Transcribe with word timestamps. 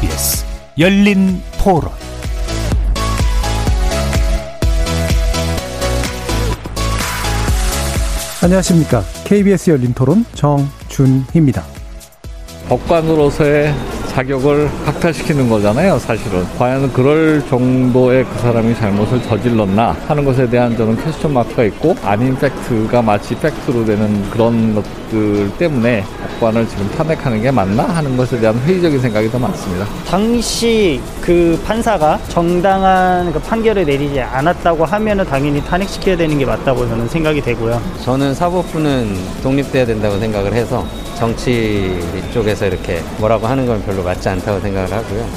KBS 0.00 0.44
열린 0.78 1.42
토론 1.62 1.90
안녕하십니까. 8.42 9.02
KBS 9.24 9.68
열린 9.70 9.92
토론 9.92 10.24
정준희입니다. 10.34 11.62
법관으로서의 12.70 13.74
자격을 14.20 14.68
박탈시키는 14.84 15.48
거잖아요, 15.48 15.98
사실은. 15.98 16.44
과연 16.58 16.92
그럴 16.92 17.42
정도의 17.48 18.24
그 18.24 18.38
사람이 18.40 18.74
잘못을 18.76 19.22
저질렀나 19.22 19.96
하는 20.06 20.24
것에 20.24 20.48
대한 20.48 20.76
저는 20.76 21.02
퀘스천 21.02 21.32
마크가 21.32 21.64
있고 21.64 21.94
아닌 22.02 22.36
팩트가 22.36 23.00
마치 23.00 23.34
팩트로 23.34 23.84
되는 23.86 24.30
그런 24.30 24.74
것들 24.74 25.50
때문에 25.56 26.04
법관을 26.20 26.68
지금 26.68 26.90
탄핵하는 26.90 27.40
게 27.40 27.50
맞나 27.50 27.84
하는 27.84 28.16
것에 28.16 28.38
대한 28.38 28.58
회의적인 28.58 29.00
생각이 29.00 29.30
더 29.30 29.38
많습니다. 29.38 29.86
당시 30.06 31.00
그 31.22 31.58
판사가 31.64 32.18
정당한 32.28 33.32
그 33.32 33.40
판결을 33.40 33.86
내리지 33.86 34.20
않았다고 34.20 34.84
하면은 34.84 35.24
당연히 35.24 35.64
탄핵시켜야 35.64 36.16
되는 36.16 36.38
게 36.38 36.44
맞다고 36.44 36.86
저는 36.86 37.08
생각이 37.08 37.40
되고요. 37.40 37.80
저는 38.04 38.34
사법부는 38.34 39.16
독립돼야 39.42 39.86
된다고 39.86 40.18
생각을 40.18 40.52
해서 40.52 40.84
정치 41.20 42.00
쪽에서 42.32 42.66
이렇게 42.66 43.02
뭐라고 43.18 43.46
하는 43.46 43.66
건 43.66 43.82
별로 43.84 44.02
맞지 44.02 44.26
않다고 44.30 44.58
생각을 44.58 44.90
하고요. 44.90 45.28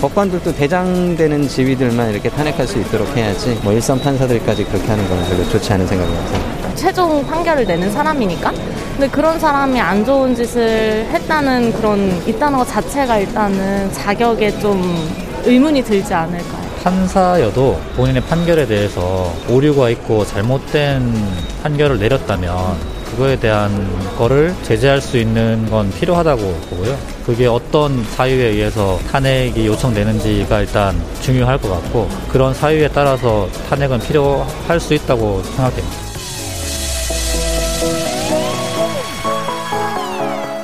법관들도 0.00 0.52
대장되는 0.52 1.46
지위들만 1.46 2.10
이렇게 2.10 2.28
탄핵할 2.28 2.66
수 2.66 2.80
있도록 2.80 3.16
해야지 3.16 3.56
뭐 3.62 3.72
일선 3.72 4.00
판사들까지 4.00 4.64
그렇게 4.64 4.88
하는 4.88 5.08
건 5.08 5.24
별로 5.28 5.48
좋지 5.48 5.72
않은 5.72 5.86
생각입니다. 5.86 6.74
최종 6.74 7.24
판결을 7.24 7.64
내는 7.66 7.92
사람이니까 7.92 8.52
근데 8.92 9.08
그런 9.08 9.38
사람이 9.38 9.80
안 9.80 10.04
좋은 10.04 10.34
짓을 10.34 11.06
했다는 11.12 11.72
그런 11.74 12.20
있다는 12.26 12.58
것 12.58 12.64
자체가 12.66 13.18
일단은 13.18 13.92
자격에 13.92 14.58
좀 14.58 15.08
의문이 15.44 15.84
들지 15.84 16.14
않을까요? 16.14 16.68
판사여도 16.82 17.78
본인의 17.96 18.22
판결에 18.22 18.66
대해서 18.66 19.32
오류가 19.48 19.88
있고 19.90 20.24
잘못된 20.24 21.14
판결을 21.62 22.00
내렸다면 22.00 22.97
그거에 23.10 23.38
대한 23.38 23.70
거를 24.16 24.54
제재할 24.62 25.00
수 25.00 25.16
있는 25.16 25.68
건 25.70 25.90
필요하다고 25.90 26.42
보고요. 26.70 26.96
그게 27.24 27.46
어떤 27.46 28.02
사유에 28.04 28.48
의해서 28.50 28.98
탄핵이 29.10 29.66
요청되는지가 29.66 30.60
일단 30.60 30.94
중요할 31.20 31.58
것 31.58 31.68
같고 31.68 32.08
그런 32.30 32.54
사유에 32.54 32.88
따라서 32.88 33.48
탄핵은 33.68 34.00
필요할 34.00 34.80
수 34.80 34.94
있다고 34.94 35.42
생각됩니다. 35.42 35.96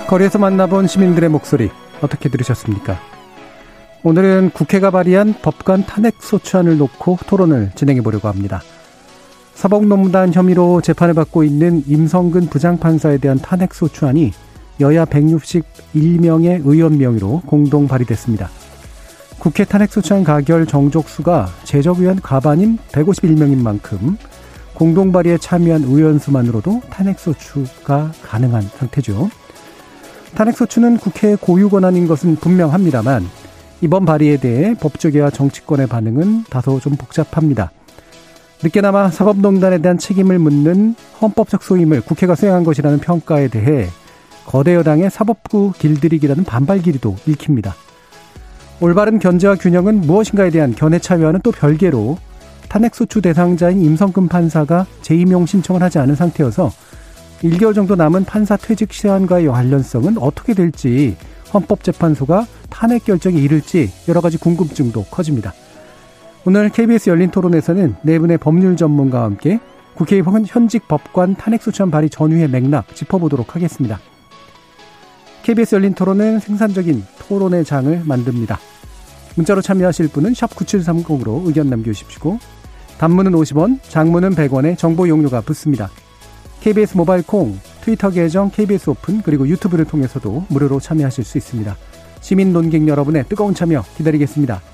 거리에서 0.07 0.39
만나본 0.39 0.87
시민들의 0.87 1.29
목소리 1.29 1.71
어떻게 2.01 2.29
들으셨습니까? 2.29 3.01
오늘은 4.03 4.51
국회가 4.51 4.91
발의한 4.91 5.35
법관 5.41 5.87
탄핵 5.87 6.23
소추안을 6.23 6.77
놓고 6.77 7.19
토론을 7.27 7.73
진행해 7.75 8.03
보려고 8.03 8.29
합니다. 8.29 8.63
사법농단 9.55 10.33
혐의로 10.33 10.81
재판을 10.81 11.15
받고 11.15 11.45
있는 11.45 11.83
임성근 11.87 12.49
부장판사에 12.49 13.19
대한 13.19 13.39
탄핵소추안이 13.39 14.33
여야 14.81 15.05
161명의 15.05 16.61
의원 16.65 16.99
명의로 16.99 17.43
공동 17.47 17.87
발의됐습니다. 17.87 18.51
국회 19.39 19.65
탄핵소추안 19.65 20.25
가결 20.25 20.67
정족수가 20.67 21.49
제적의원 21.65 22.21
과반인 22.21 22.79
151명인 22.93 23.63
만큼 23.63 24.17
공동 24.75 25.13
발의에 25.13 25.39
참여한 25.39 25.85
의원 25.85 26.19
수만으로도 26.19 26.83
탄핵소추가 26.91 28.11
가능한 28.23 28.63
상태죠. 28.63 29.31
탄핵소추는 30.35 30.97
국회의 30.97 31.37
고유 31.37 31.69
권한인 31.69 32.09
것은 32.09 32.37
분명합니다만 32.37 33.25
이번 33.83 34.05
발의에 34.05 34.39
대해 34.39 34.75
법조계와 34.75 35.31
정치권의 35.31 35.87
반응은 35.87 36.45
다소 36.51 36.81
좀 36.81 36.97
복잡합니다. 36.97 37.71
늦게나마 38.65 39.11
사법농단에 39.11 39.79
대한 39.79 39.99
책임을 39.99 40.39
묻는 40.39 40.95
헌법적 41.21 41.63
소임을 41.63 42.01
국회가 42.01 42.35
수행한 42.35 42.65
것이라는 42.65 42.99
평가에 42.99 43.49
대해 43.49 43.89
거대 44.47 44.75
여당의 44.75 45.11
사법부 45.11 45.73
길들이기라는 45.79 46.45
반발 46.45 46.81
기류도 46.81 47.15
읽힙니다. 47.27 47.75
올바른 48.81 49.19
견제와 49.19 49.57
균형은 49.57 50.01
무엇인가에 50.01 50.49
대한 50.49 50.75
견해 50.75 50.99
차이와는 50.99 51.41
또 51.43 51.53
별개로 51.53 52.17
탄핵소추 52.71 53.21
대상자인 53.21 53.83
임성근 53.83 54.29
판사가 54.29 54.87
재임용 55.03 55.45
신청을 55.45 55.83
하지 55.83 55.99
않은 55.99 56.15
상태여서 56.15 56.73
1개월 57.43 57.75
정도 57.75 57.97
남은 57.97 58.25
판사 58.25 58.57
퇴직 58.57 58.95
시한과의 58.95 59.47
관련성은 59.47 60.17
어떻게 60.17 60.55
될지 60.55 61.19
헌법재판소가 61.53 62.47
탄핵 62.71 63.05
결정에 63.05 63.39
이를지 63.39 63.91
여러 64.09 64.23
가지 64.23 64.39
궁금증도 64.39 65.05
커집니다. 65.11 65.53
오늘 66.47 66.69
KBS 66.69 67.09
열린 67.09 67.31
토론에서는 67.31 67.97
네 68.03 68.19
분의 68.19 68.37
법률 68.37 68.77
전문가와 68.77 69.25
함께 69.25 69.61
국회의원 69.95 70.45
현직 70.47 70.87
법관 70.89 71.37
탄핵소추안 71.37 71.91
발의 71.91 72.11
전후의 72.11 72.49
맥락 72.49 72.95
짚어보도록 72.95 73.55
하겠습니다. 73.57 73.99
KBS 75.43 75.77
열린 75.77 75.95
토론은 75.95 76.41
생산적인 76.41 77.03
토론의 77.21 77.65
장을 77.65 77.99
만듭니다. 78.05 78.59
문자로 79.37 79.63
참여하실 79.63 80.09
분은 80.09 80.33
9730으로 80.33 81.47
의견 81.47 81.71
남겨주십시오. 81.71 82.39
단문은 82.99 83.33
50원, 83.33 83.79
장문은 83.83 84.35
100원의 84.35 84.77
정보 84.77 85.09
용료가 85.09 85.41
붙습니다. 85.41 85.89
KBS 86.61 86.99
모바일 86.99 87.23
콩, 87.27 87.59
트위터 87.81 88.11
계정 88.11 88.51
KBS 88.51 88.91
오픈 88.91 89.23
그리고 89.23 89.49
유튜브를 89.49 89.87
통해서도 89.87 90.45
무료로 90.51 90.81
참여하실 90.81 91.25
수 91.25 91.39
있습니다. 91.39 91.75
시민 92.21 92.53
논객 92.53 92.87
여러분의 92.87 93.25
뜨거운 93.31 93.55
참여 93.55 93.83
기다리겠습니다. 93.97 94.74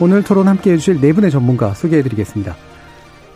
오늘 0.00 0.24
토론 0.24 0.48
함께 0.48 0.72
해주실 0.72 1.00
네 1.00 1.12
분의 1.12 1.30
전문가 1.30 1.72
소개해드리겠습니다. 1.72 2.56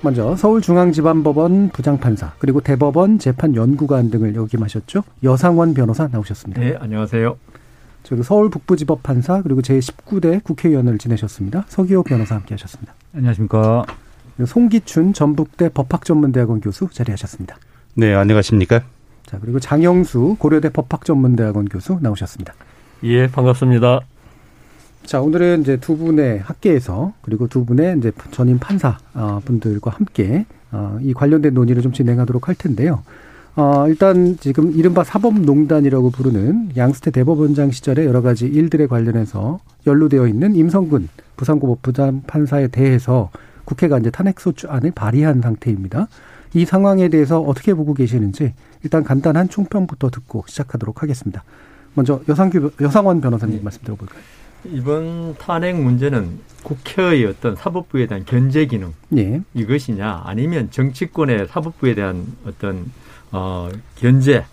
먼저 0.01 0.37
서울중앙지방법원 0.37 1.71
부장판사 1.71 2.33
그리고 2.39 2.61
대법원 2.61 3.19
재판연구관 3.19 4.11
등을 4.11 4.35
역임하셨죠. 4.35 5.03
여상원 5.23 5.75
변호사 5.75 6.09
나오셨습니다. 6.09 6.61
네, 6.61 6.77
안녕하세요. 6.79 7.37
그리고 8.09 8.23
서울 8.23 8.49
북부지법 8.51 9.03
판사 9.03 9.43
그리고 9.43 9.61
제19대 9.61 10.43
국회의원을 10.43 10.99
지내셨습니다. 10.99 11.65
서기호 11.69 12.03
변호사 12.03 12.37
함께 12.37 12.55
하셨습니다. 12.55 12.95
안녕하십니까. 13.15 13.85
송기춘 14.45 15.13
전북대 15.13 15.71
법학전문대학원 15.71 16.61
교수 16.61 16.89
자리하셨습니다. 16.91 17.57
네, 17.95 18.15
안녕하십니까. 18.15 18.83
자, 19.27 19.39
그리고 19.41 19.61
장영수 19.61 20.37
고려대 20.39 20.71
법학전문대학원 20.71 21.67
교수 21.67 21.99
나오셨습니다. 22.01 22.55
예, 23.05 23.27
반갑습니다. 23.29 24.01
자, 25.09 25.23
오늘은 25.23 25.63
이제 25.63 25.79
두 25.79 25.97
분의 25.97 26.41
학계에서 26.41 27.15
그리고 27.23 27.49
두 27.49 27.65
분의 27.65 27.97
이제 27.97 28.13
전임 28.31 28.59
판사 28.59 28.99
어, 29.15 29.41
분들과 29.43 29.91
함께 29.91 30.45
어, 30.71 30.99
이 31.01 31.15
관련된 31.15 31.55
논의를 31.55 31.81
좀 31.81 31.95
진행하도록 31.95 32.47
할 32.47 32.55
텐데요. 32.55 33.03
어, 33.57 33.87
일단 33.89 34.37
지금 34.39 34.71
이른바 34.73 35.05
사법농단이라고 35.05 36.11
부르는 36.11 36.73
양스태 36.77 37.11
대법원장 37.11 37.71
시절의 37.71 38.05
여러 38.05 38.21
가지 38.21 38.45
일들에 38.45 38.87
관련해서 38.87 39.61
연루되어 39.87 40.27
있는 40.27 40.55
임성근 40.55 41.09
부산고법 41.39 41.81
부장 41.81 42.23
판사에 42.27 42.69
대해서 42.69 43.31
국회가 43.65 43.97
이제 43.97 44.11
탄핵소추안을 44.11 44.91
발의한 44.91 45.41
상태입니다. 45.41 46.09
이 46.53 46.67
상황에 46.67 47.09
대해서 47.09 47.41
어떻게 47.41 47.73
보고 47.73 47.95
계시는지 47.95 48.53
일단 48.85 49.05
간단한 49.05 49.49
총평부터 49.49 50.11
듣고 50.11 50.45
시작하도록 50.47 51.03
하겠습니다. 51.03 51.45
먼저 51.95 52.21
여상규 52.29 52.73
여상원 52.83 53.23
변호사님 53.23 53.57
네. 53.57 53.63
말씀 53.63 53.81
들어볼까요? 53.85 54.21
이번 54.65 55.37
탄핵 55.37 55.81
문제는 55.81 56.41
국회의 56.63 57.25
어떤 57.25 57.57
사법부에 57.57 58.07
대한 58.07 58.25
견제 58.25 58.67
기능 58.67 58.93
예. 59.17 59.41
이것이냐 59.55 60.23
아니면 60.25 60.71
정치권의 60.71 61.47
사법부에 61.49 61.95
대한 61.95 62.27
어떤 62.45 62.91
어 63.31 63.69
견제 63.97 64.45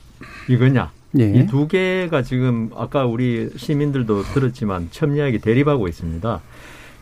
이거냐 0.47 0.91
예. 1.19 1.31
이두 1.33 1.67
개가 1.67 2.21
지금 2.21 2.69
아까 2.75 3.05
우리 3.05 3.49
시민들도 3.55 4.23
들었지만 4.23 4.89
첨예하게 4.91 5.39
대립하고 5.39 5.87
있습니다. 5.87 6.41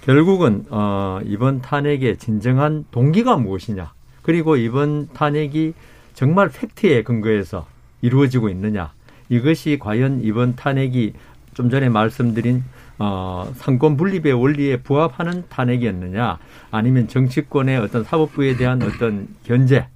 결국은 0.02 0.66
어 0.70 1.20
이번 1.26 1.62
탄핵의 1.62 2.18
진정한 2.18 2.86
동기가 2.92 3.38
무엇이냐 3.38 3.92
그리고 4.22 4.56
이번 4.56 5.10
탄핵이 5.14 5.74
정말 6.14 6.50
팩트에 6.50 7.04
근거해서 7.04 7.68
이루어지고 8.02 8.50
있느냐 8.50 8.92
이것이 9.30 9.78
과연 9.80 10.22
이번 10.24 10.56
탄핵이 10.56 11.14
좀 11.54 11.70
전에 11.70 11.90
말씀드린 11.90 12.64
어, 13.06 13.52
상권 13.58 13.98
분립의 13.98 14.32
원리에 14.32 14.78
부합하는 14.78 15.44
탄핵이었느냐 15.50 16.38
아니면 16.72 17.10
정치권의 17.10 17.78
어떤 17.80 18.06
사법부에 18.06 18.56
대한 18.56 18.82
어떤 18.82 19.28
견제 19.44 19.88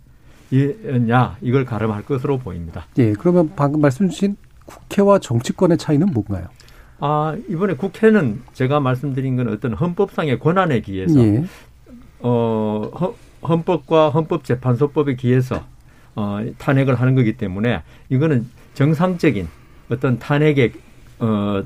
이냐 0.51 1.38
이걸 1.42 1.63
가름할 1.63 2.04
것으로 2.04 2.38
보입니다. 2.38 2.86
예, 2.98 3.13
그러면 3.13 3.54
방금 3.56 3.80
말씀 3.80 4.09
주신 4.09 4.36
국회와 4.65 5.19
정치권의 5.19 5.77
차이는 5.77 6.12
뭔가요? 6.12 6.48
아 7.00 7.38
이번에 7.48 7.75
국회는 7.75 8.42
제가 8.51 8.81
말씀드린 8.81 9.38
건 9.38 9.50
어떤 9.50 9.74
헌법상의 9.74 10.39
권한에 10.39 10.81
기해서 10.81 11.18
예. 11.19 11.45
어 12.19 13.13
헌법과 13.48 14.10
헌법재판소법에 14.10 15.15
기해서 15.15 15.63
어, 16.15 16.44
탄핵을 16.57 16.95
하는 16.95 17.15
거기 17.15 17.38
때문에 17.38 17.83
이거는 18.10 18.50
정상적인 18.74 19.48
어떤 19.89 20.19
탄핵의 20.19 20.74
어, 21.19 21.63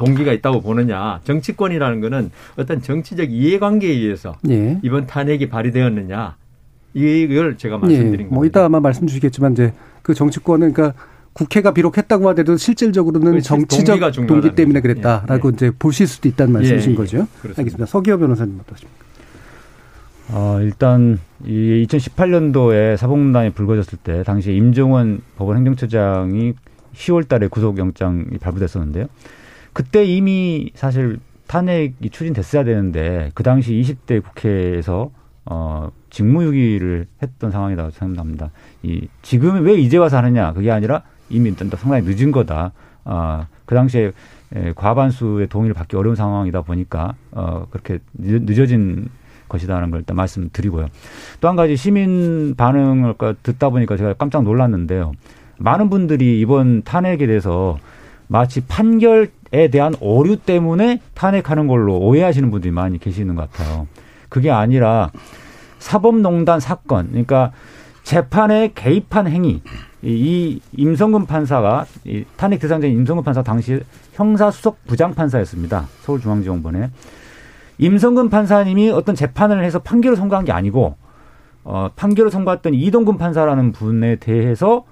동기가 0.00 0.32
있다고 0.32 0.62
보느냐 0.62 1.20
정치권이라는 1.24 2.00
거는 2.00 2.30
어떤 2.56 2.80
정치적 2.80 3.30
이해관계에 3.30 3.90
의해서 3.90 4.36
예. 4.48 4.78
이번 4.82 5.06
탄핵이 5.06 5.48
발의되었느냐 5.48 6.36
이걸 6.94 7.58
제가 7.58 7.76
예. 7.76 7.78
말씀드린 7.78 8.12
예. 8.12 8.16
겁니다. 8.16 8.34
뭐 8.34 8.44
이따 8.46 8.64
아마 8.64 8.80
말씀 8.80 9.06
주시겠지만 9.06 9.52
이제 9.52 9.72
그 10.02 10.14
정치권은 10.14 10.72
그러니까 10.72 10.98
국회가 11.32 11.72
비록 11.72 11.98
했다고 11.98 12.28
하더라도 12.30 12.56
실질적으로는 12.56 13.40
정치적 13.40 14.00
동기 14.26 14.54
때문에 14.54 14.80
그랬다라고 14.80 15.48
예. 15.48 15.52
예. 15.52 15.54
이제 15.54 15.70
보실 15.78 16.06
수도 16.06 16.28
있다는 16.28 16.54
말씀이신 16.54 16.92
예. 16.92 16.96
거죠. 16.96 17.16
그렇습니다. 17.42 17.60
알겠습니다. 17.60 17.86
서기호 17.86 18.18
변호사님 18.18 18.58
어떠십니까? 18.60 19.04
어, 20.32 20.58
일단 20.62 21.18
이 21.44 21.86
2018년도에 21.88 22.96
사법농단이 22.96 23.50
불거졌을 23.50 23.98
때 24.02 24.22
당시 24.22 24.52
임종원 24.52 25.20
법원 25.36 25.56
행정처장이 25.58 26.54
10월 26.94 27.28
달에 27.28 27.48
구속영장이 27.48 28.38
발부됐었는데요. 28.40 29.06
그때 29.80 30.04
이미 30.04 30.70
사실 30.74 31.20
탄핵이 31.46 32.10
추진됐어야 32.10 32.64
되는데 32.64 33.30
그 33.32 33.42
당시 33.42 33.72
20대 33.72 34.22
국회에서 34.22 35.10
어, 35.46 35.90
직무유기를 36.10 37.06
했던 37.22 37.50
상황이라고 37.50 37.88
생각합니다. 37.88 38.50
이 38.82 39.08
지금 39.22 39.64
왜 39.64 39.76
이제 39.76 39.96
와서 39.96 40.18
하느냐 40.18 40.52
그게 40.52 40.70
아니라 40.70 41.02
이미 41.30 41.48
일단 41.48 41.70
상당히 41.70 42.04
늦은 42.04 42.30
거다. 42.30 42.72
어, 43.06 43.46
그 43.64 43.74
당시에 43.74 44.12
에, 44.54 44.72
과반수의 44.74 45.46
동의를 45.46 45.72
받기 45.72 45.96
어려운 45.96 46.14
상황이다 46.14 46.60
보니까 46.60 47.14
어, 47.30 47.64
그렇게 47.70 48.00
늦어진 48.12 49.08
것이다라는 49.48 49.90
걸 49.90 50.00
일단 50.00 50.14
말씀드리고요. 50.14 50.88
또 51.40 51.48
한 51.48 51.56
가지 51.56 51.74
시민 51.74 52.54
반응을 52.54 53.14
듣다 53.42 53.70
보니까 53.70 53.96
제가 53.96 54.12
깜짝 54.12 54.42
놀랐는데요. 54.42 55.12
많은 55.56 55.88
분들이 55.88 56.38
이번 56.38 56.82
탄핵에 56.82 57.26
대해서 57.26 57.78
마치 58.28 58.60
판결 58.60 59.30
에 59.52 59.68
대한 59.68 59.94
오류 60.00 60.36
때문에 60.36 61.00
탄핵하는 61.14 61.66
걸로 61.66 61.98
오해하시는 61.98 62.50
분들이 62.50 62.70
많이 62.70 62.98
계시는 62.98 63.34
것 63.34 63.50
같아요. 63.50 63.88
그게 64.28 64.50
아니라 64.50 65.10
사법농단 65.80 66.60
사건, 66.60 67.08
그러니까 67.08 67.52
재판에 68.04 68.70
개입한 68.74 69.26
행위, 69.26 69.62
이 70.02 70.60
임성근 70.76 71.26
판사가 71.26 71.84
이 72.04 72.24
탄핵 72.36 72.60
대상자인 72.60 72.92
임성근 72.94 73.24
판사 73.24 73.42
당시 73.42 73.80
형사수석 74.12 74.86
부장판사였습니다. 74.86 75.88
서울중앙지검본에 76.02 76.90
임성근 77.78 78.30
판사님이 78.30 78.90
어떤 78.90 79.14
재판을 79.14 79.64
해서 79.64 79.80
판결을 79.80 80.16
선고한 80.16 80.44
게 80.44 80.52
아니고 80.52 80.96
어, 81.64 81.90
판결을 81.96 82.30
선고했던 82.30 82.74
이동근 82.74 83.18
판사라는 83.18 83.72
분에 83.72 84.16
대해서 84.16 84.84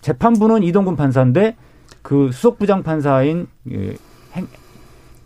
재판부는 0.00 0.62
이동근 0.62 0.96
판사인데 0.96 1.56
그 2.04 2.30
수석부장 2.32 2.82
판사인 2.82 3.46
예, 3.72 3.96
행, 4.34 4.46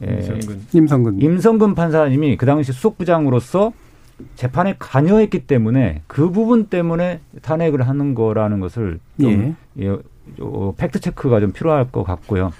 예, 0.00 0.12
임성근. 0.14 0.62
임성근 0.72 1.20
임성근 1.20 1.74
판사님이 1.74 2.36
그 2.36 2.46
당시 2.46 2.72
수석부장으로서 2.72 3.72
재판에 4.36 4.76
관여했기 4.78 5.40
때문에 5.48 6.02
그 6.06 6.30
부분 6.30 6.66
때문에 6.66 7.20
탄핵을 7.42 7.86
하는 7.86 8.14
거라는 8.14 8.60
것을 8.60 9.00
좀 9.20 9.56
예. 9.78 9.84
예, 9.86 9.96
어, 10.40 10.72
팩트 10.76 11.00
체크가 11.00 11.40
좀 11.40 11.50
필요할 11.52 11.90
것 11.90 12.04
같고요. 12.04 12.52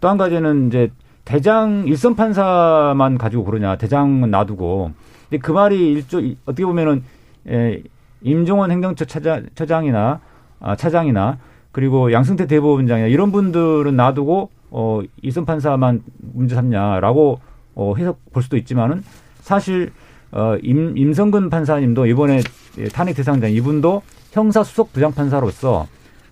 또 0.00 0.08
한 0.08 0.16
가지는 0.16 0.68
이제 0.68 0.90
대장 1.24 1.84
일선 1.88 2.14
판사만 2.14 3.18
가지고 3.18 3.44
그러냐 3.44 3.76
대장은 3.78 4.30
놔두고 4.30 4.92
근데 5.28 5.40
그 5.42 5.50
말이 5.50 5.92
일조 5.92 6.22
어떻게 6.44 6.64
보면은 6.64 7.02
에, 7.48 7.82
임종원 8.22 8.70
행정처 8.70 9.06
차장, 9.06 9.46
차장이나 9.56 10.20
아, 10.60 10.76
차장이나 10.76 11.38
그리고 11.76 12.10
양승태 12.10 12.46
대법원장이나 12.46 13.08
이런 13.08 13.32
분들은 13.32 13.96
놔두고 13.96 14.48
어 14.70 15.02
일선 15.20 15.44
판사만 15.44 16.02
문제 16.32 16.54
삼냐라고 16.54 17.38
어 17.74 17.94
해석 17.98 18.18
볼 18.32 18.42
수도 18.42 18.56
있지만은 18.56 19.04
사실 19.42 19.92
어 20.32 20.56
임, 20.62 20.96
임성근 20.96 21.50
판사님도 21.50 22.06
이번에 22.06 22.40
탄핵 22.94 23.14
대상자 23.14 23.46
이분도 23.46 24.00
형사 24.32 24.64
수석 24.64 24.94
부장 24.94 25.12
판사로서 25.12 25.86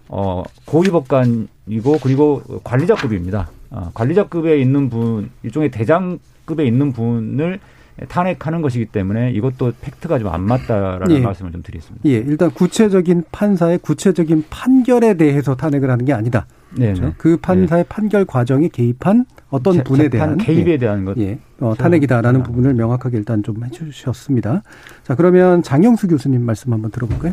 어 0.08 0.44
고위 0.64 0.88
법관이고 0.88 1.98
그리고 2.02 2.40
관리자급입니다. 2.64 3.50
어, 3.68 3.90
관리자급에 3.92 4.58
있는 4.58 4.88
분, 4.88 5.30
일종의 5.42 5.70
대장급에 5.70 6.64
있는 6.64 6.90
분을 6.94 7.60
탄핵하는 8.08 8.60
것이기 8.60 8.86
때문에 8.86 9.30
이것도 9.32 9.72
팩트가 9.80 10.18
좀 10.18 10.34
안 10.34 10.42
맞다라는 10.42 11.16
예. 11.16 11.20
말씀을 11.20 11.52
좀 11.52 11.62
드리겠습니다. 11.62 12.08
예, 12.08 12.14
일단 12.14 12.50
구체적인 12.50 13.24
판사의 13.30 13.78
구체적인 13.78 14.46
판결에 14.50 15.14
대해서 15.14 15.54
탄핵을 15.54 15.90
하는 15.90 16.04
게 16.04 16.12
아니다. 16.12 16.46
네. 16.72 16.86
그렇죠? 16.86 17.04
네. 17.04 17.14
그 17.18 17.36
판사의 17.36 17.84
네. 17.84 17.88
판결 17.88 18.24
과정에 18.24 18.68
개입한 18.68 19.26
어떤 19.50 19.74
재, 19.74 19.84
분에 19.84 20.08
대한 20.08 20.36
개입에 20.38 20.72
예. 20.72 20.78
대한 20.78 21.04
것, 21.04 21.16
예, 21.18 21.38
어, 21.60 21.74
탄핵이다라는 21.76 22.40
네. 22.40 22.44
부분을 22.44 22.74
명확하게 22.74 23.18
일단 23.18 23.42
좀 23.44 23.64
해주셨습니다. 23.64 24.62
자, 25.04 25.14
그러면 25.14 25.62
장영수 25.62 26.08
교수님 26.08 26.42
말씀 26.42 26.72
한번 26.72 26.90
들어볼까요? 26.90 27.32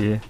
예, 0.00 0.20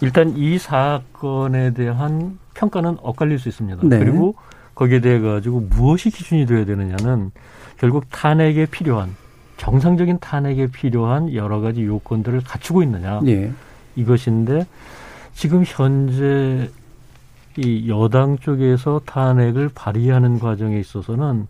일단 0.00 0.36
이 0.36 0.58
사건에 0.58 1.72
대한 1.72 2.38
평가는 2.54 2.96
엇갈릴 3.02 3.38
수 3.38 3.48
있습니다. 3.48 3.78
네. 3.84 3.98
그리고 3.98 4.34
거기에 4.74 5.00
대해 5.00 5.20
가지고 5.20 5.60
무엇이 5.60 6.10
기준이 6.10 6.46
되어야 6.46 6.64
되느냐는 6.64 7.30
결국 7.80 8.04
탄핵에 8.10 8.66
필요한 8.66 9.16
정상적인 9.56 10.18
탄핵에 10.20 10.66
필요한 10.66 11.32
여러 11.34 11.60
가지 11.60 11.84
요건들을 11.84 12.42
갖추고 12.44 12.82
있느냐 12.82 13.20
네. 13.22 13.50
이것인데 13.96 14.66
지금 15.32 15.64
현재 15.66 16.70
이 17.56 17.88
여당 17.88 18.36
쪽에서 18.38 19.00
탄핵을 19.06 19.70
발의하는 19.74 20.38
과정에 20.38 20.78
있어서는 20.78 21.46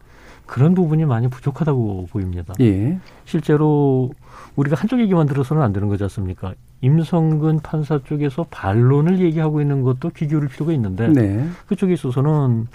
그런 0.47 0.75
부분이 0.75 1.05
많이 1.05 1.29
부족하다고 1.29 2.09
보입니다. 2.11 2.55
예. 2.61 2.99
실제로 3.25 4.13
우리가 4.57 4.77
한쪽 4.77 5.01
얘기만 5.01 5.27
들어서는 5.27 5.63
안 5.63 5.73
되는 5.73 5.89
거지 5.89 6.05
않습니까? 6.05 6.55
임성근 6.81 7.61
판사 7.61 8.01
쪽에서 8.05 8.47
반론을 8.51 9.19
얘기하고 9.21 9.61
있는 9.61 9.83
것도 9.83 10.11
귀 10.11 10.27
기울일 10.29 10.49
필요가 10.49 10.73
있는데 10.73 11.09
네. 11.09 11.47
그쪽에 11.67 11.93
있어서는 11.93 12.69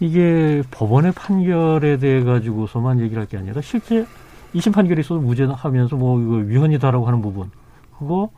이게 0.00 0.62
법원의 0.70 1.12
판결에 1.12 1.96
대해 1.98 2.22
가지고서만 2.22 3.00
얘기를 3.00 3.20
할 3.20 3.26
게 3.28 3.36
아니라 3.36 3.60
실제 3.60 4.06
이심 4.52 4.72
판결에 4.72 5.00
있어서 5.00 5.20
무죄하면서 5.20 5.96
뭐 5.96 6.20
이거 6.20 6.34
위헌이다라고 6.36 7.06
하는 7.06 7.20
부분 7.20 7.50
그거 7.98 8.30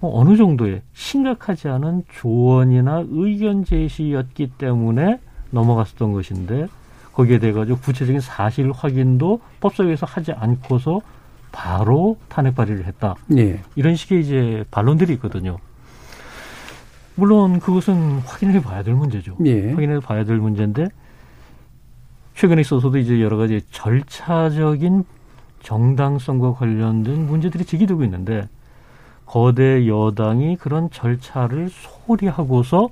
뭐 0.00 0.20
어느 0.20 0.36
정도의 0.36 0.82
심각하지 0.94 1.68
않은 1.68 2.04
조언이나 2.20 3.04
의견 3.10 3.64
제시였기 3.64 4.52
때문에 4.58 5.20
넘어갔었던 5.50 6.12
것인데 6.12 6.66
거기에 7.12 7.38
대해 7.38 7.52
가지고 7.52 7.78
구체적인 7.78 8.20
사실 8.20 8.72
확인도 8.72 9.40
법사위에서 9.60 10.06
하지 10.06 10.32
않고서 10.32 11.02
바로 11.52 12.16
탄핵 12.30 12.54
발의를 12.54 12.86
했다. 12.86 13.14
예. 13.36 13.60
이런 13.76 13.94
식의 13.94 14.22
이제 14.22 14.64
반론들이 14.70 15.12
있거든요. 15.14 15.58
물론 17.14 17.60
그것은 17.60 18.20
확인해 18.20 18.60
봐야 18.62 18.82
될 18.82 18.94
문제죠. 18.94 19.36
예. 19.44 19.72
확인해 19.72 20.00
봐야 20.00 20.24
될 20.24 20.38
문제인데 20.38 20.88
최근에 22.34 22.62
있어서도 22.62 22.98
이제 22.98 23.20
여러 23.20 23.36
가지 23.36 23.60
절차적인 23.70 25.04
정당성과 25.62 26.54
관련된 26.54 27.26
문제들이 27.26 27.64
제기되고 27.64 28.02
있는데 28.04 28.48
거대 29.26 29.86
여당이 29.86 30.56
그런 30.56 30.90
절차를 30.90 31.68
소홀히 31.70 32.26
하고서 32.26 32.88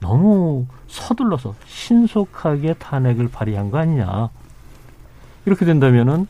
너무 0.00 0.66
서둘러서 0.86 1.54
신속하게 1.66 2.74
탄핵을 2.74 3.28
발의한 3.28 3.70
거 3.70 3.78
아니냐. 3.78 4.30
이렇게 5.44 5.64
된다면은 5.64 6.26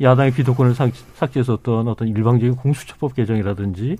야당의 0.00 0.32
비토권을 0.32 0.74
삭제했었던 0.74 1.88
어떤 1.88 2.08
일방적인 2.08 2.56
공수처법 2.56 3.14
개정이라든지 3.14 3.96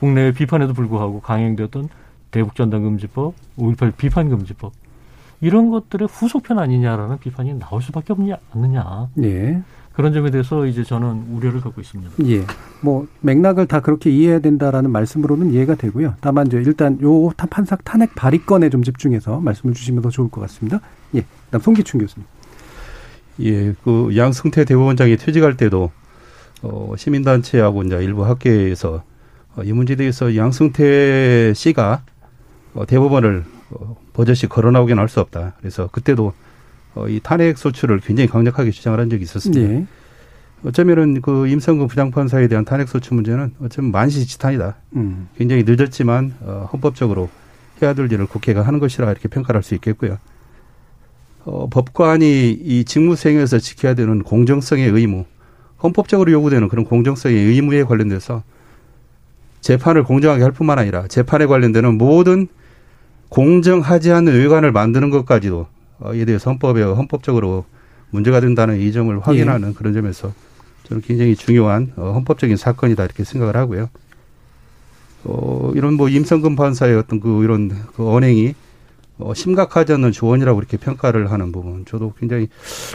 국내의 0.00 0.32
비판에도 0.32 0.72
불구하고 0.72 1.20
강행되었던 1.20 1.88
대북전단금지법, 2.30 3.34
5.18 3.58 3.96
비판금지법 3.96 4.72
이런 5.42 5.70
것들의 5.70 6.08
후속편 6.10 6.58
아니냐라는 6.58 7.18
비판이 7.18 7.58
나올 7.58 7.82
수밖에 7.82 8.12
없지 8.12 8.34
않느냐. 8.52 9.08
예. 9.22 9.62
그런 9.92 10.12
점에 10.12 10.30
대해서 10.30 10.66
이제 10.66 10.84
저는 10.84 11.26
우려를 11.32 11.60
갖고 11.60 11.80
있습니다. 11.80 12.12
예. 12.26 12.44
뭐 12.80 13.06
맥락을 13.20 13.66
다 13.66 13.80
그렇게 13.80 14.10
이해해야 14.10 14.38
된다라는 14.38 14.90
말씀으로는 14.90 15.52
이해가 15.52 15.74
되고요. 15.74 16.14
다만 16.20 16.46
이제 16.46 16.56
일단 16.58 16.98
요 17.02 17.28
판사 17.50 17.76
탄핵 17.76 18.14
발의건에 18.14 18.70
좀 18.70 18.82
집중해서 18.82 19.40
말씀을 19.40 19.74
주시면 19.74 20.02
더 20.02 20.10
좋을 20.10 20.30
것 20.30 20.40
같습니다. 20.42 20.80
예. 21.14 21.24
그다음 21.46 21.60
송기춘 21.60 22.00
교수님. 22.00 22.26
예. 23.40 23.74
그 23.84 24.16
양승태 24.16 24.64
대법원장이 24.64 25.16
퇴직할 25.16 25.56
때도 25.56 25.90
어 26.62 26.94
시민단체하고 26.96 27.82
이제 27.82 27.96
일부 28.04 28.24
학계에서 28.24 28.94
어, 28.94 29.02
이 29.64 29.72
문제에 29.72 29.96
대해서 29.96 30.36
양승태 30.36 31.52
씨가 31.54 32.02
어, 32.74 32.86
대법원을 32.86 33.44
어, 33.70 33.96
버젓이 34.12 34.46
걸어 34.48 34.70
나오긴 34.70 34.98
할수 34.98 35.20
없다. 35.20 35.54
그래서 35.58 35.88
그때도 35.88 36.32
어, 36.94 37.08
이 37.08 37.20
탄핵 37.22 37.58
소추를 37.58 38.00
굉장히 38.00 38.28
강력하게 38.28 38.70
주장을 38.70 38.98
한 38.98 39.10
적이 39.10 39.22
있었습니다. 39.24 39.72
네. 39.72 39.86
어쩌면은 40.64 41.20
그 41.22 41.46
임성근 41.48 41.88
부장판사에 41.88 42.46
대한 42.48 42.64
탄핵 42.64 42.88
소추 42.88 43.14
문제는 43.14 43.54
어쩌면 43.62 43.92
만시지탄이다. 43.92 44.76
음. 44.96 45.28
굉장히 45.36 45.64
늦었지만 45.66 46.34
어, 46.40 46.68
헌법적으로 46.72 47.30
해야 47.82 47.94
될 47.94 48.12
일을 48.12 48.26
국회가 48.26 48.62
하는 48.62 48.78
것이라 48.78 49.10
이렇게 49.10 49.28
평가를 49.28 49.58
할 49.58 49.62
수 49.62 49.74
있겠고요. 49.74 50.18
어, 51.44 51.68
법관이 51.70 52.50
이 52.52 52.84
직무 52.84 53.16
수행에서 53.16 53.58
지켜야 53.58 53.94
되는 53.94 54.22
공정성의 54.22 54.90
의무, 54.90 55.24
헌법적으로 55.82 56.30
요구되는 56.32 56.68
그런 56.68 56.84
공정성의 56.84 57.36
의무에 57.38 57.84
관련돼서 57.84 58.42
재판을 59.60 60.04
공정하게 60.04 60.42
할 60.42 60.52
뿐만 60.52 60.78
아니라 60.78 61.06
재판에 61.06 61.46
관련되는 61.46 61.98
모든 61.98 62.48
공정하지 63.28 64.10
않은 64.12 64.34
의관을 64.34 64.72
만드는 64.72 65.10
것까지도 65.10 65.66
어, 66.00 66.14
이에 66.14 66.24
대해서 66.24 66.50
헌법에 66.50 66.82
헌법적으로 66.82 67.64
문제가 68.10 68.40
된다는 68.40 68.80
이 68.80 68.90
점을 68.92 69.18
확인하는 69.20 69.70
예. 69.70 69.72
그런 69.74 69.92
점에서 69.92 70.32
저는 70.84 71.02
굉장히 71.02 71.36
중요한 71.36 71.92
어, 71.96 72.12
헌법적인 72.12 72.56
사건이다 72.56 73.04
이렇게 73.04 73.22
생각을 73.22 73.56
하고요. 73.56 73.88
어, 75.24 75.72
이런 75.74 75.94
뭐 75.94 76.08
임성근 76.08 76.56
판사의 76.56 76.96
어떤 76.96 77.20
그 77.20 77.44
이런 77.44 77.70
그 77.94 78.08
언행이 78.10 78.54
어, 79.18 79.34
심각하지 79.34 79.92
않는 79.92 80.12
조언이라고 80.12 80.58
이렇게 80.58 80.76
평가를 80.78 81.30
하는 81.30 81.52
부분 81.52 81.84
저도 81.84 82.14
굉장히 82.18 82.48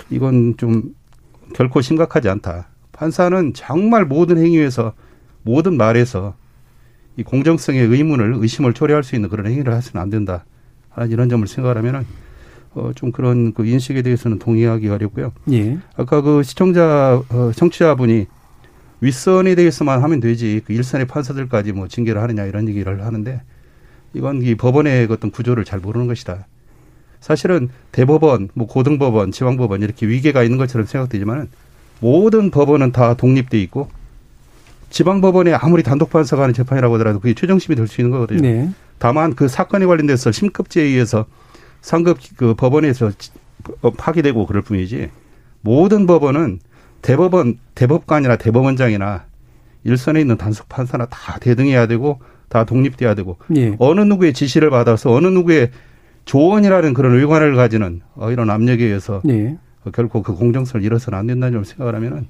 이건 0.09 0.55
좀 0.57 0.95
결코 1.53 1.81
심각하지 1.81 2.27
않다. 2.29 2.67
판사는 2.91 3.53
정말 3.53 4.05
모든 4.05 4.37
행위에서 4.37 4.93
모든 5.43 5.77
말에서 5.77 6.33
이 7.17 7.23
공정성의 7.23 7.81
의문을 7.81 8.35
의심을 8.37 8.73
초래할 8.73 9.03
수 9.03 9.15
있는 9.15 9.29
그런 9.29 9.47
행위를 9.47 9.73
해서는 9.73 10.01
안 10.01 10.09
된다. 10.09 10.45
하는 10.89 11.11
이런 11.11 11.29
점을 11.29 11.45
생각하면은 11.45 12.05
어, 12.73 12.91
좀 12.93 13.11
그런 13.11 13.53
그 13.53 13.65
인식에 13.65 14.01
대해서는 14.01 14.37
동의하기 14.39 14.89
어렵고요. 14.89 15.31
예. 15.51 15.77
아까 15.95 16.21
그 16.21 16.43
시청자, 16.43 17.21
어, 17.29 17.51
청취자분이 17.55 18.27
윗선에 19.01 19.55
대해서만 19.55 20.03
하면 20.03 20.19
되지 20.19 20.61
그 20.65 20.73
일선의 20.73 21.07
판사들까지 21.07 21.71
뭐 21.71 21.87
징계를 21.87 22.21
하느냐 22.21 22.45
이런 22.45 22.67
얘기를 22.67 23.05
하는데 23.05 23.41
이건 24.13 24.41
이 24.41 24.55
법원의 24.55 25.07
어떤 25.09 25.31
구조를 25.31 25.63
잘 25.65 25.79
모르는 25.79 26.07
것이다. 26.07 26.47
사실은 27.19 27.69
대법원, 27.91 28.49
뭐 28.53 28.67
고등법원, 28.67 29.31
지방법원 29.31 29.81
이렇게 29.81 30.07
위계가 30.07 30.43
있는 30.43 30.57
것처럼 30.57 30.85
생각되지만은 30.85 31.49
모든 31.99 32.51
법원은 32.51 32.91
다 32.91 33.15
독립돼 33.15 33.59
있고 33.63 33.89
지방법원에 34.89 35.53
아무리 35.53 35.83
단독 35.83 36.09
판사가 36.09 36.43
하는 36.43 36.53
재판이라고 36.53 36.95
하더라도 36.95 37.19
그게 37.19 37.33
최종심이 37.33 37.75
될 37.75 37.87
수 37.87 38.01
있는 38.01 38.11
거거든요. 38.11 38.41
네. 38.41 38.69
다만 38.97 39.35
그 39.35 39.47
사건에 39.47 39.85
관련돼서 39.85 40.31
심급지에 40.31 40.83
의해서 40.83 41.25
상급 41.81 42.17
그 42.37 42.53
법원에서 42.55 43.11
어, 43.81 43.91
파기되고 43.91 44.45
그럴 44.45 44.61
뿐이지 44.61 45.09
모든 45.61 46.05
법원은 46.07 46.59
대법원 47.01 47.59
대법관이나 47.75 48.37
대법원장이나 48.37 49.25
일선에 49.83 50.21
있는 50.21 50.37
단속 50.37 50.69
판사나 50.69 51.05
다 51.07 51.37
대등해야 51.39 51.87
되고 51.87 52.19
다 52.49 52.63
독립돼야 52.63 53.13
되고 53.15 53.37
예. 53.55 53.75
어느 53.79 54.01
누구의 54.01 54.33
지시를 54.33 54.69
받아서 54.69 55.11
어느 55.11 55.27
누구의 55.27 55.71
조언이라는 56.25 56.93
그런 56.93 57.15
의관을 57.19 57.55
가지는 57.55 58.01
어, 58.15 58.31
이런 58.31 58.49
압력에 58.49 58.83
의해서 58.85 59.21
예. 59.29 59.57
결코 59.93 60.23
그 60.23 60.33
공정성을 60.33 60.83
잃어서는 60.83 61.19
안 61.19 61.27
된다는 61.27 61.53
점을 61.53 61.65
생각을 61.65 61.93
하면은 61.95 62.17
어, 62.19 62.23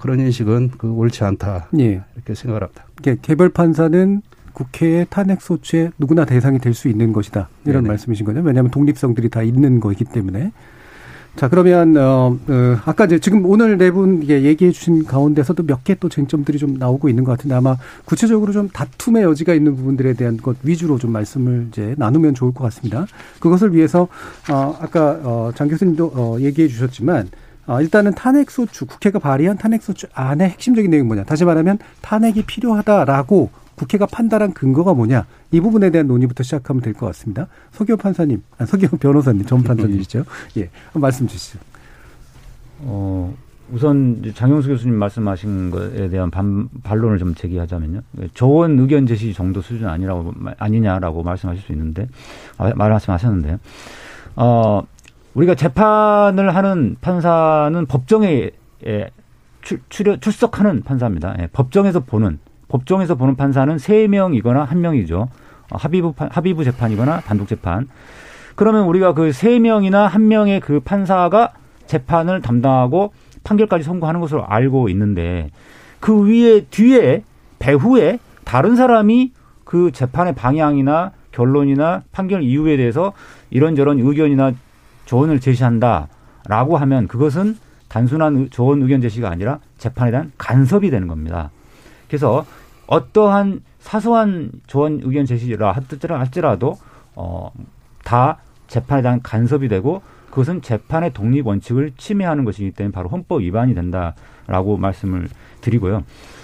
그런 0.00 0.20
인식은 0.20 0.72
그 0.78 0.90
옳지 0.92 1.24
않다 1.24 1.68
예. 1.78 2.02
이렇게 2.14 2.34
생각을 2.34 2.62
합니다. 2.62 2.84
개별 3.22 3.48
판사는 3.48 4.22
국회의 4.52 5.06
탄핵 5.10 5.42
소추에 5.42 5.90
누구나 5.98 6.24
대상이 6.24 6.58
될 6.58 6.72
수 6.74 6.88
있는 6.88 7.12
것이다. 7.12 7.48
이런 7.64 7.82
네네. 7.82 7.88
말씀이신 7.88 8.24
거죠. 8.26 8.40
왜냐하면 8.40 8.70
독립성들이 8.70 9.28
다 9.28 9.42
있는 9.42 9.80
거기 9.80 10.04
때문에. 10.04 10.52
자, 11.36 11.50
그러면, 11.50 11.94
어, 11.98 12.34
어 12.48 12.78
아까 12.86 13.04
이제 13.04 13.18
지금 13.18 13.44
오늘 13.44 13.76
네 13.76 13.90
분 13.90 14.26
얘기해 14.26 14.72
주신 14.72 15.04
가운데서도 15.04 15.64
몇 15.64 15.84
개 15.84 15.94
또 16.00 16.08
쟁점들이 16.08 16.56
좀 16.56 16.78
나오고 16.78 17.10
있는 17.10 17.24
것 17.24 17.32
같은데 17.32 17.54
아마 17.54 17.76
구체적으로 18.06 18.52
좀 18.54 18.70
다툼의 18.70 19.22
여지가 19.24 19.52
있는 19.52 19.76
부분들에 19.76 20.14
대한 20.14 20.38
것 20.38 20.56
위주로 20.62 20.96
좀 20.96 21.12
말씀을 21.12 21.66
이제 21.68 21.94
나누면 21.98 22.32
좋을 22.34 22.54
것 22.54 22.64
같습니다. 22.64 23.06
그것을 23.38 23.74
위해서, 23.74 24.08
어, 24.50 24.78
아까, 24.80 25.20
어, 25.22 25.50
장 25.54 25.68
교수님도 25.68 26.12
어, 26.14 26.36
얘기해 26.40 26.68
주셨지만 26.68 27.28
어, 27.66 27.80
일단은 27.80 28.14
탄핵소추, 28.14 28.86
국회가 28.86 29.18
발의한 29.18 29.58
탄핵소추 29.58 30.06
안에 30.14 30.50
핵심적인 30.50 30.90
내용이 30.90 31.06
뭐냐. 31.06 31.24
다시 31.24 31.44
말하면 31.44 31.78
탄핵이 32.00 32.42
필요하다라고 32.46 33.50
국회가 33.74 34.06
판단한 34.06 34.54
근거가 34.54 34.94
뭐냐 34.94 35.26
이 35.50 35.60
부분에 35.60 35.90
대한 35.90 36.06
논의부터 36.06 36.42
시작하면 36.42 36.80
될 36.82 36.94
것 36.94 37.06
같습니다. 37.06 37.46
서기호 37.72 37.96
판사님, 37.98 38.42
아, 38.58 38.64
서기호 38.66 38.96
변호사님, 38.98 39.44
전 39.44 39.62
판사님이시죠. 39.62 40.24
예, 40.58 40.70
말씀 40.94 41.26
주시죠. 41.26 41.58
어, 42.80 43.34
우선 43.72 44.22
장영수 44.34 44.68
교수님 44.68 44.94
말씀하신 44.94 45.70
것에 45.70 46.08
대한 46.08 46.30
반, 46.30 46.68
반론을 46.84 47.18
좀 47.18 47.34
제기하자면요. 47.34 48.00
조언 48.32 48.78
의견 48.78 49.06
제시 49.06 49.34
정도 49.34 49.60
수준 49.60 49.88
아니라고 49.88 50.32
아니냐라고 50.58 51.22
말씀하실 51.22 51.62
수 51.64 51.72
있는데 51.72 52.08
아, 52.58 52.72
말씀하셨는데 52.74 53.58
어, 54.36 54.82
우리가 55.36 55.54
재판을 55.54 56.54
하는 56.56 56.96
판사는 57.02 57.86
법정에 57.86 58.50
예, 58.86 59.10
출, 59.60 59.80
출, 59.90 60.18
출석하는 60.18 60.82
판사입니다. 60.82 61.36
예, 61.40 61.48
법정에서 61.52 62.00
보는 62.00 62.38
법정에서 62.68 63.16
보는 63.16 63.36
판사는 63.36 63.76
세명이거나한 63.78 64.80
명이죠. 64.80 65.28
어, 65.70 65.76
합의부 65.76 66.14
합의부 66.16 66.64
재판이거나 66.64 67.20
단독 67.20 67.48
재판. 67.48 67.88
그러면 68.54 68.84
우리가 68.86 69.12
그 69.12 69.32
세 69.32 69.58
명이나 69.58 70.06
한 70.06 70.28
명의 70.28 70.58
그 70.60 70.80
판사가 70.80 71.52
재판을 71.86 72.40
담당하고 72.40 73.12
판결까지 73.44 73.84
선고하는 73.84 74.20
것으로 74.20 74.46
알고 74.46 74.88
있는데 74.88 75.50
그 76.00 76.26
위에 76.26 76.62
뒤에 76.70 77.22
배후에 77.58 78.18
다른 78.44 78.74
사람이 78.74 79.32
그 79.64 79.90
재판의 79.92 80.34
방향이나 80.34 81.12
결론이나 81.32 82.02
판결 82.12 82.42
이유에 82.42 82.78
대해서 82.78 83.12
이런저런 83.50 83.98
의견이나 84.00 84.52
조언을 85.06 85.40
제시한다라고 85.40 86.76
하면 86.76 87.08
그것은 87.08 87.56
단순한 87.88 88.50
조언 88.50 88.82
의견 88.82 89.00
제시가 89.00 89.30
아니라 89.30 89.60
재판에 89.78 90.10
대한 90.10 90.32
간섭이 90.36 90.90
되는 90.90 91.08
겁니다. 91.08 91.50
그래서 92.08 92.44
어떠한 92.86 93.62
사소한 93.78 94.50
조언 94.66 95.00
의견 95.02 95.24
제시라 95.24 95.72
할지라도 95.72 96.76
어, 97.14 97.50
다 98.04 98.38
재판에 98.66 99.02
대한 99.02 99.22
간섭이 99.22 99.68
되고 99.68 100.02
그것은 100.30 100.60
재판의 100.60 101.12
독립 101.12 101.46
원칙을 101.46 101.92
침해하는 101.96 102.44
것이기 102.44 102.72
때문에 102.72 102.92
바로 102.92 103.08
헌법 103.08 103.40
위반이 103.40 103.74
된다라고 103.74 104.76
말씀을 104.76 105.28
드리고요. 105.62 106.02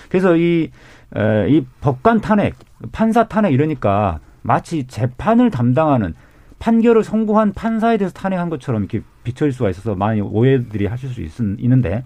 그래서 0.08 0.36
이, 0.36 0.70
에, 1.14 1.48
이 1.50 1.66
법관 1.80 2.20
탄핵, 2.20 2.54
판사 2.92 3.28
탄핵 3.28 3.52
이러니까 3.52 4.20
마치 4.42 4.86
재판을 4.86 5.50
담당하는 5.50 6.14
판결을 6.62 7.02
선고한 7.02 7.54
판사에 7.54 7.96
대해서 7.96 8.14
탄핵한 8.14 8.48
것처럼 8.48 8.82
이렇게 8.82 9.02
비춰질 9.24 9.52
수가 9.52 9.70
있어서 9.70 9.96
많이 9.96 10.20
오해들이 10.20 10.86
하실 10.86 11.08
수 11.08 11.20
있, 11.20 11.32
있는데 11.58 12.04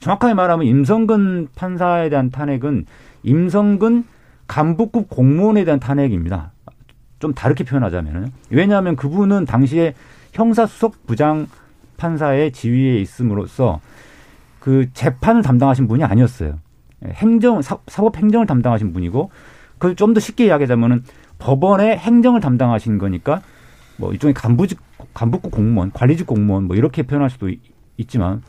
정확하게 0.00 0.34
말하면 0.34 0.66
임성근 0.66 1.48
판사에 1.54 2.08
대한 2.08 2.32
탄핵은 2.32 2.86
임성근 3.22 4.04
간부급 4.48 5.08
공무원에 5.08 5.64
대한 5.64 5.78
탄핵입니다. 5.78 6.50
좀 7.20 7.34
다르게 7.34 7.62
표현하자면 7.62 8.32
왜냐하면 8.50 8.96
그분은 8.96 9.44
당시에 9.44 9.94
형사수석 10.32 11.06
부장 11.06 11.46
판사의 11.96 12.50
지위에 12.50 12.98
있음으로써 12.98 13.80
그 14.58 14.92
재판을 14.92 15.42
담당하신 15.42 15.86
분이 15.86 16.02
아니었어요. 16.02 16.58
행정 17.04 17.62
사, 17.62 17.76
법 17.76 18.16
행정을 18.16 18.46
담당하신 18.48 18.92
분이고 18.92 19.30
그걸 19.78 19.94
좀 19.94 20.14
더 20.14 20.20
쉽게 20.20 20.46
이야기하자면은 20.46 21.04
법원의 21.38 21.98
행정을 21.98 22.40
담당하신 22.40 22.98
거니까 22.98 23.40
뭐 23.96 24.12
일종의 24.12 24.34
간부직 24.34 24.78
간부급 25.12 25.50
공무원, 25.50 25.90
관리직 25.92 26.26
공무원 26.26 26.64
뭐 26.64 26.76
이렇게 26.76 27.02
표현할 27.02 27.30
수도 27.30 27.50
있지만 27.96 28.42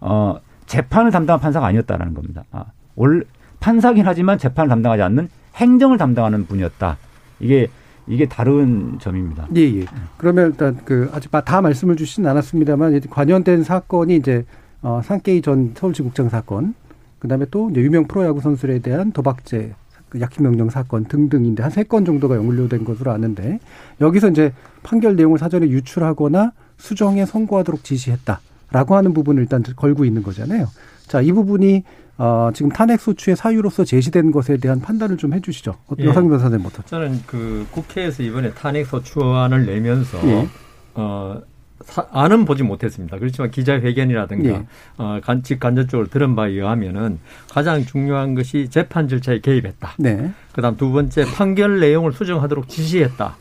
어 0.00 0.38
재판을 0.66 1.10
담당한 1.10 1.40
판사가 1.40 1.66
아니었다라는 1.66 2.14
겁니다. 2.14 2.44
아, 2.50 2.66
원래 2.94 3.24
판사긴 3.60 4.06
하지만 4.06 4.38
재판을 4.38 4.68
담당하지 4.68 5.02
않는 5.02 5.28
행정을 5.56 5.98
담당하는 5.98 6.46
분이었다. 6.46 6.96
이게 7.40 7.68
이게 8.06 8.26
다른 8.26 8.98
점입니다. 8.98 9.48
예, 9.56 9.60
예. 9.60 9.86
그러면 10.18 10.50
일단 10.50 10.78
그 10.84 11.10
아직 11.12 11.30
다 11.30 11.60
말씀을 11.60 11.96
주시진 11.96 12.26
않았습니다만 12.26 13.00
관련된 13.08 13.62
사건이 13.62 14.16
이제 14.16 14.44
어, 14.82 15.00
상케이 15.02 15.40
전 15.40 15.72
서울지국장 15.74 16.28
사건, 16.28 16.74
그다음에 17.18 17.46
또 17.50 17.70
이제 17.70 17.80
유명 17.80 18.06
프로야구 18.06 18.40
선수에 18.42 18.80
대한 18.80 19.12
도박죄 19.12 19.74
그 20.14 20.20
약식 20.20 20.42
명령 20.42 20.70
사건 20.70 21.04
등등인데 21.04 21.62
한 21.62 21.72
세 21.72 21.82
건 21.84 22.04
정도가 22.04 22.36
연루된 22.36 22.84
것으로 22.84 23.10
아는데 23.10 23.58
여기서 24.00 24.30
이제 24.30 24.52
판결 24.84 25.16
내용을 25.16 25.38
사전에 25.38 25.66
유출하거나 25.68 26.52
수정에 26.78 27.26
선고하도록 27.26 27.82
지시했다라고 27.82 28.94
하는 28.94 29.12
부분을 29.12 29.42
일단 29.42 29.62
걸고 29.76 30.04
있는 30.04 30.22
거잖아요. 30.22 30.68
자, 31.08 31.20
이 31.20 31.32
부분이 31.32 31.82
어, 32.16 32.50
지금 32.54 32.70
탄핵 32.70 33.00
소추의 33.00 33.34
사유로서 33.36 33.84
제시된 33.84 34.30
것에 34.30 34.56
대한 34.56 34.80
판단을 34.80 35.16
좀 35.16 35.34
해주시죠. 35.34 35.74
예. 35.98 36.04
여상 36.04 36.28
변호사님부터. 36.28 36.84
저는 36.84 37.22
그 37.26 37.66
국회에서 37.72 38.22
이번에 38.22 38.52
탄핵 38.52 38.86
소추안을 38.86 39.66
내면서 39.66 40.18
예. 40.28 40.48
어, 40.94 41.40
사, 41.84 42.06
안은 42.12 42.44
보지 42.44 42.62
못했습니다. 42.62 43.18
그렇지만 43.18 43.50
기자회견이라든가 43.50 44.48
예. 44.48 44.66
어, 44.96 45.20
간 45.22 45.42
직 45.42 45.60
간접적으로 45.60 46.08
들은 46.08 46.34
바에 46.36 46.52
의하면은 46.52 47.18
가장 47.50 47.84
중요한 47.84 48.34
것이 48.34 48.68
재판 48.70 49.08
절차에 49.08 49.40
개입했다. 49.40 49.94
네. 49.98 50.30
그다음 50.52 50.76
두 50.76 50.90
번째 50.92 51.24
판결 51.26 51.80
내용을 51.80 52.12
수정하도록 52.12 52.68
지시했다. 52.68 53.36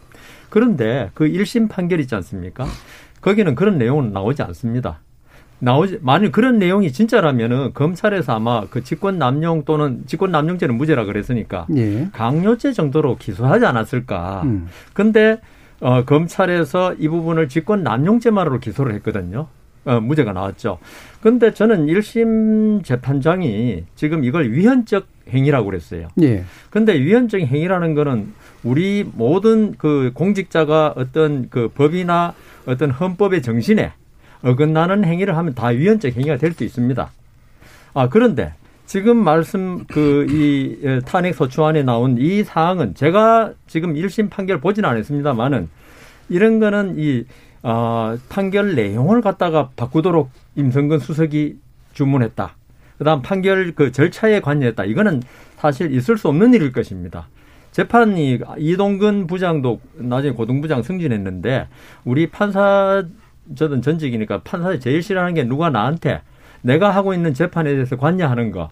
그런데 0.50 1.10
그 1.14 1.26
1심 1.26 1.70
판결 1.70 2.00
있지 2.00 2.14
않습니까? 2.16 2.66
거기는 3.22 3.56
그런 3.56 3.78
내용은 3.78 4.12
나오지 4.12 4.42
않습니다. 4.44 5.00
나오지 5.60 6.00
만약 6.02 6.34
그런 6.34 6.60
내용이 6.60 6.92
진짜라면은 6.92 7.72
검찰에서 7.74 8.34
아마 8.36 8.66
그 8.70 8.84
직권 8.84 9.18
남용 9.18 9.64
또는 9.64 10.04
직권 10.08 10.30
남용죄는 10.32 10.76
무죄라 10.76 11.06
그랬으니까 11.06 11.68
예. 11.78 12.10
강요죄 12.12 12.74
정도로 12.74 13.16
기소하지 13.18 13.66
않았을까. 13.66 14.42
음. 14.44 14.68
근데 14.92 15.40
어, 15.84 16.06
검찰에서 16.06 16.94
이 16.94 17.10
부분을 17.10 17.50
직권 17.50 17.84
남용죄만으로 17.84 18.60
기소를 18.60 18.94
했거든요. 18.96 19.48
어, 19.84 20.00
무죄가 20.00 20.32
나왔죠. 20.32 20.80
근데 21.22 21.54
저는 21.54 21.88
1심 21.88 22.86
재판장이 22.86 23.84
지금 23.96 24.24
이걸 24.24 24.50
위헌적 24.50 25.06
행위라고 25.30 25.66
그랬어요. 25.66 26.08
예. 26.22 26.46
근데 26.70 26.98
위헌적 26.98 27.42
행위라는 27.42 27.94
거는 27.96 28.32
우리 28.64 29.06
모든 29.14 29.74
그 29.78 30.12
공직자가 30.14 30.94
어떤 30.96 31.50
그 31.50 31.68
법이나 31.68 32.34
어떤 32.66 32.92
헌법의 32.92 33.42
정신에 33.42 33.92
어긋나는 34.42 35.04
행위를 35.04 35.36
하면 35.36 35.54
다 35.54 35.68
위헌적 35.68 36.14
행위가 36.16 36.38
될 36.38 36.54
수 36.54 36.64
있습니다. 36.64 37.12
아, 37.94 38.08
그런데 38.10 38.54
지금 38.86 39.18
말씀 39.24 39.86
그 39.86 40.26
이 40.30 40.78
탄핵 41.06 41.36
소추안에 41.36 41.84
나온 41.84 42.18
이 42.20 42.44
사항은 42.44 42.96
제가 42.96 43.54
지금 43.68 43.94
1심 43.94 44.30
판결 44.30 44.60
보진 44.60 44.86
않았습니다만은 44.86 45.70
이런 46.30 46.60
거는 46.60 46.96
이 46.98 47.26
어, 47.62 48.18
판결 48.30 48.76
내용을 48.76 49.22
갖다가 49.22 49.70
바꾸도록 49.76 50.30
임성근 50.56 51.00
수석이 51.00 51.58
주문했다. 51.94 52.56
그다음 52.98 53.22
판결 53.22 53.74
그 53.74 53.92
절차에 53.92 54.42
관여했다. 54.42 54.86
이거는 54.86 55.22
사실 55.58 55.94
있을 55.94 56.18
수 56.18 56.28
없는 56.28 56.54
일일 56.54 56.72
것입니다. 56.72 57.28
재판이 57.72 58.40
이동근 58.58 59.28
부장도 59.28 59.80
나중에 59.96 60.34
고등부장 60.34 60.84
승진했는데 60.84 61.68
우리 62.04 62.30
판사 62.30 63.04
저는 63.56 63.82
전직이니까 63.82 64.42
판사 64.44 64.78
제일 64.78 65.02
싫어하는 65.02 65.34
게 65.34 65.44
누가 65.44 65.70
나한테 65.70 66.22
내가 66.64 66.90
하고 66.90 67.14
있는 67.14 67.34
재판에 67.34 67.72
대해서 67.72 67.96
관여하는 67.96 68.52
거 68.52 68.70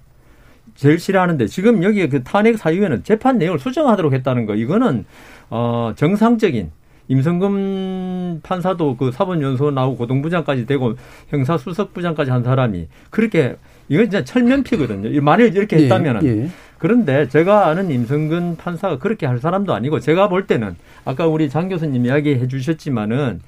제일 0.75 0.97
싫어하는데 0.97 1.45
지금 1.47 1.83
여기 1.83 2.07
그 2.09 2.23
탄핵 2.23 2.57
사유에는 2.57 3.03
재판 3.03 3.37
내용을 3.37 3.59
수정하도록 3.59 4.13
했다는 4.13 4.45
거 4.47 4.55
이거는 4.55 5.05
어 5.49 5.93
정상적인 5.95 6.71
임성근 7.07 8.39
판사도 8.41 8.95
그 8.95 9.11
사법연수원 9.11 9.75
나오고 9.75 9.97
고등부장까지 9.97 10.65
되고 10.65 10.95
형사수석부장까지 11.29 12.31
한 12.31 12.43
사람이 12.43 12.87
그렇게 13.09 13.57
이건 13.89 14.05
진짜 14.05 14.23
철면피거든요. 14.23 15.21
만일 15.21 15.55
이렇게 15.55 15.77
예, 15.77 15.83
했다면은. 15.83 16.23
예, 16.23 16.43
예. 16.43 16.49
그런데 16.77 17.27
제가 17.27 17.67
아는 17.67 17.91
임성근 17.91 18.55
판사가 18.55 18.97
그렇게 18.97 19.25
할 19.25 19.39
사람도 19.39 19.73
아니고 19.73 19.99
제가 19.99 20.29
볼 20.29 20.47
때는 20.47 20.75
아까 21.03 21.27
우리 21.27 21.49
장 21.49 21.67
교수님 21.67 22.05
이야기해 22.05 22.47
주셨지만은 22.47 23.41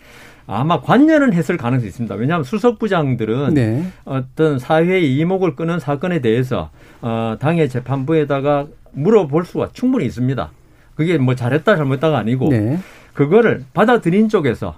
아마 0.45 0.81
관여는 0.81 1.33
했을 1.33 1.57
가능성이 1.57 1.89
있습니다. 1.89 2.15
왜냐하면 2.15 2.43
수석부장들은 2.43 3.53
네. 3.53 3.85
어떤 4.05 4.59
사회의 4.59 5.15
이목을 5.17 5.55
끄는 5.55 5.79
사건에 5.79 6.19
대해서 6.19 6.69
어, 7.01 7.37
당의 7.39 7.69
재판부에다가 7.69 8.67
물어볼 8.91 9.45
수가 9.45 9.69
충분히 9.73 10.05
있습니다. 10.05 10.51
그게 10.95 11.17
뭐 11.17 11.35
잘했다 11.35 11.75
잘못했다가 11.75 12.17
아니고 12.17 12.49
네. 12.49 12.79
그거를 13.13 13.63
받아들인 13.73 14.29
쪽에서 14.29 14.75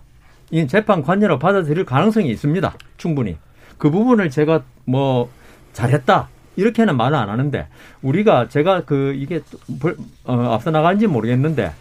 이 0.51 0.67
재판 0.67 1.01
관여로 1.01 1.39
받아들일 1.39 1.85
가능성이 1.85 2.29
있습니다. 2.29 2.73
충분히. 2.97 3.37
그 3.77 3.89
부분을 3.89 4.29
제가 4.29 4.63
뭐 4.85 5.29
잘했다. 5.73 6.29
이렇게는 6.57 6.95
말을 6.95 7.17
안 7.17 7.29
하는데 7.29 7.67
우리가 8.01 8.47
제가 8.47 8.83
그 8.85 9.13
이게 9.15 9.41
어, 10.23 10.33
앞서 10.53 10.71
나간지 10.71 11.07
모르겠는데 11.07 11.71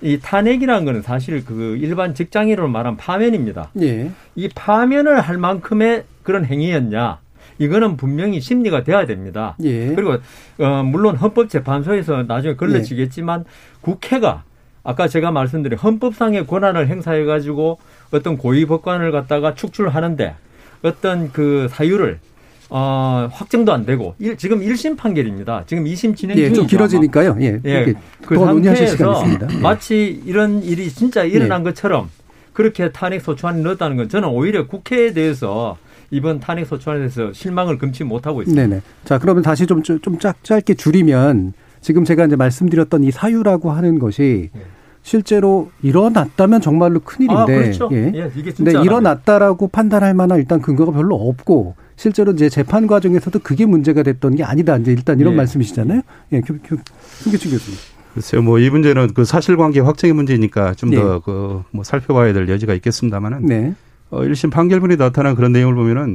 이 0.00 0.18
탄핵이라는 0.20 0.84
거는 0.84 1.02
사실 1.02 1.44
그 1.44 1.76
일반 1.80 2.14
직장인으로 2.14 2.68
말한 2.68 2.96
파면입니다. 2.96 3.70
예. 3.80 4.10
이 4.36 4.48
파면을 4.54 5.20
할 5.20 5.38
만큼의 5.38 6.04
그런 6.22 6.44
행위였냐? 6.44 7.18
이거는 7.58 7.96
분명히 7.96 8.40
심리가 8.40 8.84
돼야 8.84 9.06
됩니다. 9.06 9.56
예. 9.62 9.94
그리고 9.94 10.18
어 10.58 10.82
물론 10.84 11.16
헌법재판소에서 11.16 12.24
나중에 12.24 12.54
걸러지겠지만 12.54 13.40
예. 13.40 13.44
국회가 13.80 14.44
아까 14.84 15.08
제가 15.08 15.32
말씀드린 15.32 15.78
헌법상의 15.78 16.46
권한을 16.46 16.88
행사해 16.88 17.24
가지고 17.24 17.78
어떤 18.12 18.38
고위 18.38 18.64
법관을 18.64 19.10
갖다가 19.10 19.54
축출하는데 19.54 20.34
어떤 20.82 21.32
그 21.32 21.66
사유를 21.70 22.20
어, 22.70 23.28
확정도 23.32 23.72
안 23.72 23.86
되고 23.86 24.14
일, 24.18 24.36
지금 24.36 24.60
1심 24.60 24.96
판결입니다. 24.96 25.64
지금 25.66 25.84
2심 25.84 26.16
진행 26.16 26.36
중이죠. 26.36 26.50
예, 26.50 26.52
좀 26.52 26.66
길어지니까요. 26.66 27.36
예. 27.40 27.60
예. 27.64 27.94
그 28.26 28.38
상태에서 28.38 29.24
예. 29.26 29.58
마치 29.60 30.20
이런 30.24 30.62
일이 30.62 30.90
진짜 30.90 31.24
일어난 31.24 31.60
예. 31.60 31.64
것처럼 31.64 32.10
그렇게 32.52 32.90
탄핵 32.90 33.22
소추안을 33.22 33.62
넣었다는 33.62 33.96
건 33.96 34.08
저는 34.08 34.28
오히려 34.28 34.66
국회에 34.66 35.12
대해서 35.12 35.78
이번 36.10 36.40
탄핵 36.40 36.66
소추안에 36.66 37.00
대해서 37.00 37.32
실망을 37.32 37.78
금치 37.78 38.04
못하고 38.04 38.42
있습니다. 38.42 38.66
네네. 38.66 38.82
자, 39.04 39.18
그러면 39.18 39.42
다시 39.42 39.66
좀, 39.66 39.82
좀 39.82 40.18
짝, 40.18 40.42
짧게 40.42 40.74
줄이면 40.74 41.52
지금 41.80 42.04
제가 42.04 42.26
이제 42.26 42.36
말씀드렸던 42.36 43.04
이 43.04 43.10
사유라고 43.10 43.70
하는 43.70 43.98
것이 43.98 44.50
예. 44.54 44.60
실제로 45.02 45.70
일어났다면 45.82 46.60
정말로 46.60 47.00
큰일인데. 47.00 47.40
아, 47.40 47.46
그렇죠. 47.46 47.88
예. 47.92 48.12
예 48.14 48.30
이게 48.36 48.52
진짜. 48.52 48.72
근데 48.72 48.84
일어났다라고 48.84 49.68
판단할 49.68 50.12
만한 50.12 50.38
일단 50.38 50.60
근거가 50.60 50.92
별로 50.92 51.14
없고 51.14 51.76
실제로 51.98 52.30
이제 52.30 52.48
재판 52.48 52.86
과정에서도 52.86 53.40
그게 53.40 53.66
문제가 53.66 54.04
됐던 54.04 54.36
게 54.36 54.44
아니다. 54.44 54.76
이제 54.76 54.92
일단 54.92 55.18
이런 55.18 55.32
예. 55.32 55.36
말씀이시잖아요. 55.38 56.02
예, 56.32 56.40
김규춘 56.40 57.50
교수님. 57.50 57.78
글쎄요, 58.14 58.40
뭐 58.42 58.60
이 58.60 58.70
문제는 58.70 59.14
그 59.14 59.24
사실관계 59.24 59.80
확정의 59.80 60.14
문제니까 60.14 60.74
좀 60.74 60.90
더그 60.92 61.60
네. 61.64 61.68
뭐 61.72 61.82
살펴봐야 61.84 62.32
될 62.32 62.48
여지가 62.48 62.74
있겠습니다만은 62.74 63.46
네. 63.46 63.74
어, 64.10 64.20
1심 64.22 64.52
판결문에 64.52 64.94
나타난 64.96 65.34
그런 65.34 65.50
내용을 65.52 65.74
보면은 65.74 66.14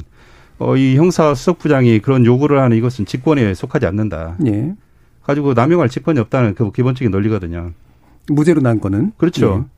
어, 0.57 0.77
이 0.77 0.95
형사 0.95 1.35
수석부장이 1.35 1.99
그런 1.99 2.25
요구를 2.25 2.59
하는 2.61 2.77
이것은 2.77 3.05
직권에 3.05 3.53
속하지 3.53 3.85
않는다. 3.85 4.37
네. 4.39 4.73
가지고 5.23 5.53
남용할 5.53 5.89
직권이 5.89 6.17
없다는 6.19 6.55
그 6.55 6.71
기본적인 6.71 7.11
논리거든요. 7.11 7.71
무죄로 8.29 8.61
난 8.61 8.79
거는 8.79 9.11
그렇죠. 9.17 9.65
예. 9.67 9.69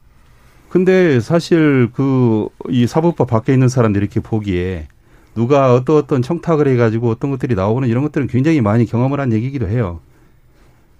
근데 0.70 1.20
사실 1.20 1.90
그 1.94 2.48
이 2.70 2.86
사법법 2.88 3.28
밖에 3.28 3.54
있는 3.54 3.70
사람들이 3.70 4.04
이렇게 4.06 4.20
보기에 4.20 4.88
누가 5.36 5.74
어떤 5.74 5.98
어떤 5.98 6.22
청탁을 6.22 6.68
해가지고 6.70 7.10
어떤 7.10 7.30
것들이 7.30 7.56
나오는 7.56 7.88
이런 7.88 8.04
것들은 8.04 8.28
굉장히 8.28 8.62
많이 8.62 8.86
경험을 8.86 9.20
한 9.20 9.34
얘기기도 9.34 9.68
해요. 9.68 10.00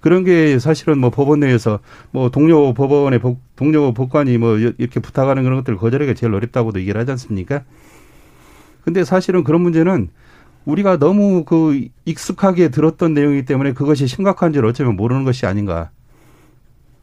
그런 0.00 0.22
게 0.24 0.58
사실은 0.58 0.98
뭐 0.98 1.10
법원 1.10 1.40
내에서 1.40 1.80
뭐 2.12 2.30
동료 2.30 2.72
법원의 2.74 3.18
법, 3.18 3.38
동료 3.56 3.92
법관이 3.92 4.38
뭐 4.38 4.56
이렇게 4.58 5.00
부탁하는 5.00 5.42
그런 5.42 5.56
것들을 5.58 5.78
거절하기가 5.78 6.14
제일 6.14 6.34
어렵다고도 6.34 6.78
얘기를 6.80 7.00
하지 7.00 7.10
않습니까? 7.12 7.62
근데 8.84 9.04
사실은 9.04 9.42
그런 9.42 9.62
문제는 9.62 10.10
우리가 10.64 10.98
너무 10.98 11.44
그 11.44 11.88
익숙하게 12.04 12.68
들었던 12.68 13.14
내용이기 13.14 13.46
때문에 13.46 13.72
그것이 13.72 14.06
심각한지를 14.06 14.68
어쩌면 14.68 14.96
모르는 14.96 15.24
것이 15.24 15.46
아닌가. 15.46 15.90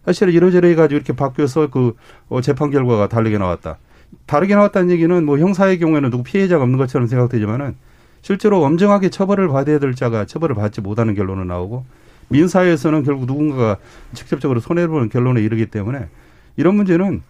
사실은 0.06 0.34
이러저러 0.34 0.68
해가지고 0.68 0.96
이렇게 0.96 1.14
바뀌어서 1.14 1.68
그 1.68 1.96
어, 2.30 2.42
재판 2.42 2.72
결과가 2.72 3.08
다르게 3.08 3.38
나왔다. 3.38 3.78
다르게 4.26 4.56
나왔다는 4.56 4.92
얘기는 4.92 5.24
뭐 5.26 5.38
형사의 5.38 5.80
경우에는 5.80 6.10
누구 6.10 6.24
피해자가 6.24 6.64
없는 6.64 6.78
것처럼 6.78 7.08
생각되지만은 7.08 7.76
실제로 8.22 8.64
엄정하게 8.64 9.10
처벌을 9.10 9.50
받아야 9.50 9.80
될 9.80 9.96
자가 9.96 10.26
처벌을 10.26 10.56
받지 10.56 10.82
못하는 10.82 11.14
결론은 11.14 11.48
나오고 11.48 11.86
민사에서는 12.30 13.04
결국 13.04 13.26
누군가가 13.26 13.78
직접적으로 14.14 14.60
손해를 14.60 14.90
보는 14.90 15.10
결론에 15.10 15.42
이르기 15.42 15.66
때문에 15.66 16.08
이런 16.56 16.76
문제는 16.76 17.22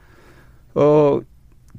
어 0.76 1.22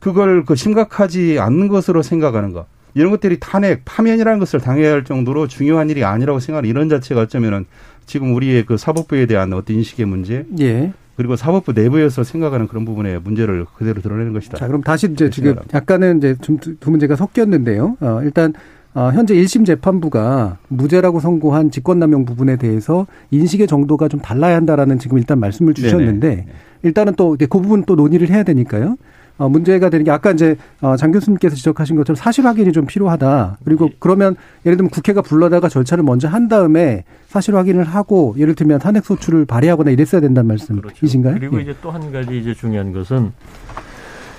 그걸 0.01 0.45
그 0.45 0.57
심각하지 0.57 1.39
않는 1.39 1.69
것으로 1.69 2.03
생각하는 2.03 2.53
것 2.53 2.67
이런 2.95 3.11
것들이 3.11 3.39
탄핵 3.41 3.83
파면이라는 3.85 4.39
것을 4.39 4.61
당해야 4.61 4.93
할 4.93 5.05
정도로 5.05 5.49
중요한 5.49 5.91
일이 5.91 6.05
아니라고 6.05 6.41
생각하는 6.41 6.69
이런 6.69 6.89
자체가 6.89 7.23
어쩌면은 7.23 7.67
지금 8.07 8.35
우리의 8.35 8.67
그 8.67 8.77
사법부에 8.77 9.27
대한 9.27 9.53
어떤 9.53 9.77
인식의 9.77 10.07
문제, 10.07 10.45
예. 10.61 10.93
그리고 11.17 11.37
사법부 11.37 11.73
내부에서 11.73 12.25
생각하는 12.25 12.67
그런 12.69 12.85
부분에 12.85 13.19
문제를 13.19 13.67
그대로 13.77 14.01
드러내는 14.01 14.33
것이다. 14.33 14.57
자, 14.59 14.67
그럼 14.67 14.83
다시 14.83 15.09
이제 15.11 15.31
지금 15.31 15.57
약간은 15.73 16.19
이제 16.19 16.37
좀두 16.41 16.91
문제가 16.91 17.17
섞였는데요. 17.17 17.97
어, 18.01 18.21
일단 18.23 18.53
어, 18.95 19.11
현재 19.13 19.35
1심 19.35 19.67
재판부가 19.67 20.59
무죄라고 20.69 21.19
선고한 21.19 21.71
직권남용 21.71 22.25
부분에 22.25 22.57
대해서 22.57 23.07
인식의 23.33 23.67
정도가 23.67 24.09
좀 24.09 24.21
달라야 24.21 24.57
한다라는 24.57 24.99
지금 24.99 25.19
일단 25.19 25.41
말씀을 25.41 25.75
주셨는데 25.75 26.29
네네. 26.29 26.47
일단은 26.83 27.15
또 27.15 27.37
그 27.37 27.61
부분 27.61 27.85
또 27.85 27.97
논의를 27.97 28.31
해야 28.31 28.43
되니까요. 28.45 28.97
어, 29.37 29.49
문제가 29.49 29.91
되는 29.91 30.05
게 30.05 30.11
아까 30.11 30.31
이제 30.31 30.57
어, 30.81 30.97
장 30.97 31.11
교수님께서 31.11 31.57
지적하신 31.57 31.97
것처럼 31.97 32.17
사실 32.17 32.47
확인이 32.47 32.71
좀 32.73 32.87
필요하다. 32.87 33.59
그리고 33.65 33.87
네. 33.89 33.97
그러면 33.99 34.37
예를 34.65 34.77
들면 34.77 34.91
국회가 34.91 35.23
불러다가 35.23 35.69
절차를 35.69 36.05
먼저 36.05 36.29
한 36.29 36.49
다음에 36.49 37.05
사실 37.27 37.57
확인을 37.57 37.85
하고 37.85 38.35
예를 38.39 38.55
들면 38.55 38.79
탄핵 38.79 39.05
소추를 39.05 39.45
발의하거나 39.45 39.91
이랬어야 39.91 40.21
된다는 40.21 40.47
말씀이신가요? 40.49 41.35
그렇죠. 41.35 41.41
그리고 41.41 41.59
예. 41.59 41.63
이제 41.63 41.75
또 41.83 41.91
한 41.91 42.13
가지 42.13 42.39
이제 42.39 42.55
중요한 42.55 42.93
것은 42.93 43.33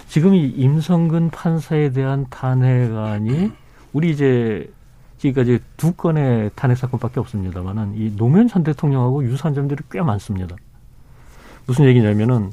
지금 0.08 0.34
이 0.34 0.48
임성근 0.48 1.30
판사에 1.32 1.92
대한 1.92 2.26
탄핵안이 2.30 3.52
우리 3.92 4.12
이제 4.12 4.70
지금까지 5.18 5.60
두 5.78 5.94
건의 5.94 6.52
탄핵 6.56 6.78
사건밖에 6.78 7.20
없습니다만은 7.20 7.94
이 7.96 8.16
노무현 8.16 8.48
전 8.48 8.64
대통령하고 8.64 9.24
유사한 9.26 9.54
점들이 9.56 9.84
꽤 9.92 10.02
많습니다. 10.02 10.56
무슨 11.66 11.86
얘기냐면은 11.86 12.52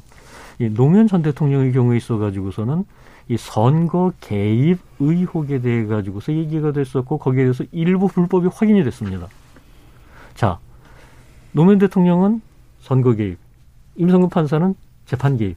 이 0.59 0.69
노무현 0.69 1.07
전 1.07 1.23
대통령의 1.23 1.73
경우에 1.73 1.97
있어 1.97 2.19
가지고서는 2.19 2.85
이 3.29 3.37
선거 3.37 4.13
개입 4.21 4.79
의혹에 4.99 5.61
대해 5.61 5.87
가지고서 5.87 6.33
얘기가 6.33 6.73
됐었고 6.73 7.19
거기에 7.19 7.45
대해서 7.45 7.65
일부 7.73 8.09
불법이 8.09 8.49
확인이 8.53 8.83
됐습니다. 8.85 9.29
자, 10.35 10.59
노무현 11.53 11.79
대통령은 11.79 12.41
선거 12.81 13.13
개입, 13.15 13.39
임성근 13.97 14.29
판사는 14.29 14.75
재판 15.07 15.37
개입. 15.37 15.57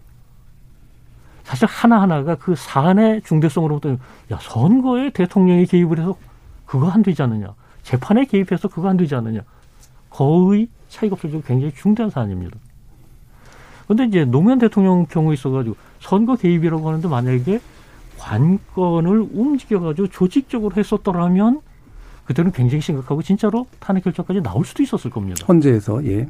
사실 1.44 1.68
하나하나가 1.68 2.36
그 2.36 2.56
사안의 2.56 3.22
중대성으로부터 3.22 3.98
야, 4.32 4.40
선거에 4.42 5.12
대통령이 5.12 5.66
개입을 5.68 6.00
해서 6.00 6.18
그거 6.66 6.90
안 6.90 7.04
되지 7.04 7.22
않느냐. 7.22 7.54
재판에 7.84 8.26
개입해서 8.26 8.68
그거 8.68 8.90
안 8.90 8.98
되지 8.98 9.14
않느냐. 9.16 9.42
거의 10.10 10.68
차이가 10.90 11.14
없을 11.14 11.30
정도 11.30 11.46
굉장히 11.46 11.72
중대한 11.74 12.10
사안입니다. 12.10 12.58
근데 13.88 14.06
이제 14.06 14.26
노무현 14.26 14.60
대통령 14.60 15.06
경우에 15.06 15.34
있어가지고 15.34 15.76
선거 16.00 16.36
개입이라고 16.36 16.88
하는데 16.88 17.08
만약에 17.08 17.60
관건을 18.18 19.28
움직여가지고 19.34 20.08
조직적으로 20.08 20.76
했었더라면 20.76 21.62
그때는 22.26 22.52
굉장히 22.52 22.82
심각하고 22.82 23.22
진짜로 23.22 23.68
탄핵 23.80 24.04
결정까지 24.04 24.42
나올 24.42 24.66
수도 24.66 24.82
있었을 24.82 25.12
겁니다. 25.12 25.46
헌재에서 25.48 26.06
예. 26.06 26.28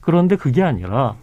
그런데 0.00 0.36
그게 0.36 0.62
아니라 0.62 1.14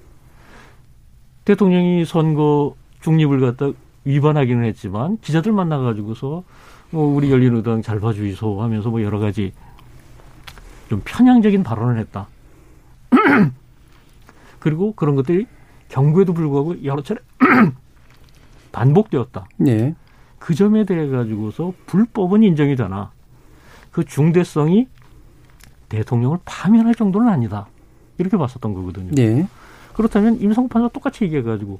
대통령이 1.45 2.05
선거 2.05 2.75
중립을 3.01 3.41
갖다 3.41 3.71
위반하기는 4.05 4.63
했지만 4.63 5.17
기자들 5.19 5.51
만나가지고서 5.51 6.43
뭐 6.91 7.15
우리 7.15 7.31
열린우당 7.31 7.81
잘 7.81 7.99
봐주이소 7.99 8.61
하면서 8.61 8.89
뭐 8.89 9.01
여러 9.01 9.19
가지 9.19 9.51
좀 10.89 11.01
편향적인 11.03 11.63
발언을 11.63 11.97
했다. 11.99 12.27
그리고 14.59 14.93
그런 14.93 15.15
것들이 15.15 15.47
경고에도 15.93 16.33
불구하고 16.33 16.83
여러 16.83 17.03
차례 17.03 17.21
반복되었다. 18.71 19.45
네. 19.57 19.93
그 20.39 20.55
점에 20.55 20.85
대해 20.85 21.07
가지고서 21.07 21.73
불법은 21.85 22.41
인정이 22.41 22.75
되나 22.75 23.11
그 23.91 24.03
중대성이 24.03 24.87
대통령을 25.89 26.39
파면할 26.45 26.95
정도는 26.95 27.29
아니다. 27.29 27.67
이렇게 28.17 28.37
봤었던 28.37 28.73
거거든요. 28.73 29.11
네. 29.11 29.47
그렇다면 29.93 30.41
임성판사 30.41 30.89
똑같이 30.89 31.25
얘기해 31.25 31.43
가지고 31.43 31.79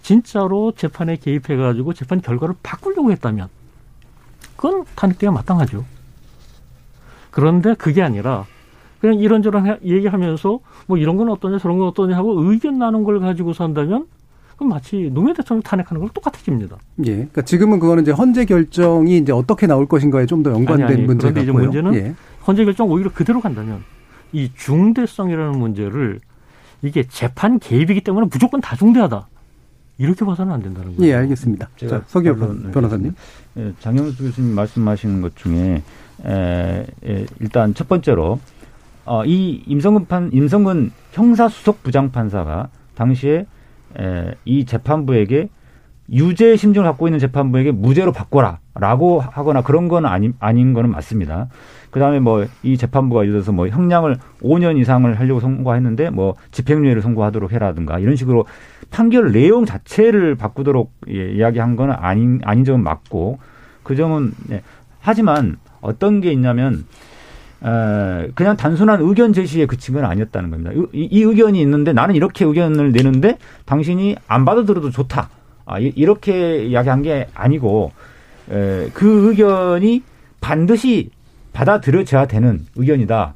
진짜로 0.00 0.72
재판에 0.72 1.16
개입해 1.16 1.54
가지고 1.56 1.92
재판 1.92 2.22
결과를 2.22 2.54
바꾸려고 2.62 3.12
했다면 3.12 3.48
그건 4.56 4.84
탄핵돼야 4.96 5.30
마땅하죠. 5.30 5.84
그런데 7.30 7.74
그게 7.74 8.00
아니라 8.00 8.46
그냥 9.02 9.16
이런저런 9.18 9.78
얘기하면서 9.84 10.60
뭐 10.86 10.96
이런 10.96 11.16
건 11.16 11.28
어떠냐 11.30 11.58
저런 11.58 11.76
건 11.76 11.88
어떠냐 11.88 12.16
하고 12.16 12.40
의견 12.44 12.78
나눈 12.78 13.02
걸 13.02 13.18
가지고 13.18 13.52
산다면 13.52 14.06
그럼 14.56 14.68
마치 14.70 15.10
노무현 15.12 15.34
대통령 15.34 15.60
탄핵하는 15.62 16.00
걸 16.00 16.08
똑같아집니다. 16.10 16.76
예. 17.06 17.10
그러니까 17.16 17.42
지금은 17.42 17.80
그거는 17.80 18.04
이제 18.04 18.12
헌재 18.12 18.44
결정이 18.44 19.18
이제 19.18 19.32
어떻게 19.32 19.66
나올 19.66 19.86
것인가에 19.88 20.26
좀 20.26 20.44
더 20.44 20.52
연관된 20.52 20.86
아니, 20.86 20.94
아니, 20.94 21.02
문제 21.02 21.32
같고요. 21.32 21.52
문제는 21.52 21.94
예. 21.96 22.14
헌재 22.46 22.64
결정 22.64 22.88
오히려 22.88 23.10
그대로 23.12 23.40
간다면 23.40 23.82
이 24.32 24.50
중대성이라는 24.54 25.58
문제를 25.58 26.20
이게 26.82 27.02
재판 27.08 27.58
개입이기 27.58 28.02
때문에 28.02 28.28
무조건 28.30 28.60
다 28.60 28.76
중대하다. 28.76 29.26
이렇게 29.98 30.24
봐서는 30.24 30.52
안 30.52 30.62
된다는 30.62 30.96
거예요. 30.96 31.10
예, 31.10 31.16
알겠습니다. 31.16 31.68
자, 31.88 32.02
서기현 32.06 32.70
변호사님. 32.72 33.14
예, 33.56 33.72
장영수 33.80 34.22
교수님 34.22 34.54
말씀하신 34.54 35.22
것 35.22 35.34
중에 35.36 35.82
에, 36.24 36.86
에, 37.04 37.26
일단 37.40 37.74
첫 37.74 37.88
번째로 37.88 38.38
어, 39.04 39.24
이 39.24 39.62
임성근 39.66 40.06
판 40.06 40.30
임성근 40.32 40.92
형사 41.12 41.48
수석 41.48 41.82
부장판사가 41.82 42.68
당시에 42.94 43.46
에, 43.98 44.34
이 44.44 44.64
재판부에게 44.64 45.48
유죄 46.10 46.56
심증을 46.56 46.86
갖고 46.86 47.06
있는 47.08 47.18
재판부에게 47.18 47.72
무죄로 47.72 48.12
바꿔라라고 48.12 49.20
하거나 49.20 49.62
그런 49.62 49.88
건 49.88 50.04
아닌 50.04 50.34
아닌 50.40 50.72
거는 50.72 50.90
맞습니다. 50.90 51.48
그다음에 51.90 52.20
뭐 52.20 52.46
이 52.62 52.76
재판부가 52.76 53.22
예를 53.22 53.32
들어서 53.32 53.52
뭐 53.52 53.68
형량을 53.68 54.16
5년 54.42 54.78
이상을 54.78 55.18
하려고 55.18 55.40
선고했는데 55.40 56.10
뭐 56.10 56.34
집행유예를 56.50 57.02
선고하도록 57.02 57.52
해라든가 57.52 57.98
이런 57.98 58.16
식으로 58.16 58.46
판결 58.90 59.32
내용 59.32 59.64
자체를 59.64 60.34
바꾸도록 60.34 60.92
예, 61.08 61.32
이야기한 61.32 61.76
거는 61.76 61.94
아닌 61.98 62.40
아닌 62.44 62.64
점은 62.64 62.82
맞고 62.82 63.38
그 63.82 63.96
점은 63.96 64.32
네. 64.48 64.62
하지만 65.00 65.56
어떤 65.80 66.20
게 66.20 66.32
있냐면 66.32 66.74
에, 66.74 67.11
그냥 68.34 68.56
단순한 68.56 69.00
의견 69.02 69.32
제시에 69.32 69.66
그친 69.66 69.94
건 69.94 70.04
아니었다는 70.04 70.50
겁니다. 70.50 70.72
이, 70.92 71.08
이, 71.10 71.22
의견이 71.22 71.60
있는데 71.60 71.92
나는 71.92 72.14
이렇게 72.16 72.44
의견을 72.44 72.90
내는데 72.92 73.38
당신이 73.66 74.16
안 74.26 74.44
받아들여도 74.44 74.90
좋다. 74.90 75.30
아, 75.64 75.78
이, 75.78 75.92
이렇게 75.94 76.64
이야기한 76.64 77.02
게 77.02 77.28
아니고 77.34 77.92
에, 78.50 78.88
그 78.92 79.28
의견이 79.28 80.02
반드시 80.40 81.10
받아들여져야 81.52 82.26
되는 82.26 82.66
의견이다. 82.74 83.34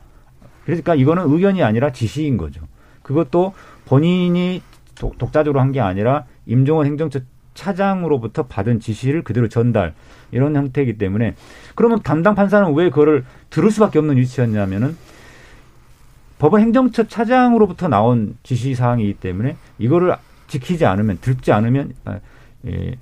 그러니까 0.64 0.96
이거는 0.96 1.30
의견이 1.30 1.62
아니라 1.62 1.92
지시인 1.92 2.36
거죠. 2.36 2.62
그것도 3.02 3.54
본인이 3.84 4.60
독, 4.96 5.16
독자적으로 5.18 5.60
한 5.60 5.70
게 5.70 5.80
아니라 5.80 6.24
임종원 6.46 6.86
행정처 6.86 7.20
차장으로부터 7.54 8.44
받은 8.44 8.80
지시를 8.80 9.22
그대로 9.22 9.48
전달 9.48 9.94
이런 10.30 10.56
형태이기 10.56 10.98
때문에 10.98 11.34
그러면 11.76 12.00
담당 12.02 12.34
판사는 12.34 12.74
왜 12.74 12.90
그거를 12.90 13.24
들을 13.50 13.70
수밖에 13.70 14.00
없는 14.00 14.16
위치였냐면은 14.16 14.96
법원 16.38 16.62
행정처 16.62 17.04
차장으로부터 17.04 17.88
나온 17.88 18.36
지시 18.42 18.74
사항이기 18.74 19.14
때문에 19.14 19.56
이거를 19.78 20.16
지키지 20.48 20.84
않으면 20.84 21.18
듣지 21.20 21.52
않으면 21.52 21.92
아, 22.04 22.18
예, 22.66 22.96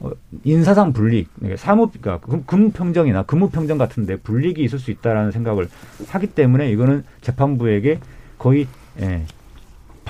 어, 0.00 0.10
인사상 0.44 0.92
불이익, 0.92 1.28
그러니까 1.36 1.56
사무 1.56 1.90
그러니까 1.90 2.26
근무평정이나 2.46 3.24
근무평정 3.24 3.78
같은데 3.78 4.16
불이익이 4.16 4.62
있을 4.62 4.78
수 4.78 4.90
있다라는 4.90 5.30
생각을 5.30 5.68
하기 6.08 6.28
때문에 6.28 6.70
이거는 6.70 7.04
재판부에게 7.20 8.00
거의 8.38 8.66
예, 9.00 9.24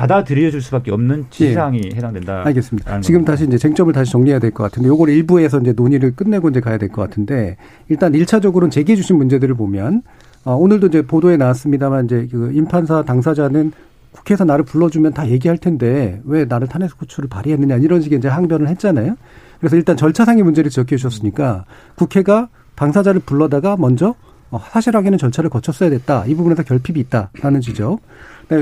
받아들여 0.00 0.50
줄 0.50 0.62
수밖에 0.62 0.90
없는 0.92 1.26
지시사항이 1.28 1.82
예. 1.92 1.96
해당된다. 1.96 2.42
알겠습니다. 2.46 3.02
지금 3.02 3.18
겁니다. 3.20 3.32
다시 3.32 3.44
이제 3.46 3.58
쟁점을 3.58 3.92
다시 3.92 4.10
정리해야 4.12 4.38
될 4.38 4.50
것 4.50 4.62
같은데 4.62 4.88
요걸 4.88 5.10
일부에서 5.10 5.58
이제 5.60 5.72
논의를 5.74 6.16
끝내고 6.16 6.48
이제 6.48 6.60
가야 6.60 6.78
될 6.78 6.88
것 6.88 7.02
같은데 7.02 7.58
일단 7.90 8.14
일차적으로는 8.14 8.70
제기해 8.70 8.96
주신 8.96 9.16
문제들을 9.16 9.54
보면 9.56 10.02
어, 10.44 10.54
오늘도 10.54 10.86
이제 10.86 11.02
보도에 11.02 11.36
나왔습니다만 11.36 12.06
이제 12.06 12.26
그 12.30 12.50
임판사 12.54 13.02
당사자는 13.02 13.72
국회에서 14.12 14.44
나를 14.44 14.64
불러주면 14.64 15.12
다 15.12 15.28
얘기할 15.28 15.58
텐데 15.58 16.20
왜 16.24 16.46
나를 16.46 16.66
탄핵 16.66 16.90
소추를 16.98 17.28
발의했느냐 17.28 17.76
이런 17.76 18.00
식의 18.00 18.18
이제 18.20 18.28
항변을 18.28 18.68
했잖아요. 18.68 19.16
그래서 19.60 19.76
일단 19.76 19.98
절차상의 19.98 20.42
문제를 20.42 20.70
지적해 20.70 20.96
주셨으니까 20.96 21.66
국회가 21.96 22.48
당사자를 22.74 23.20
불러다가 23.20 23.76
먼저 23.78 24.14
어, 24.50 24.60
사실 24.70 24.96
확인은 24.96 25.18
절차를 25.18 25.50
거쳤어야 25.50 25.90
됐다. 25.90 26.24
이 26.26 26.34
부분에서 26.34 26.62
결핍이 26.62 26.98
있다라는 27.00 27.60
지적. 27.60 28.00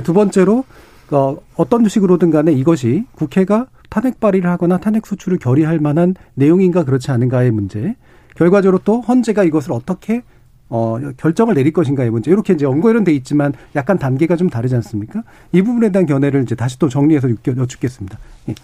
두 0.04 0.12
번째로 0.12 0.64
어, 1.10 1.36
어떤 1.56 1.88
식으로든 1.88 2.30
간에 2.30 2.52
이것이 2.52 3.04
국회가 3.14 3.66
탄핵 3.88 4.20
발의를 4.20 4.50
하거나 4.50 4.78
탄핵 4.78 5.06
소추를 5.06 5.38
결의할 5.38 5.78
만한 5.78 6.14
내용인가 6.34 6.84
그렇지 6.84 7.10
않은가의 7.10 7.50
문제. 7.50 7.96
결과적으로 8.36 8.80
또 8.84 9.00
헌재가 9.00 9.44
이것을 9.44 9.72
어떻게 9.72 10.22
어, 10.70 10.98
결정을 11.16 11.54
내릴 11.54 11.72
것인가의 11.72 12.10
문제. 12.10 12.30
이렇게 12.30 12.52
이제 12.52 12.66
언거이런 12.66 13.02
돼 13.02 13.12
있지만 13.14 13.54
약간 13.74 13.98
단계가 13.98 14.36
좀 14.36 14.50
다르지 14.50 14.74
않습니까? 14.76 15.22
이 15.52 15.62
부분에 15.62 15.90
대한 15.90 16.04
견해를 16.04 16.42
이제 16.42 16.54
다시 16.54 16.78
또 16.78 16.88
정리해서 16.88 17.28
여쭙겠습니다. 17.46 18.18
예. 18.50 18.54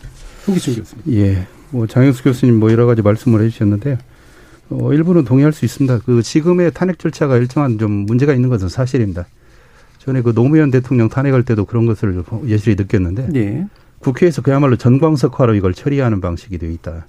송기춘 0.45 0.75
교수님. 0.77 1.19
예. 1.19 1.47
뭐 1.71 1.87
장영수 1.87 2.23
교수님 2.23 2.57
뭐 2.61 2.71
여러 2.71 2.85
가지 2.85 3.01
말씀을 3.01 3.43
해 3.43 3.49
주셨는데 3.49 3.99
어, 4.71 4.93
일부는 4.93 5.25
동의할 5.25 5.53
수 5.53 5.65
있습니다. 5.65 6.01
그 6.05 6.23
지금의 6.23 6.73
탄핵 6.75 6.99
절차가 6.99 7.39
일정한 7.39 7.79
좀 7.79 7.91
문제가 7.91 8.35
있는 8.35 8.51
것은 8.51 8.69
사실입니다. 8.69 9.27
전에 10.05 10.21
그 10.21 10.35
노무현 10.35 10.71
대통령 10.71 11.09
탄핵할 11.09 11.45
때도 11.45 11.65
그런 11.65 11.87
것을 11.87 12.23
예시를 12.47 12.77
느꼈는데 12.77 13.29
예. 13.37 13.67
국회에서 14.01 14.43
그야말로 14.43 14.77
전광석화로 14.77 15.55
이걸 15.55 15.73
처리하는 15.73 16.21
방식이 16.21 16.59
되어 16.59 16.69
있다. 16.71 17.07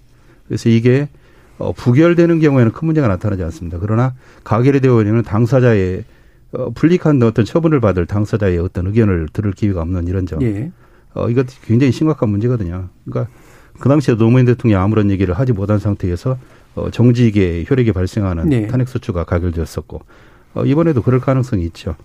그래서 0.47 0.69
이게 0.69 1.09
어, 1.57 1.73
부결되는 1.73 2.39
경우에는 2.39 2.71
큰 2.71 2.85
문제가 2.85 3.09
나타나지 3.09 3.43
않습니다. 3.43 3.79
그러나 3.79 4.13
가결이 4.45 4.79
되어 4.79 5.01
있는 5.01 5.23
당사자의 5.23 6.05
어, 6.53 6.69
불리한 6.69 7.21
어떤 7.23 7.43
처분을 7.43 7.81
받을 7.81 8.05
당사자의 8.05 8.59
어떤 8.59 8.87
의견을 8.87 9.27
들을 9.33 9.51
기회가 9.51 9.81
없는 9.81 10.07
이런 10.07 10.25
점. 10.25 10.41
예. 10.41 10.71
어, 11.13 11.29
이것 11.29 11.47
굉장히 11.65 11.91
심각한 11.91 12.29
문제거든요. 12.29 12.87
그러니까 13.03 13.29
그 13.77 13.89
당시에 13.89 14.15
노무현 14.15 14.45
대통령이 14.45 14.81
아무런 14.81 15.11
얘기를 15.11 15.33
하지 15.33 15.51
못한 15.51 15.79
상태에서 15.79 16.37
어, 16.75 16.89
정직의 16.91 17.65
효력이 17.69 17.91
발생하는 17.91 18.47
네. 18.47 18.67
탄핵소추가 18.67 19.25
가결되었었고 19.25 20.01
어, 20.53 20.65
이번에도 20.65 21.01
그럴 21.01 21.19
가능성이 21.19 21.65
있죠. 21.65 21.97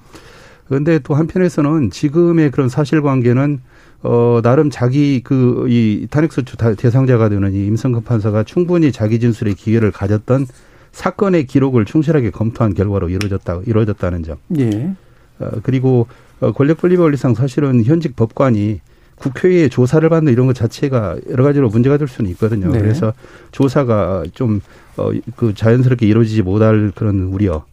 그런데 0.71 1.01
또 1.01 1.15
한편에서는 1.15 1.91
지금의 1.91 2.53
그런 2.53 2.69
사실관계는 2.69 3.61
어, 4.03 4.41
나름 4.41 4.71
자기 4.71 5.21
그, 5.21 5.67
이 5.69 6.07
탄핵소추 6.09 6.57
대상자가 6.77 7.29
되는 7.29 7.53
이 7.53 7.67
임성근 7.67 8.05
판사가 8.05 8.45
충분히 8.45 8.93
자기 8.93 9.19
진술의 9.19 9.55
기회를 9.55 9.91
가졌던 9.91 10.47
사건의 10.93 11.47
기록을 11.47 11.87
충실하게 11.87 12.31
검토한 12.31 12.75
결과로 12.75 13.09
이루어졌다, 13.09 13.63
이루어졌다는 13.67 14.23
점. 14.23 14.37
예. 14.61 14.95
어, 15.41 15.51
그리고 15.65 16.07
어, 16.39 16.53
권력 16.53 16.79
분립 16.79 17.01
원리상 17.01 17.35
사실은 17.35 17.83
현직 17.83 18.15
법관이 18.15 18.81
국회에 19.17 19.69
조사를 19.69 20.09
받는 20.09 20.33
이런 20.33 20.47
것 20.47 20.55
자체가 20.55 21.17
여러 21.31 21.43
가지로 21.43 21.69
문제가 21.69 21.97
될 21.97 22.07
수는 22.07 22.31
있거든요. 22.31 22.71
네. 22.71 22.79
그래서 22.79 23.13
조사가 23.51 24.23
좀, 24.35 24.61
어, 24.97 25.11
그 25.35 25.53
자연스럽게 25.53 26.07
이루어지지 26.07 26.43
못할 26.43 26.93
그런 26.95 27.23
우려. 27.23 27.65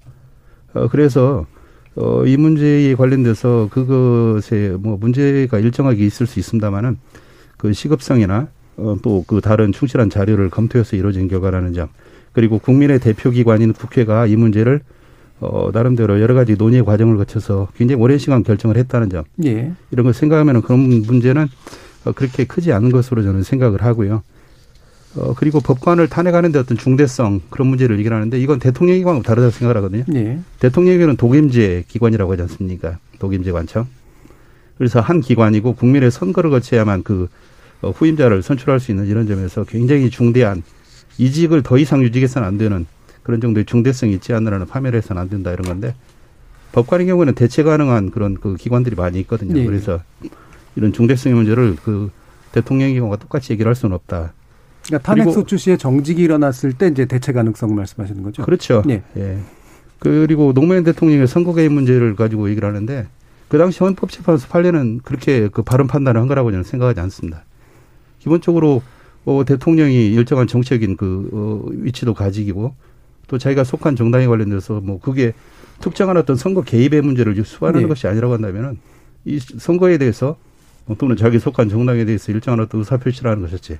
어, 0.73 0.87
그래서 0.87 1.45
어, 1.97 2.25
이 2.25 2.37
문제에 2.37 2.93
관련돼서 2.95 3.69
그것에 3.71 4.75
뭐 4.79 4.97
문제가 4.97 5.59
일정하게 5.59 6.05
있을 6.05 6.27
수 6.27 6.39
있습니다만은 6.39 6.97
그 7.57 7.73
시급성이나 7.73 8.47
어, 8.77 8.95
또 9.01 9.23
그 9.25 9.41
다른 9.41 9.71
충실한 9.71 10.09
자료를 10.09 10.49
검토해서 10.49 10.95
이루어진 10.95 11.27
결과라는 11.27 11.73
점 11.73 11.87
그리고 12.33 12.59
국민의 12.59 12.99
대표 12.99 13.31
기관인 13.31 13.73
국회가 13.73 14.27
이 14.27 14.35
문제를 14.35 14.81
어, 15.39 15.69
나름대로 15.73 16.21
여러 16.21 16.33
가지 16.33 16.55
논의 16.55 16.83
과정을 16.83 17.17
거쳐서 17.17 17.67
굉장히 17.75 18.01
오랜 18.01 18.17
시간 18.17 18.43
결정을 18.43 18.77
했다는 18.77 19.09
점. 19.09 19.23
예. 19.45 19.71
이런 19.91 20.03
걸 20.03 20.13
생각하면 20.13 20.61
그런 20.61 20.79
문제는 21.01 21.47
어, 22.05 22.11
그렇게 22.11 22.45
크지 22.45 22.71
않은 22.73 22.91
것으로 22.91 23.23
저는 23.23 23.43
생각을 23.43 23.83
하고요. 23.83 24.23
어, 25.15 25.33
그리고 25.35 25.59
법관을 25.59 26.07
탄핵하는 26.09 26.51
데 26.51 26.59
어떤 26.59 26.77
중대성 26.77 27.41
그런 27.49 27.67
문제를 27.69 27.97
얘기하는데 27.99 28.39
이건 28.39 28.59
대통령 28.59 28.97
기관하고 28.97 29.23
다르다고 29.23 29.51
생각을 29.51 29.77
하거든요. 29.77 30.03
예. 30.13 30.39
대통령 30.59 30.95
기관은 30.95 31.17
독임제 31.17 31.85
기관이라고 31.87 32.31
하지 32.31 32.43
않습니까? 32.43 32.99
독임제 33.19 33.51
관청. 33.51 33.87
그래서 34.77 34.99
한 34.99 35.21
기관이고 35.21 35.73
국민의 35.73 36.11
선거를 36.11 36.49
거쳐야만 36.51 37.03
그 37.03 37.29
어, 37.81 37.91
후임자를 37.91 38.43
선출할 38.43 38.79
수 38.79 38.91
있는 38.91 39.07
이런 39.07 39.27
점에서 39.27 39.63
굉장히 39.63 40.09
중대한 40.09 40.63
이직을 41.17 41.63
더 41.63 41.77
이상 41.77 42.03
유직해서는 42.03 42.47
안 42.47 42.57
되는 42.57 42.85
그런 43.23 43.41
정도의 43.41 43.65
중대성이 43.65 44.13
있지 44.13 44.33
않느라는 44.33 44.67
파멸 44.67 44.95
해서는 44.95 45.21
안 45.21 45.29
된다 45.29 45.51
이런 45.51 45.63
건데 45.67 45.95
법관의 46.71 47.07
경우에는 47.07 47.33
대체 47.33 47.63
가능한 47.63 48.11
그런 48.11 48.35
그 48.35 48.55
기관들이 48.55 48.95
많이 48.95 49.19
있거든요. 49.21 49.59
예. 49.59 49.65
그래서 49.65 49.99
이런 50.75 50.93
중대성의 50.93 51.35
문제를 51.35 51.75
그 51.83 52.11
대통령 52.51 52.93
경우가 52.93 53.17
똑같이 53.17 53.51
얘기를 53.53 53.67
할 53.67 53.75
수는 53.75 53.95
없다. 53.95 54.33
그러니까 54.87 55.05
탄핵 55.05 55.31
소추 55.31 55.57
시에 55.57 55.77
정직이 55.77 56.23
일어났을 56.23 56.73
때 56.73 56.87
이제 56.87 57.05
대체 57.05 57.33
가능성 57.33 57.75
말씀하시는 57.75 58.23
거죠? 58.23 58.43
그렇죠. 58.43 58.83
예. 58.89 59.03
예. 59.17 59.37
그리고 59.99 60.53
노무현 60.53 60.83
대통령의 60.83 61.27
선거 61.27 61.53
개입 61.53 61.71
문제를 61.71 62.15
가지고 62.15 62.49
얘기를 62.49 62.67
하는데 62.67 63.07
그 63.47 63.57
당시 63.57 63.79
헌법재판소 63.83 64.47
판례는 64.49 65.01
그렇게 65.03 65.49
그 65.49 65.61
바른 65.61 65.87
판단을 65.87 66.19
한 66.19 66.27
거라고 66.27 66.51
저는 66.51 66.63
생각하지 66.63 66.99
않습니다. 67.01 67.43
기본적으로 68.19 68.81
어, 69.25 69.43
대통령이 69.45 70.13
일정한 70.13 70.47
정책인 70.47 70.95
그 70.95 71.29
어, 71.33 71.69
위치도 71.69 72.13
가지고 72.13 72.75
또 73.27 73.37
자기가 73.37 73.63
속한 73.63 73.95
정당에 73.95 74.27
관련돼서 74.27 74.79
뭐 74.79 74.99
그게 74.99 75.33
특정한 75.81 76.17
어떤 76.17 76.35
선거 76.35 76.61
개입의 76.61 77.01
문제를 77.01 77.35
수반하는 77.43 77.83
네. 77.83 77.87
것이 77.87 78.07
아니라고 78.07 78.33
한다면은 78.33 78.79
이 79.25 79.39
선거에 79.39 79.97
대해서 79.97 80.37
또는 80.97 81.17
자기 81.17 81.39
속한 81.39 81.67
정당에 81.67 82.05
대해서 82.05 82.31
일정한 82.31 82.61
어떤 82.61 82.79
의사 82.79 82.97
표시를 82.97 83.29
하는 83.29 83.43
것이지 83.43 83.77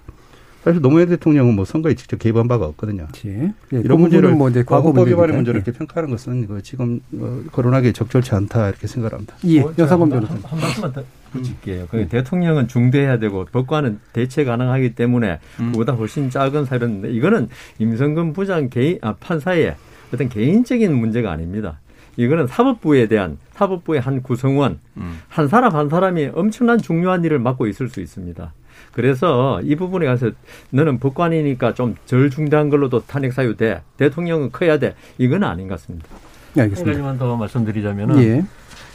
사실 0.64 0.82
노무현 0.82 1.08
대통령은 1.10 1.56
뭐 1.56 1.66
선거에 1.66 1.96
직접 1.96 2.20
개입한 2.20 2.48
바가 2.48 2.66
없거든요. 2.68 3.08
예. 3.26 3.54
이런 3.72 3.98
그 3.98 4.02
문제를 4.02 4.32
뭐 4.34 4.52
과거법 4.52 5.08
위반의 5.08 5.36
문제를 5.36 5.62
이렇게 5.62 5.72
평가하는 5.72 6.10
것은 6.10 6.48
그 6.48 6.62
지금 6.62 7.00
어, 7.20 7.42
거론하기 7.52 7.94
적절치 7.94 8.36
않다 8.36 8.70
이렇게 8.70 8.88
생각합니다. 8.88 9.36
예. 9.46 9.62
뭐 9.62 9.74
여사범 9.78 10.10
변호사님. 10.10 10.44
한, 10.44 10.52
한 10.52 10.60
말씀만 10.60 10.94
더 10.94 11.04
붙일게요. 11.32 11.88
그 11.90 12.08
대통령은 12.08 12.68
중대해야 12.68 13.20
되고 13.20 13.46
법관은 13.46 14.00
대체 14.14 14.44
가능하기 14.44 14.96
때문에 14.96 15.40
음. 15.60 15.72
그보다 15.72 15.94
훨씬 15.94 16.30
작은 16.30 16.66
사례인데 16.66 17.12
이거는 17.12 17.50
임성근 17.80 18.34
부장 18.34 18.70
개인 18.70 18.98
아, 19.02 19.14
판사의 19.14 19.76
어떤 20.14 20.30
개인적인 20.30 20.94
문제가 20.94 21.32
아닙니다. 21.32 21.80
이거는 22.18 22.48
사법부에 22.48 23.08
대한 23.08 23.38
사법부의 23.54 24.02
한 24.02 24.24
구성원 24.24 24.80
음. 24.98 25.20
한 25.28 25.48
사람 25.48 25.76
한 25.76 25.88
사람이 25.90 26.32
엄청난 26.34 26.80
중요한 26.80 27.24
일을 27.24 27.40
맡고 27.40 27.68
있을 27.68 27.90
수 27.90 28.02
있습니다. 28.02 28.54
그래서 28.98 29.62
이 29.62 29.76
부분에 29.76 30.08
가서 30.08 30.32
너는 30.72 30.98
법관이니까 30.98 31.76
좀덜 31.76 32.32
중대한 32.32 32.72
걸로도 32.72 33.06
탄핵 33.06 33.32
사유 33.32 33.56
돼. 33.56 33.84
대통령은 33.98 34.52
커야 34.52 34.80
돼. 34.80 34.96
이건 35.20 35.44
아닌 35.44 35.68
것 35.68 35.76
같습니다. 35.76 36.08
네, 36.56 36.64
알겠습니다. 36.64 36.98
한 36.98 36.98
가지만 36.98 37.20
더 37.20 37.38
말씀드리자면은 37.38 38.20
예. 38.24 38.44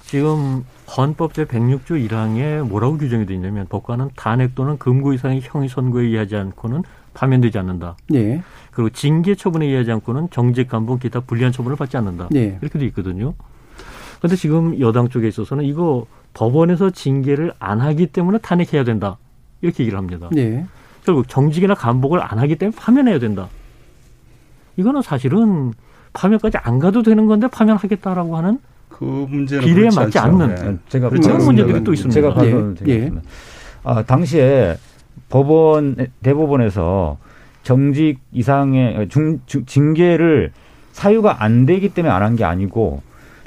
지금 0.05 0.65
헌법 0.97 1.35
제 1.35 1.45
106조 1.45 2.09
1항에 2.09 2.67
뭐라고 2.67 2.99
규정이 2.99 3.27
되어 3.27 3.37
있냐면 3.37 3.69
법관은 3.69 4.11
탄핵 4.17 4.57
또는 4.57 4.77
금고 4.77 5.12
이상의 5.12 5.41
형의 5.41 5.69
선고에 5.69 6.07
의하지 6.07 6.35
않고는 6.35 6.83
파면되지 7.15 7.59
않는다. 7.59 7.97
예. 8.15 8.43
그리고 8.73 8.91
징계 8.91 9.37
처분에 9.37 9.67
의하지 9.67 9.93
않고는 9.93 10.31
정직 10.33 10.67
감봉 10.67 10.99
기타 10.99 11.21
불리한 11.21 11.53
처분을 11.53 11.77
받지 11.77 11.97
않는다. 11.97 12.29
예. 12.35 12.59
이렇게 12.61 12.77
돼 12.81 12.87
있거든요. 12.87 13.35
그런데 14.19 14.35
지금 14.35 14.81
여당 14.81 15.09
쪽에 15.09 15.29
있어서는 15.29 15.65
이거 15.65 16.07
법원에서 16.35 16.91
징계를 16.91 17.53
안 17.61 17.81
하기 17.81 18.09
때문에 18.09 18.38
탄핵해야 18.38 18.83
된다. 18.83 19.19
이렇게 19.62 19.85
얘기를 19.85 19.98
합니다. 19.98 20.29
네. 20.33 20.66
결국 21.05 21.29
정직이나 21.29 21.75
감복을 21.75 22.20
안 22.22 22.38
하기 22.38 22.57
때문에 22.57 22.77
파면해야 22.77 23.18
된다. 23.18 23.48
이거는 24.77 25.03
사실은 25.03 25.72
파면까지 26.12 26.59
안 26.59 26.79
가도 26.79 27.03
되는 27.03 27.27
건데 27.27 27.48
파면하겠다라고 27.48 28.37
하는 28.37 28.59
그 28.88 29.05
문제는 29.05 29.64
비례에 29.64 29.88
맞지 29.94 30.18
않죠. 30.18 30.42
않는 30.42 30.55
네. 30.55 30.79
제가 30.88 31.09
그런 31.09 31.44
문제들이 31.44 31.83
또 31.83 31.92
있습니다. 31.92 32.14
제가 32.14 32.35
봐서 32.35 32.75
예. 32.87 32.92
예. 32.92 33.11
아, 33.85 34.03
당시에 34.03 34.77
법원 35.29 35.96
대법원에서 36.22 37.16
정직 37.62 38.18
이상의 38.33 39.09
중, 39.09 39.40
중, 39.46 39.64
징계를 39.64 40.53
사유가 40.92 41.42
안 41.42 41.64
되기 41.64 41.88
때문에 41.88 42.12
안 42.12 42.22
한 42.22 42.37
게 42.37 42.44
아니고 42.44 43.03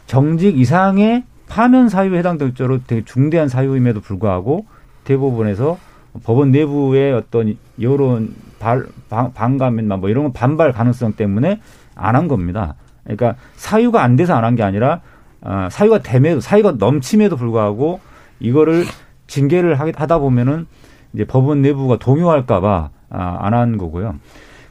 정직 0.08 0.58
이상의 0.60 1.24
파면 1.48 1.90
사유에 1.90 2.18
해당될 2.20 2.56
정도로 2.56 2.80
되게 2.88 3.04
중대한 3.06 3.48
사유임에도 3.48 4.02
불구하고 4.02 4.66
대법원에서 5.04 5.78
법원 6.24 6.52
내부의 6.52 7.14
어떤 7.14 7.56
여론 7.82 8.34
발, 8.60 8.86
반감이나 9.10 9.98
뭐 9.98 10.10
이런 10.10 10.24
건 10.26 10.34
반발 10.34 10.72
가능성 10.72 11.14
때문에 11.14 11.60
안 11.96 12.16
한 12.16 12.28
겁니다. 12.28 12.76
그러니까 13.04 13.36
사유가 13.56 14.04
안 14.04 14.16
돼서 14.16 14.34
안 14.36 14.44
한 14.44 14.56
게 14.56 14.64
아니라 14.64 15.02
어, 15.42 15.68
사유가 15.70 16.00
됨에도 16.00 16.40
사유가 16.42 16.72
넘침에도 16.72 17.36
불구하고 17.36 18.00
이거를 18.40 18.84
징계를 19.28 19.76
하다 19.80 20.18
보면은 20.20 20.68
이제 21.14 21.24
법원 21.26 21.62
내부가 21.62 21.98
동요할까봐 21.98 22.90
아, 23.10 23.38
안 23.42 23.54
한 23.54 23.78
거고요. 23.78 24.16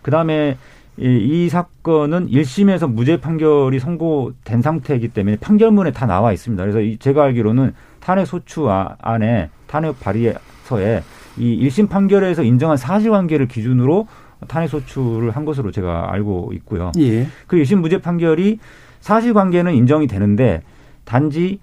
그 0.03 0.11
다음에 0.11 0.57
이, 0.97 1.05
이 1.07 1.49
사건은 1.49 2.29
1심에서 2.29 2.91
무죄 2.93 3.21
판결이 3.21 3.79
선고된 3.81 4.63
상태이기 4.63 5.09
때문에 5.09 5.37
판결문에 5.37 5.93
다 5.93 6.07
나와 6.07 6.33
있습니다. 6.33 6.63
그래서 6.63 6.81
이 6.81 6.97
제가 6.99 7.25
알기로는 7.25 7.75
탄핵 8.01 8.27
소추 8.27 8.69
아, 8.71 8.97
안에 9.01 9.51
탄핵 9.67 9.99
발의서에 10.01 11.03
이 11.37 11.67
1심 11.67 11.89
판결에서 11.89 12.43
인정한 12.43 12.77
사실관계를 12.77 13.49
기준으로 13.49 14.07
탄핵 14.49 14.69
소추를 14.69 15.31
한 15.31 15.45
것으로 15.45 15.71
제가 15.71 16.13
알고 16.13 16.53
있고요. 16.55 16.93
예. 16.99 17.27
그 17.47 17.57
1심 17.57 17.77
무죄 17.77 17.99
판결이 17.99 18.59
사실관계는 19.01 19.75
인정이 19.75 20.07
되는데 20.07 20.63
단지 21.05 21.59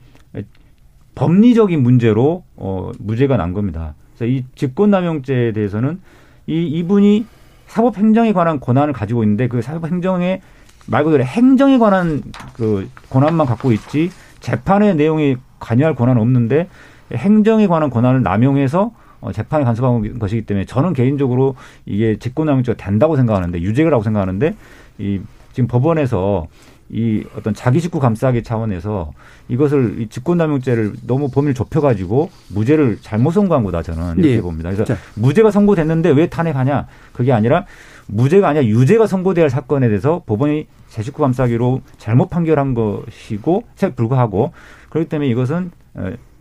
법리적인 1.16 1.82
문제로 1.82 2.44
어, 2.56 2.92
무죄가 3.00 3.38
난 3.38 3.54
겁니다. 3.54 3.96
그래서 4.16 4.32
이 4.32 4.46
직권남용죄에 4.56 5.52
대해서는 5.52 6.00
이 6.48 6.66
이분이 6.68 7.26
사법행정에 7.68 8.34
관한 8.34 8.60
권한을 8.60 8.94
가지고 8.94 9.24
있는데 9.24 9.48
그 9.48 9.62
사법행정에 9.62 10.42
말 10.88 11.04
그대로 11.04 11.24
행정에 11.24 11.78
관한 11.78 12.22
그 12.54 12.90
권한만 13.10 13.48
갖고 13.48 13.72
있지 13.72 14.10
재판의 14.40 14.96
내용에 14.96 15.38
관여할 15.60 15.96
권한은 15.96 16.22
없는데 16.22 16.68
행정에 17.14 17.68
관한 17.68 17.90
권한을 17.90 18.24
남용해서 18.24 18.92
어, 19.22 19.32
재판에 19.32 19.64
간섭하는 19.64 20.20
것이기 20.20 20.42
때문에 20.44 20.66
저는 20.66 20.94
개인적으로 20.94 21.56
이게 21.86 22.18
직권남용죄가 22.18 22.84
된다고 22.84 23.16
생각하는데 23.16 23.62
유죄라고 23.62 24.04
생각하는데 24.04 24.56
이 24.98 25.22
지금 25.54 25.68
법원에서 25.68 26.48
이 26.94 27.24
어떤 27.38 27.54
자기 27.54 27.80
식구 27.80 28.00
감싸기 28.00 28.44
차원에서 28.44 29.14
이것을 29.48 30.02
이 30.02 30.08
직권남용죄를 30.08 30.94
너무 31.08 31.30
범위를 31.30 31.54
좁혀가지고 31.54 32.30
무죄를 32.50 32.98
잘못 33.02 33.32
선고한 33.32 33.64
거다 33.64 33.82
저는 33.82 34.18
이렇게 34.18 34.36
예. 34.36 34.42
봅니다. 34.42 34.70
그래서 34.70 34.84
자. 34.84 34.98
무죄가 35.16 35.52
선고됐는데 35.52 36.10
왜 36.10 36.28
탄핵하냐? 36.28 36.88
그게 37.14 37.32
아니라 37.32 37.66
무죄가 38.08 38.50
아니라 38.50 38.66
유죄가 38.66 39.08
할 39.42 39.50
사건에 39.50 39.88
대해서 39.88 40.22
법원이 40.26 40.68
제 40.90 41.02
식구 41.02 41.22
감싸기로 41.22 41.82
잘못 41.98 42.30
판결한 42.30 42.74
것이고 42.74 43.64
불구하고 43.96 44.52
그렇기 44.90 45.08
때문에 45.08 45.30
이것은 45.30 45.72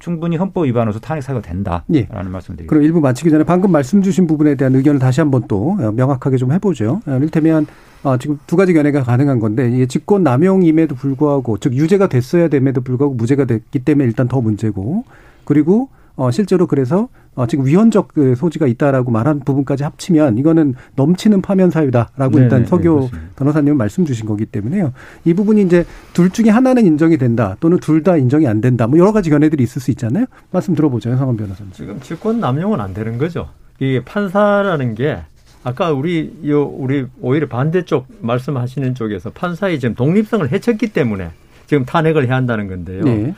충분히 0.00 0.36
헌법 0.36 0.64
위반으로서 0.64 0.98
탄핵 0.98 1.22
사유가 1.22 1.40
된다라는 1.42 1.84
예. 1.94 2.08
말씀드립니다. 2.10 2.66
그럼 2.66 2.82
일부 2.82 3.00
마치기 3.00 3.30
전에 3.30 3.44
방금 3.44 3.70
말씀 3.70 4.02
주신 4.02 4.26
부분에 4.26 4.56
대한 4.56 4.74
의견을 4.74 4.98
다시 4.98 5.20
한번 5.20 5.44
또 5.46 5.74
명확하게 5.74 6.36
좀 6.36 6.52
해보죠. 6.52 7.00
이를테면 7.06 7.66
어, 8.02 8.16
지금 8.16 8.38
두 8.46 8.56
가지 8.56 8.72
견해가 8.72 9.02
가능한 9.02 9.40
건데 9.40 9.70
이게 9.70 9.86
직권 9.86 10.22
남용임에도 10.22 10.94
불구하고 10.94 11.58
즉 11.58 11.74
유죄가 11.74 12.08
됐어야 12.08 12.48
됨에도 12.48 12.80
불구하고 12.80 13.14
무죄가 13.14 13.44
됐기 13.44 13.80
때문에 13.80 14.06
일단 14.06 14.26
더 14.26 14.40
문제고 14.40 15.04
그리고 15.44 15.90
어, 16.16 16.30
실제로 16.30 16.66
그래서 16.66 17.08
어, 17.40 17.46
지금 17.46 17.64
위헌적 17.64 18.09
그 18.09 18.35
소지가 18.35 18.66
있다라고 18.66 19.11
말한 19.11 19.40
부분까지 19.40 19.83
합치면 19.83 20.37
이거는 20.37 20.74
넘치는 20.96 21.40
파면 21.40 21.70
사유다라고 21.70 22.33
네네, 22.33 22.42
일단 22.42 22.61
네, 22.61 22.66
서교 22.66 23.09
네, 23.11 23.18
변호사님은 23.37 23.79
말씀 23.79 24.05
주신 24.05 24.26
거기 24.26 24.44
때문에요. 24.44 24.92
이 25.24 25.33
부분이 25.33 25.62
이제 25.62 25.87
둘 26.12 26.29
중에 26.29 26.50
하나는 26.50 26.85
인정이 26.85 27.16
된다 27.16 27.57
또는 27.61 27.79
둘 27.79 28.00
다 28.03 28.16
인정이 28.18 28.46
안 28.46 28.61
된다 28.61 28.87
뭐 28.87 28.98
여러 28.98 29.12
가지 29.12 29.31
견해들이 29.31 29.62
있을 29.62 29.81
수 29.81 29.90
있잖아요. 29.90 30.26
말씀 30.50 30.74
들어보죠. 30.74 31.16
성원 31.16 31.37
변호사님. 31.38 31.72
지금 31.72 31.98
직권 32.00 32.40
남용은 32.40 32.79
안 32.79 32.92
되는 32.92 33.16
거죠. 33.16 33.48
이 33.79 34.00
판사라는 34.05 34.94
게 34.94 35.20
아까 35.64 35.92
우리 35.92 36.33
요 36.46 36.64
우리 36.64 37.07
오히려 37.22 37.46
반대쪽 37.48 38.07
말씀하시는 38.20 38.94
쪽에서 38.94 39.31
판사의 39.31 39.81
지금 39.81 39.94
독립성을 39.94 40.50
해쳤기 40.53 40.88
때문에 40.88 41.31
지금 41.66 41.87
탄핵을 41.87 42.26
해야 42.26 42.37
한다는 42.37 42.68
건데요. 42.68 43.03
네. 43.05 43.35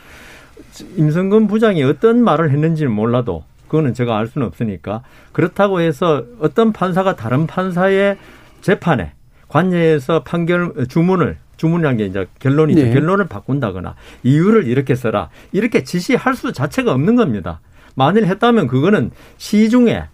임성근 0.97 1.47
부장이 1.47 1.83
어떤 1.85 2.23
말을 2.23 2.51
했는지는 2.51 2.91
몰라도 2.91 3.45
그거는 3.73 3.95
제가 3.95 4.19
알 4.19 4.27
수는 4.27 4.47
없으니까 4.47 5.03
그렇다고 5.33 5.81
해서 5.81 6.25
어떤 6.41 6.75
판사가 6.75 7.17
다른 7.17 7.47
판사의 7.47 8.19
재판에 8.61 9.13
관여해서 9.49 10.25
판결 10.25 10.75
주문을 10.89 11.39
주문이라는 11.57 11.97
게 11.97 12.05
이제 12.05 12.27
결론이죠. 12.39 12.83
네. 12.83 12.93
결론을 12.93 13.29
바꾼다거나 13.29 13.95
이유를 14.25 14.67
이렇게 14.67 14.95
써라 14.95 15.31
이렇게 15.53 15.85
지시할 15.85 16.35
수 16.35 16.53
자체가 16.53 16.93
없는 16.93 17.17
겁니다. 17.17 17.61
만일 17.95 18.27
했다면 18.27 18.67
그거는 18.67 19.11
시중에 19.39 20.05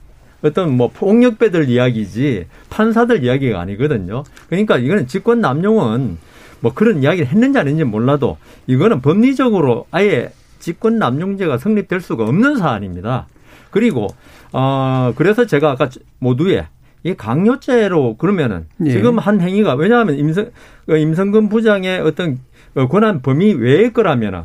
어떤 0.42 0.76
뭐 0.76 0.88
폭력배들 0.94 1.68
이야기지 1.68 2.46
판사들 2.70 3.24
이야기가 3.24 3.60
아니거든요. 3.60 4.22
그러니까 4.46 4.78
이거는 4.78 5.08
직권 5.08 5.40
남용은 5.40 6.16
뭐 6.60 6.74
그런 6.74 7.02
이야기를 7.02 7.26
했는지 7.26 7.58
아닌지 7.58 7.82
몰라도 7.82 8.38
이거는 8.68 9.00
법리적으로 9.00 9.86
아예 9.90 10.30
직권 10.60 11.00
남용죄가 11.00 11.58
성립될 11.58 12.00
수가 12.00 12.24
없는 12.24 12.56
사안입니다. 12.56 13.26
그리고 13.70 14.08
어 14.52 15.12
그래서 15.16 15.46
제가 15.46 15.72
아까 15.72 15.88
모두에 16.18 16.66
이 17.04 17.14
강요죄로 17.14 18.16
그러면은 18.16 18.66
예. 18.84 18.90
지금 18.90 19.18
한 19.18 19.40
행위가 19.40 19.74
왜냐하면 19.74 20.16
임성 20.18 20.50
어, 20.90 20.96
임성근 20.96 21.48
부장의 21.48 22.00
어떤 22.00 22.38
어, 22.74 22.88
권한 22.88 23.22
범위 23.22 23.52
외의 23.52 23.92
거라면은 23.92 24.42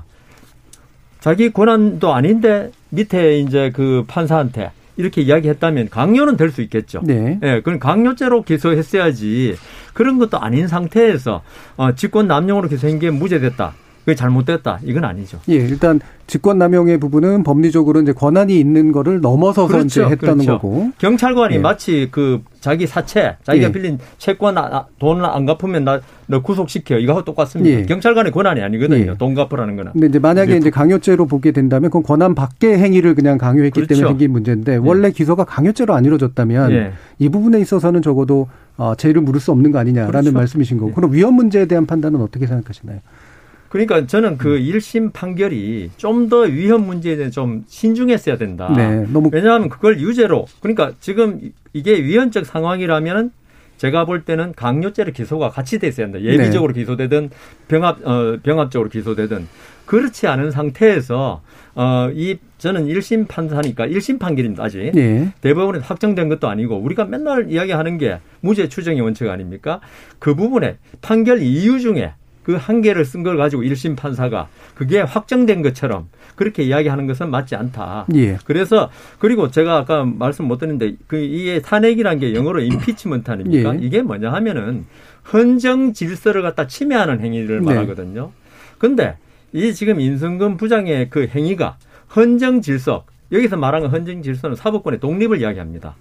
자기 1.20 1.52
권한도 1.52 2.14
아닌데 2.14 2.72
밑에 2.90 3.40
이제 3.40 3.72
그 3.74 4.04
판사한테 4.08 4.72
이렇게 4.98 5.22
이야기했다면 5.22 5.90
강요는 5.90 6.38
될 6.38 6.52
수 6.52 6.62
있겠죠. 6.62 7.02
네. 7.04 7.40
예, 7.42 7.56
그건 7.62 7.80
강요죄로 7.80 8.44
기소했어야지 8.44 9.56
그런 9.94 10.20
것도 10.20 10.38
아닌 10.40 10.68
상태에서 10.68 11.42
어, 11.78 11.96
직권 11.96 12.28
남용으로 12.28 12.68
기소한 12.70 13.00
게 13.00 13.10
무죄됐다. 13.10 13.74
그게 14.06 14.16
잘못됐다. 14.16 14.80
이건 14.84 15.06
아니죠. 15.06 15.40
예, 15.50 15.56
일단 15.56 16.00
직권 16.28 16.58
남용의 16.58 17.00
부분은 17.00 17.44
법리적으로 17.44 18.02
이제 18.02 18.12
권한이 18.12 18.60
있는 18.60 18.92
거를 18.92 19.22
넘어서서 19.22 19.68
그렇죠, 19.68 19.86
이제 19.86 20.04
했다는 20.04 20.46
그렇죠. 20.46 20.52
거고. 20.54 20.92
경찰관이 20.98 21.56
예. 21.56 21.60
마치 21.60 22.10
그 22.12 22.42
자기 22.60 22.88
사채, 22.88 23.38
자기가 23.44 23.68
예. 23.68 23.72
빌린 23.72 24.00
채권 24.18 24.58
아, 24.58 24.86
돈을 25.00 25.26
안 25.26 25.46
갚으면 25.46 25.84
나 25.84 26.00
너 26.28 26.42
구속시켜. 26.42 26.98
이거하고 26.98 27.26
똑같습니다. 27.26 27.80
예. 27.82 27.86
경찰관의 27.86 28.32
권한이 28.32 28.62
아니거든요. 28.62 29.12
예. 29.12 29.18
돈 29.18 29.34
갚으라는 29.34 29.76
거는. 29.76 29.92
근데 29.94 30.08
이제 30.08 30.20
만약에 30.20 30.56
이제 30.58 30.70
강요죄로 30.70 31.26
보게 31.26 31.52
된다면 31.52 31.90
그건 31.90 32.04
권한 32.04 32.36
밖의 32.36 32.78
행위를 32.80 33.16
그냥 33.16 33.38
강요했기 33.38 33.72
그렇죠. 33.82 33.94
때문에 33.96 34.08
생긴 34.10 34.32
문제인데 34.32 34.74
예. 34.74 34.78
원래 34.78 35.12
기소가 35.12 35.44
강요죄로 35.44 35.94
안 35.94 36.06
이루어졌다면 36.06 36.72
예. 36.72 36.94
이 37.20 37.30
부분에 37.30 37.60
있어서는 37.60 38.02
적어도 38.02 38.48
어, 38.78 38.96
죄를 38.96 39.22
물을 39.22 39.40
수 39.40 39.52
없는 39.52 39.72
거 39.72 39.80
아니냐라는 39.80 40.12
그렇죠. 40.12 40.32
말씀이신 40.32 40.78
거고. 40.78 40.94
그럼 40.94 41.14
위헌 41.14 41.34
문제에 41.34 41.66
대한 41.66 41.86
판단은 41.86 42.22
어떻게 42.22 42.48
생각하시나요? 42.48 43.00
그러니까 43.74 44.06
저는 44.06 44.38
그 44.38 44.50
1심 44.60 45.02
음. 45.02 45.12
판결이 45.14 45.90
좀 45.98 46.30
더 46.30 46.42
위험 46.42 46.86
문제에 46.86 47.16
대해 47.18 47.32
좀 47.32 47.64
신중했어야 47.68 48.38
된다. 48.38 48.72
네, 48.76 49.04
너무 49.12 49.32
왜냐하면 49.34 49.68
그걸 49.68 50.00
유죄로 50.00 50.46
그러니까 50.62 50.94
지금 51.00 51.42
이게 51.74 51.96
위헌적 52.02 52.46
상황이라면 52.46 53.32
제가 53.78 54.06
볼 54.06 54.26
때는 54.26 54.54
강요죄를 54.54 55.12
기소가 55.12 55.50
같이 55.50 55.80
됐어야 55.80 56.06
한다. 56.06 56.22
예비적으로 56.22 56.72
네. 56.72 56.82
기소되든 56.82 57.32
병합 57.68 58.08
어 58.08 58.38
병합적으로 58.44 58.90
기소되든 58.92 59.48
그렇지 59.88 60.28
않은 60.28 60.52
상태에서 60.52 61.42
어 61.74 62.10
이 62.14 62.38
저는 62.60 62.86
1심 62.86 63.28
판사니까 63.28 63.88
1심 63.88 64.20
판결입니다. 64.20 64.64
아직 64.64 64.92
네. 64.94 65.34
대법원에서 65.42 65.84
확정된 65.86 66.30
것도 66.30 66.48
아니고 66.48 66.78
우리가 66.78 67.06
맨날 67.06 67.52
이야기하는 67.52 67.98
게 67.98 68.20
무죄 68.40 68.70
추정의 68.70 69.02
원칙 69.02 69.28
아닙니까? 69.28 69.82
그 70.20 70.36
부분에 70.36 70.78
판결 71.02 71.42
이유 71.42 71.80
중에 71.82 72.14
그 72.44 72.56
한계를 72.56 73.06
쓴 73.06 73.24
걸 73.24 73.38
가지고 73.38 73.64
1심 73.64 73.96
판사가 73.96 74.48
그게 74.76 75.00
확정된 75.00 75.62
것처럼 75.62 76.10
그렇게 76.36 76.64
이야기하는 76.64 77.08
것은 77.08 77.30
맞지 77.30 77.56
않다. 77.56 78.06
예. 78.16 78.38
그래서 78.46 78.90
그리고 79.20 79.50
제가 79.50 79.78
아까 79.78 80.04
말씀 80.04 80.46
못 80.46 80.58
드렸는데 80.58 80.98
그 81.08 81.18
이게 81.18 81.62
탄핵이라는 81.62 82.20
게 82.20 82.34
영어로 82.34 82.62
임피치먼트 82.62 83.32
아닙니까? 83.32 83.76
예. 83.76 83.80
이게 83.82 84.02
뭐냐 84.02 84.32
하면은 84.34 84.86
헌정 85.32 85.94
질서를 85.94 86.42
갖다 86.42 86.68
침해하는 86.68 87.22
행위를 87.22 87.60
네. 87.60 87.66
말하거든요. 87.66 88.32
근데 88.78 89.18
이 89.54 89.74
지금 89.74 90.00
인승근 90.00 90.58
부장의 90.58 91.10
그 91.10 91.28
행위가 91.28 91.78
헌정 92.16 92.62
질서 92.62 93.06
여기서 93.32 93.56
말하는 93.58 93.88
헌정 93.88 94.22
질서는 94.22 94.56
사법권의 94.56 95.00
독립을 95.00 95.40
이야기합니다. 95.40 95.96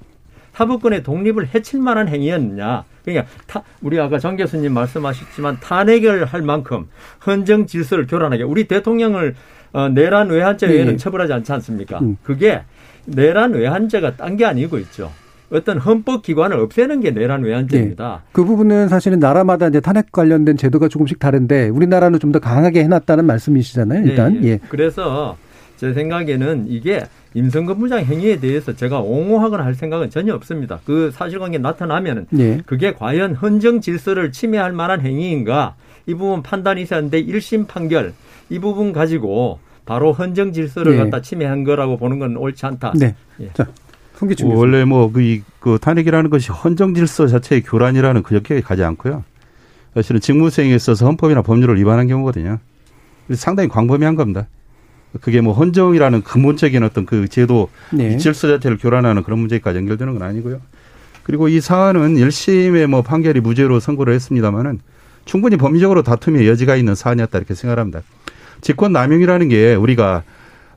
사법권의 0.63 1.03
독립을 1.03 1.49
해칠 1.55 1.81
만한 1.81 2.09
행위였느냐. 2.09 2.85
그러니까 3.05 3.27
타, 3.47 3.63
우리 3.81 3.99
아까 3.99 4.19
정 4.19 4.37
교수님 4.37 4.73
말씀하셨지만 4.73 5.59
탄핵을 5.61 6.25
할 6.25 6.43
만큼 6.43 6.89
헌정 7.27 7.67
질서를 7.67 8.07
교란하게 8.07 8.45
우리 8.45 8.69
대통령을 8.69 9.35
어, 9.73 9.89
내란 9.89 10.29
외환죄 10.29 10.67
외에는 10.67 10.93
네. 10.93 10.97
처벌하지 10.97 11.33
않지 11.33 11.53
않습니까? 11.53 11.99
음. 12.01 12.17
그게 12.23 12.63
내란 13.07 13.55
외환죄가 13.55 14.17
딴 14.17 14.37
게 14.37 14.45
아니고 14.45 14.79
있죠. 14.79 15.11
어떤 15.51 15.79
헌법 15.79 16.23
기관을 16.23 16.59
없애는 16.61 17.01
게 17.01 17.11
내란 17.11 17.43
외환죄입니다. 17.43 18.23
네. 18.25 18.29
그 18.33 18.45
부분은 18.45 18.89
사실은 18.89 19.19
나라마다 19.19 19.67
이제 19.69 19.81
탄핵 19.81 20.11
관련된 20.13 20.57
제도가 20.57 20.89
조금씩 20.89 21.19
다른데 21.19 21.69
우리나라는 21.71 22.19
좀 22.21 22.33
더 22.33 22.39
강하게 22.39 22.85
해놨다는 22.85 23.27
말씀이시잖아요. 23.27 24.05
일단 24.07 24.41
네, 24.41 24.49
예. 24.49 24.61
그래서 24.69 25.37
제 25.83 25.93
생각에는 25.95 26.67
이게 26.69 27.07
임성근 27.35 27.81
부장 27.81 28.05
행위에 28.05 28.39
대해서 28.39 28.73
제가 28.73 29.01
옹호하거나 29.01 29.65
할 29.65 29.75
생각은 29.75 30.11
전혀 30.11 30.33
없습니다. 30.33 30.79
그 30.87 31.11
사실관계 31.11 31.59
나타나면은 31.59 32.29
네. 32.31 32.61
그게 32.67 32.93
과연 32.93 33.35
헌정 33.35 33.81
질서를 33.81 34.31
침해할 34.31 34.71
만한 34.71 35.01
행위인가 35.01 35.75
이 36.07 36.15
부분 36.15 36.45
판단이 36.45 36.83
있어야 36.83 36.99
하는데 36.99 37.21
1심 37.25 37.67
판결 37.67 38.13
이 38.49 38.61
부분 38.61 38.93
가지고 38.93 39.59
바로 39.85 40.13
헌정 40.13 40.53
질서를 40.53 40.93
네. 40.93 40.99
갖다 41.03 41.21
침해한 41.21 41.65
거라고 41.65 41.97
보는 41.97 42.21
건 42.21 42.37
옳지 42.37 42.65
않다. 42.65 42.93
네. 42.95 43.17
예. 43.41 43.51
자, 43.53 43.67
원래 44.45 44.85
뭐그 44.85 45.41
그 45.59 45.79
탄핵이라는 45.81 46.31
것이 46.31 46.53
헌정 46.53 46.95
질서 46.95 47.27
자체의 47.27 47.63
교란이라는 47.63 48.23
그렇게 48.23 48.61
가지 48.61 48.85
않고요. 48.85 49.25
사실은 49.95 50.21
직무수행에 50.21 50.73
있어서 50.77 51.07
헌법이나 51.07 51.43
법률을 51.43 51.77
위반한 51.77 52.07
경우거든요. 52.07 52.61
상당히 53.35 53.69
광범위한 53.69 54.15
겁니다. 54.15 54.47
그게 55.21 55.41
뭐 55.41 55.53
헌정이라는 55.53 56.23
근본적인 56.23 56.83
어떤 56.83 57.05
그 57.07 57.29
제도 57.29 57.69
네. 57.91 58.17
질서 58.17 58.49
자체를 58.49 58.79
교란하는 58.79 59.23
그런 59.23 59.39
문제까지 59.41 59.79
연결되는 59.79 60.19
건 60.19 60.23
아니고요. 60.23 60.61
그리고 61.23 61.49
이 61.49 61.61
사안은 61.61 62.17
1심에 62.17 62.87
뭐 62.87 63.03
판결이 63.03 63.41
무죄로 63.41 63.79
선고를 63.81 64.15
했습니다마는 64.15 64.81
충분히 65.25 65.57
법리적으로 65.57 66.03
다툼의 66.03 66.49
여지가 66.49 66.77
있는 66.77 66.95
사안이었다 66.95 67.39
이렇게 67.39 67.55
생각합니다. 67.55 68.01
직권 68.61 68.93
남용이라는 68.93 69.49
게 69.49 69.75
우리가 69.75 70.23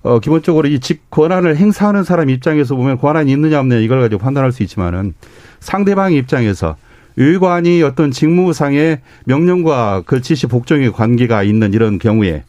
어 0.03 0.19
기본적으로 0.19 0.67
이 0.67 0.79
직 0.79 1.09
권한을 1.09 1.55
행사하는 1.57 2.03
사람 2.03 2.29
입장에서 2.29 2.75
보면 2.75 2.99
권한이 2.99 3.31
있느냐 3.31 3.59
없느냐 3.59 3.79
이걸 3.81 4.01
가지고 4.01 4.19
판단할 4.19 4.51
수 4.51 4.61
있지만은 4.61 5.15
상대방 5.59 6.13
입장에서 6.13 6.75
의관이 7.17 7.81
어떤 7.81 8.11
직무상의 8.11 8.99
명령과 9.23 10.03
걸치시 10.05 10.45
복종의 10.47 10.91
관계가 10.91 11.41
있는 11.41 11.73
이런 11.73 11.97
경우에 11.97 12.43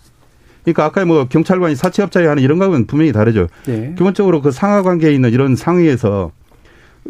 그러니까 0.66 0.84
아까 0.84 1.04
뭐 1.04 1.26
경찰관이 1.28 1.76
사채업자에 1.76 2.26
하는 2.26 2.42
이런 2.42 2.58
거하고는 2.58 2.86
분명히 2.86 3.12
다르죠. 3.12 3.46
네. 3.66 3.94
기본적으로 3.96 4.42
그 4.42 4.50
상하 4.50 4.82
관계에 4.82 5.12
있는 5.12 5.32
이런 5.32 5.54
상위에서 5.54 6.32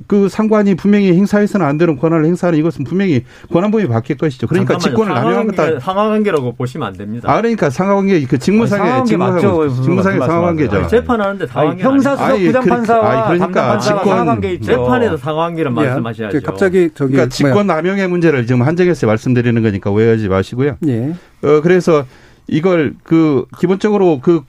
그 0.06 0.28
상관이 0.28 0.74
분명히 0.74 1.14
행사해서는 1.14 1.64
안 1.64 1.78
되는 1.78 1.96
권한을 1.96 2.26
행사하는 2.26 2.58
이것은 2.58 2.84
분명히 2.84 3.24
권한범위 3.50 3.88
바뀔 3.88 4.18
것이죠. 4.18 4.46
그러니까 4.46 4.76
직권을 4.76 5.14
남용한 5.14 5.46
것다 5.46 5.80
상하관계라고 5.80 6.54
보시면 6.54 6.88
안 6.88 6.92
됩니다. 6.92 7.32
아 7.32 7.40
그러니까 7.40 7.70
상하관계 7.70 8.26
그 8.26 8.38
직무상의 8.38 9.06
직무상의 9.06 9.74
직무상의 9.82 10.20
상하관계죠. 10.20 10.86
재판하는데 10.88 11.46
상하관계 11.46 11.82
형사수석 11.82 12.38
부장판사와 12.38 13.28
그러니까 13.28 13.78
직권 13.78 14.42
재판에서 14.60 15.16
상하관계를 15.16 15.70
예. 15.70 15.74
말씀하셔야죠. 15.74 16.40
갑자기 16.42 16.90
저기 16.94 17.12
그러니까 17.12 17.34
직권 17.34 17.66
남용의 17.66 18.06
문제를 18.06 18.46
지금 18.46 18.60
한정해서 18.60 19.06
말씀드리는 19.06 19.62
거니까 19.62 19.90
오해하지 19.90 20.28
마시고요. 20.28 20.76
예. 20.88 21.14
어 21.42 21.62
그래서 21.62 22.04
이걸 22.48 22.94
그 23.04 23.46
기본적으로 23.58 24.20
그 24.20 24.42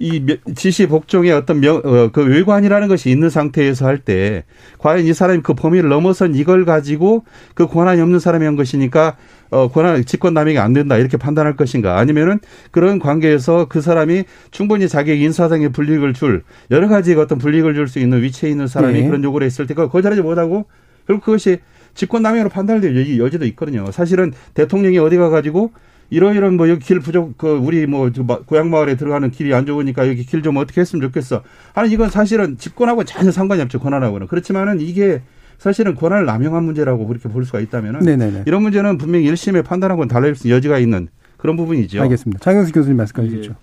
이 0.00 0.26
지시 0.56 0.88
복종의 0.88 1.30
어떤 1.30 1.60
명, 1.60 1.76
어, 1.84 2.10
그 2.12 2.24
외관이라는 2.24 2.88
것이 2.88 3.10
있는 3.10 3.30
상태에서 3.30 3.86
할 3.86 3.98
때 3.98 4.42
과연 4.78 5.04
이 5.04 5.14
사람이 5.14 5.42
그 5.42 5.54
범위를 5.54 5.88
넘어선 5.88 6.34
이걸 6.34 6.64
가지고 6.64 7.24
그 7.54 7.68
권한이 7.68 8.00
없는 8.00 8.18
사람이 8.18 8.44
한 8.44 8.56
것이니까 8.56 9.16
어, 9.50 9.68
권한, 9.68 10.04
직권 10.04 10.34
남용이 10.34 10.58
안 10.58 10.72
된다 10.72 10.96
이렇게 10.96 11.16
판단할 11.16 11.56
것인가 11.56 11.96
아니면은 11.98 12.40
그런 12.72 12.98
관계에서 12.98 13.66
그 13.68 13.80
사람이 13.80 14.24
충분히 14.50 14.88
자기 14.88 15.22
인사상의 15.22 15.68
불이익을 15.70 16.12
줄 16.12 16.42
여러 16.72 16.88
가지 16.88 17.14
어떤 17.14 17.38
불이익을 17.38 17.74
줄 17.74 17.86
수 17.86 18.00
있는 18.00 18.20
위치에 18.20 18.50
있는 18.50 18.66
사람이 18.66 19.00
네. 19.00 19.06
그런 19.06 19.22
요구를 19.22 19.44
했을 19.44 19.68
때 19.68 19.74
그걸 19.74 19.88
거절하지 19.90 20.22
못하고 20.22 20.66
결국 21.06 21.24
그것이 21.24 21.58
직권 21.94 22.22
남용으로 22.22 22.48
판단될 22.50 23.18
여지도 23.20 23.44
있거든요. 23.46 23.90
사실은 23.92 24.32
대통령이 24.54 24.98
어디 24.98 25.16
가가지고 25.16 25.70
이러이런 26.10 26.56
뭐 26.56 26.68
여기 26.68 26.84
길 26.84 27.00
부족 27.00 27.36
그 27.38 27.48
우리 27.48 27.86
뭐 27.86 28.10
고향 28.46 28.70
마을에 28.70 28.96
들어가는 28.96 29.30
길이 29.30 29.54
안 29.54 29.66
좋으니까 29.66 30.08
여기 30.08 30.24
길 30.24 30.42
좀 30.42 30.56
어떻게 30.58 30.80
했으면 30.82 31.00
좋겠어. 31.02 31.42
아니 31.74 31.90
이건 31.90 32.10
사실은 32.10 32.58
집권하고 32.58 33.04
전혀 33.04 33.30
상관이 33.30 33.62
없죠 33.62 33.80
권한하고는 33.80 34.26
그렇지만은 34.26 34.80
이게 34.80 35.22
사실은 35.58 35.94
권한을 35.94 36.26
남용한 36.26 36.62
문제라고 36.64 37.06
그렇게 37.06 37.28
볼 37.28 37.44
수가 37.46 37.60
있다면은 37.60 38.00
네네네. 38.00 38.42
이런 38.46 38.62
문제는 38.62 38.98
분명히 38.98 39.30
1심의 39.30 39.64
판단하고는 39.64 40.08
달라질 40.08 40.34
수 40.34 40.50
여지가 40.50 40.78
있는 40.78 41.08
그런 41.38 41.56
부분이죠. 41.56 42.02
알겠습니다. 42.02 42.40
장영수 42.40 42.72
교수님 42.72 42.96
말씀해 42.98 43.28
주시죠. 43.28 43.54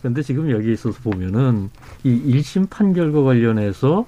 그런데 0.00 0.22
지금 0.22 0.50
여기 0.50 0.72
있어서 0.72 0.98
보면은 1.02 1.70
이 2.02 2.38
1심 2.38 2.70
판결과 2.70 3.22
관련해서 3.22 4.06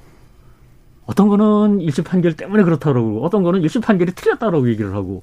어떤 1.04 1.28
거는 1.28 1.78
1심 1.78 2.04
판결 2.04 2.32
때문에 2.34 2.62
그렇다고 2.64 2.92
그러고 2.94 3.24
어떤 3.24 3.42
거는 3.42 3.60
1심 3.62 3.82
판결이 3.82 4.12
틀렸다라고 4.12 4.68
얘기를 4.70 4.92
하고 4.94 5.22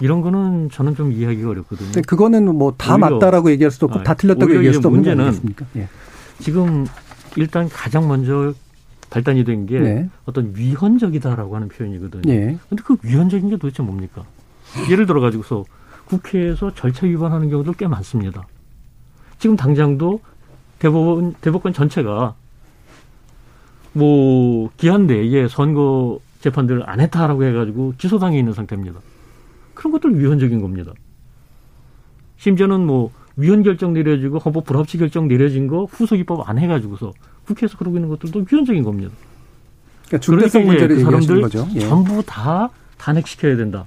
이런 0.00 0.20
거는 0.22 0.70
저는 0.70 0.94
좀 0.94 1.12
이해하기가 1.12 1.50
어렵거든요. 1.50 2.02
그거는 2.06 2.54
뭐 2.56 2.74
다 2.76 2.96
맞다라고 2.98 3.50
얘기할 3.50 3.70
수도 3.70 3.86
없고 3.86 4.00
아, 4.00 4.02
다 4.02 4.14
틀렸다고 4.14 4.54
얘기할 4.56 4.74
수도 4.74 4.88
없는 4.88 5.02
문제는 5.16 5.54
예. 5.76 5.88
지금 6.38 6.86
일단 7.36 7.68
가장 7.68 8.08
먼저 8.08 8.54
발단이 9.10 9.44
된게 9.44 9.78
네. 9.80 10.08
어떤 10.24 10.52
위헌적이다라고 10.54 11.54
하는 11.54 11.68
표현이거든요. 11.68 12.22
네. 12.24 12.58
근데 12.68 12.82
그 12.84 12.96
위헌적인 13.02 13.50
게 13.50 13.56
도대체 13.56 13.82
뭡니까? 13.82 14.24
예를 14.90 15.06
들어 15.06 15.20
가지고서 15.20 15.64
국회에서 16.06 16.74
절차 16.74 17.06
위반하는 17.06 17.50
경우도 17.50 17.72
꽤 17.72 17.86
많습니다. 17.86 18.46
지금 19.38 19.56
당장도 19.56 20.20
대법원 20.78 21.34
대법관 21.40 21.72
전체가 21.72 22.34
뭐 23.92 24.70
기한 24.76 25.06
내에 25.06 25.48
선거 25.48 26.20
재판들을 26.40 26.88
안 26.88 27.00
했다라고 27.00 27.44
해가지고 27.44 27.94
기소당해 27.98 28.38
있는 28.38 28.52
상태입니다. 28.52 28.98
그런 29.80 29.92
것들 29.92 30.20
위헌적인 30.20 30.60
겁니다. 30.60 30.92
심지어는 32.36 32.84
뭐 32.84 33.10
위헌 33.36 33.62
결정 33.62 33.94
내려지고 33.94 34.36
헌법 34.36 34.66
불합치 34.66 34.98
결정 34.98 35.26
내려진 35.26 35.68
거 35.68 35.84
후속 35.84 36.18
입법 36.18 36.46
안 36.46 36.58
해가지고서 36.58 37.12
국회에서 37.46 37.78
그러고 37.78 37.96
있는 37.96 38.10
것들도 38.10 38.44
위헌적인 38.50 38.82
겁니다. 38.82 39.10
그러니까 40.06 40.18
중대성 40.18 40.66
그러니까 40.66 40.86
문제를 40.86 40.96
그 40.96 41.02
사람들 41.02 41.40
거죠. 41.40 41.66
예. 41.76 41.80
전부 41.80 42.22
다 42.26 42.68
탄핵시켜야 42.98 43.56
된다. 43.56 43.86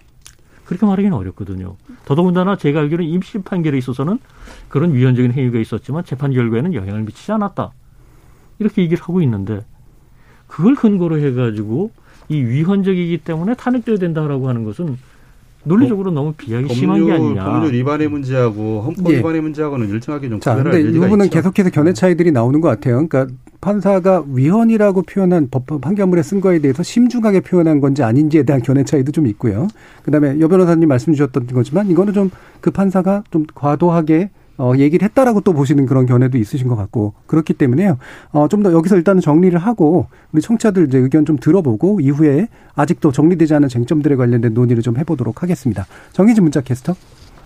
그렇게 0.65 0.83
말하기는 0.87 1.15
어렵거든요. 1.15 1.75
더더군다나 2.05 2.55
제가 2.55 2.79
알기로는 2.79 3.07
임시 3.11 3.37
판결에 3.37 3.77
있어서는 3.77 4.17
그런 4.69 4.95
위헌적인 4.95 5.31
행위가 5.33 5.59
있었지만 5.59 6.05
재판 6.05 6.33
결과에는 6.33 6.73
영향을 6.73 7.03
미치지 7.03 7.31
않았다. 7.33 7.71
이렇게 8.57 8.81
얘기를 8.81 9.03
하고 9.03 9.21
있는데 9.21 9.63
그걸 10.47 10.73
근거로 10.73 11.19
해가지고 11.19 11.91
이 12.29 12.37
위헌적이기 12.41 13.19
때문에 13.19 13.53
탄핵돼야 13.53 13.97
된다라고 13.97 14.49
하는 14.49 14.63
것은 14.63 14.97
논리적으로 15.64 16.11
너무 16.11 16.34
비약이 16.34 16.68
법률, 16.68 16.76
심한 16.76 17.05
게 17.05 17.11
아니냐. 17.14 17.45
법률 17.45 17.74
위반의 17.74 18.07
문제하고 18.09 18.82
헌법 18.82 19.11
예. 19.11 19.18
위반의 19.18 19.41
문제하고는 19.41 19.89
일정하게 19.89 20.30
좀 20.30 20.39
자, 20.39 20.55
근데 20.55 20.82
이 20.82 20.91
부분은 20.93 21.26
있죠. 21.26 21.36
계속해서 21.38 21.70
견해 21.70 21.93
차이들이 21.93 22.32
나오는 22.32 22.59
것 22.61 22.68
같아요. 22.70 23.05
그러니까 23.07 23.28
판사가 23.61 24.26
위헌이라고 24.30 25.03
표현한 25.03 25.47
법 25.49 25.66
판결문에 25.80 26.22
쓴 26.22 26.41
거에 26.41 26.59
대해서 26.59 26.84
심중하게 26.84 27.39
표현한 27.39 27.80
건지 27.80 28.03
아닌지에 28.03 28.43
대한 28.43 28.61
견해 28.61 28.84
차이도 28.84 29.14
좀 29.14 29.26
있고요. 29.28 29.68
그다음에 30.03 30.38
여 30.41 30.47
변호사님 30.49 30.89
말씀 30.89 31.14
주셨던 31.14 31.47
거지만 31.47 31.89
이거는 31.89 32.14
좀 32.14 32.30
그 32.64 32.72
판사가 32.72 33.24
좀 33.30 33.45
과도하게 33.53 34.30
어, 34.57 34.73
얘기를 34.77 35.03
했다라고 35.05 35.41
또 35.41 35.53
보시는 35.53 35.85
그런 35.85 36.05
견해도 36.05 36.37
있으신 36.37 36.67
것 36.67 36.75
같고 36.75 37.13
그렇기 37.27 37.53
때문에요. 37.53 37.97
어, 38.31 38.47
좀 38.47 38.63
더 38.63 38.71
여기서 38.71 38.95
일단은 38.95 39.21
정리를 39.21 39.57
하고 39.59 40.07
우리 40.31 40.41
청취자들 40.41 40.87
이제 40.87 40.97
의견 40.97 41.25
좀 41.25 41.37
들어보고 41.37 41.99
이후에 41.99 42.47
아직도 42.75 43.11
정리되지 43.11 43.53
않은 43.55 43.67
쟁점들에 43.67 44.15
관련된 44.15 44.53
논의를 44.53 44.81
좀 44.83 44.97
해보도록 44.97 45.43
하겠습니다. 45.43 45.85
정희진 46.13 46.43
문자 46.43 46.61
캐스터. 46.61 46.95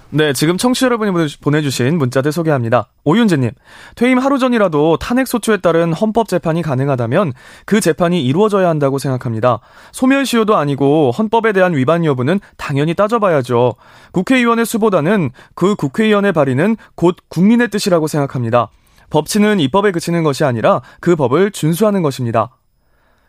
네, 0.09 0.31
지금 0.31 0.57
청취자 0.57 0.85
여러분이 0.85 1.11
보내주신 1.41 1.97
문자들 1.97 2.31
소개합니다. 2.31 2.87
오윤재님, 3.03 3.51
퇴임 3.95 4.19
하루 4.19 4.39
전이라도 4.39 4.97
탄핵소추에 4.97 5.57
따른 5.57 5.91
헌법재판이 5.91 6.61
가능하다면 6.61 7.33
그 7.65 7.81
재판이 7.81 8.23
이루어져야 8.23 8.69
한다고 8.69 8.99
생각합니다. 8.99 9.59
소멸시효도 9.91 10.55
아니고 10.55 11.11
헌법에 11.11 11.51
대한 11.51 11.75
위반 11.75 12.05
여부는 12.05 12.39
당연히 12.55 12.93
따져봐야죠. 12.93 13.75
국회의원의 14.13 14.65
수보다는 14.65 15.31
그 15.55 15.75
국회의원의 15.75 16.31
발의는 16.31 16.77
곧 16.95 17.17
국민의 17.27 17.69
뜻이라고 17.69 18.07
생각합니다. 18.07 18.69
법치는 19.09 19.59
입법에 19.59 19.91
그치는 19.91 20.23
것이 20.23 20.45
아니라 20.45 20.81
그 21.01 21.17
법을 21.17 21.51
준수하는 21.51 22.01
것입니다. 22.01 22.57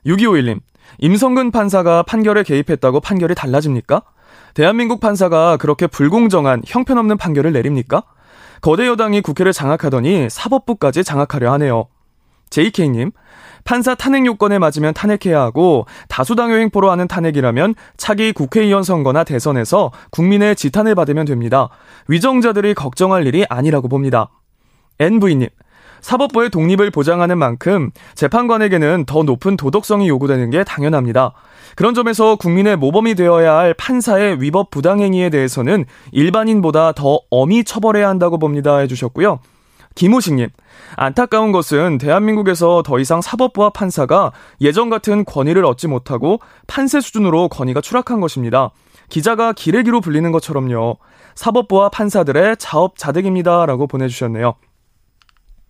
6251님, 0.06 0.60
임성근 0.98 1.50
판사가 1.50 2.04
판결에 2.04 2.44
개입했다고 2.44 3.00
판결이 3.00 3.34
달라집니까? 3.34 4.02
대한민국 4.55 5.01
판사가 5.01 5.57
그렇게 5.57 5.86
불공정한 5.86 6.62
형편없는 6.66 7.16
판결을 7.16 7.53
내립니까? 7.53 8.03
거대 8.61 8.86
여당이 8.86 9.20
국회를 9.20 9.53
장악하더니 9.53 10.28
사법부까지 10.30 11.05
장악하려 11.05 11.53
하네요. 11.53 11.86
JK님, 12.51 13.12
판사 13.64 13.94
탄핵 13.94 14.24
요건에 14.26 14.59
맞으면 14.59 14.94
탄핵해야 14.94 15.40
하고 15.40 15.86
다수당의 16.09 16.61
횡포로 16.61 16.90
하는 16.90 17.07
탄핵이라면 17.07 17.74
차기 17.96 18.32
국회의원 18.32 18.82
선거나 18.82 19.24
대선에서 19.24 19.92
국민의 20.11 20.57
지탄을 20.57 20.94
받으면 20.94 21.26
됩니다. 21.26 21.68
위정자들이 22.09 22.74
걱정할 22.74 23.26
일이 23.26 23.44
아니라고 23.49 23.88
봅니다. 23.88 24.30
NV님, 24.99 25.49
사법부의 26.01 26.51
독립을 26.51 26.90
보장하는 26.90 27.38
만큼 27.38 27.90
재판관에게는 28.14 29.05
더 29.07 29.22
높은 29.22 29.57
도덕성이 29.57 30.09
요구되는 30.09 30.51
게 30.51 30.64
당연합니다. 30.64 31.32
그런 31.76 31.94
점에서 31.94 32.36
국민의 32.36 32.76
모범이 32.76 33.14
되어야 33.14 33.57
할 33.57 33.74
판사의 33.74 34.40
위법 34.40 34.70
부당행위에 34.70 35.30
대해서는 35.30 35.84
일반인보다 36.12 36.92
더 36.92 37.20
엄히 37.30 37.64
처벌해야 37.64 38.09
한다고 38.09 38.38
봅니다 38.38 38.78
해주셨고요. 38.78 39.40
김호식님, 39.94 40.49
안타까운 40.96 41.51
것은 41.51 41.99
대한민국에서 41.99 42.82
더 42.84 43.01
이상 43.01 43.20
사법부와 43.20 43.70
판사가 43.70 44.32
예전 44.61 44.90
같은 44.90 45.24
권위를 45.24 45.64
얻지 45.64 45.88
못하고 45.88 46.38
판세 46.68 47.01
수준으로 47.01 47.49
권위가 47.49 47.80
추락한 47.80 48.20
것입니다. 48.20 48.70
기자가 49.09 49.53
기레기로 49.53 50.01
불리는 50.01 50.30
것처럼요. 50.30 50.99
사법부와 51.34 51.88
판사들의 51.88 52.57
자업자득입니다. 52.59 53.66
라고 53.66 53.86
보내주셨네요. 53.86 54.55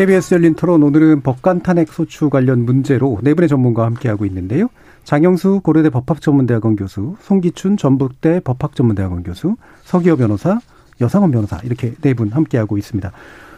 KBS 0.00 0.32
열린 0.32 0.54
토론 0.54 0.82
오늘은 0.82 1.20
법관 1.20 1.60
탄핵 1.60 1.92
소추 1.92 2.30
관련 2.30 2.64
문제로 2.64 3.18
네 3.22 3.34
분의 3.34 3.50
전문가와 3.50 3.86
함께하고 3.88 4.24
있는데요. 4.24 4.68
장영수 5.04 5.60
고려대 5.62 5.90
법학전문대학원 5.90 6.76
교수, 6.76 7.16
송기춘 7.20 7.76
전북대 7.76 8.40
법학전문대학원 8.40 9.24
교수, 9.24 9.56
서기호 9.82 10.16
변호사, 10.16 10.58
여상원 11.02 11.32
변호사 11.32 11.58
이렇게 11.64 11.92
네 12.00 12.14
분 12.14 12.30
함께하고 12.30 12.78
있습니다. 12.78 13.12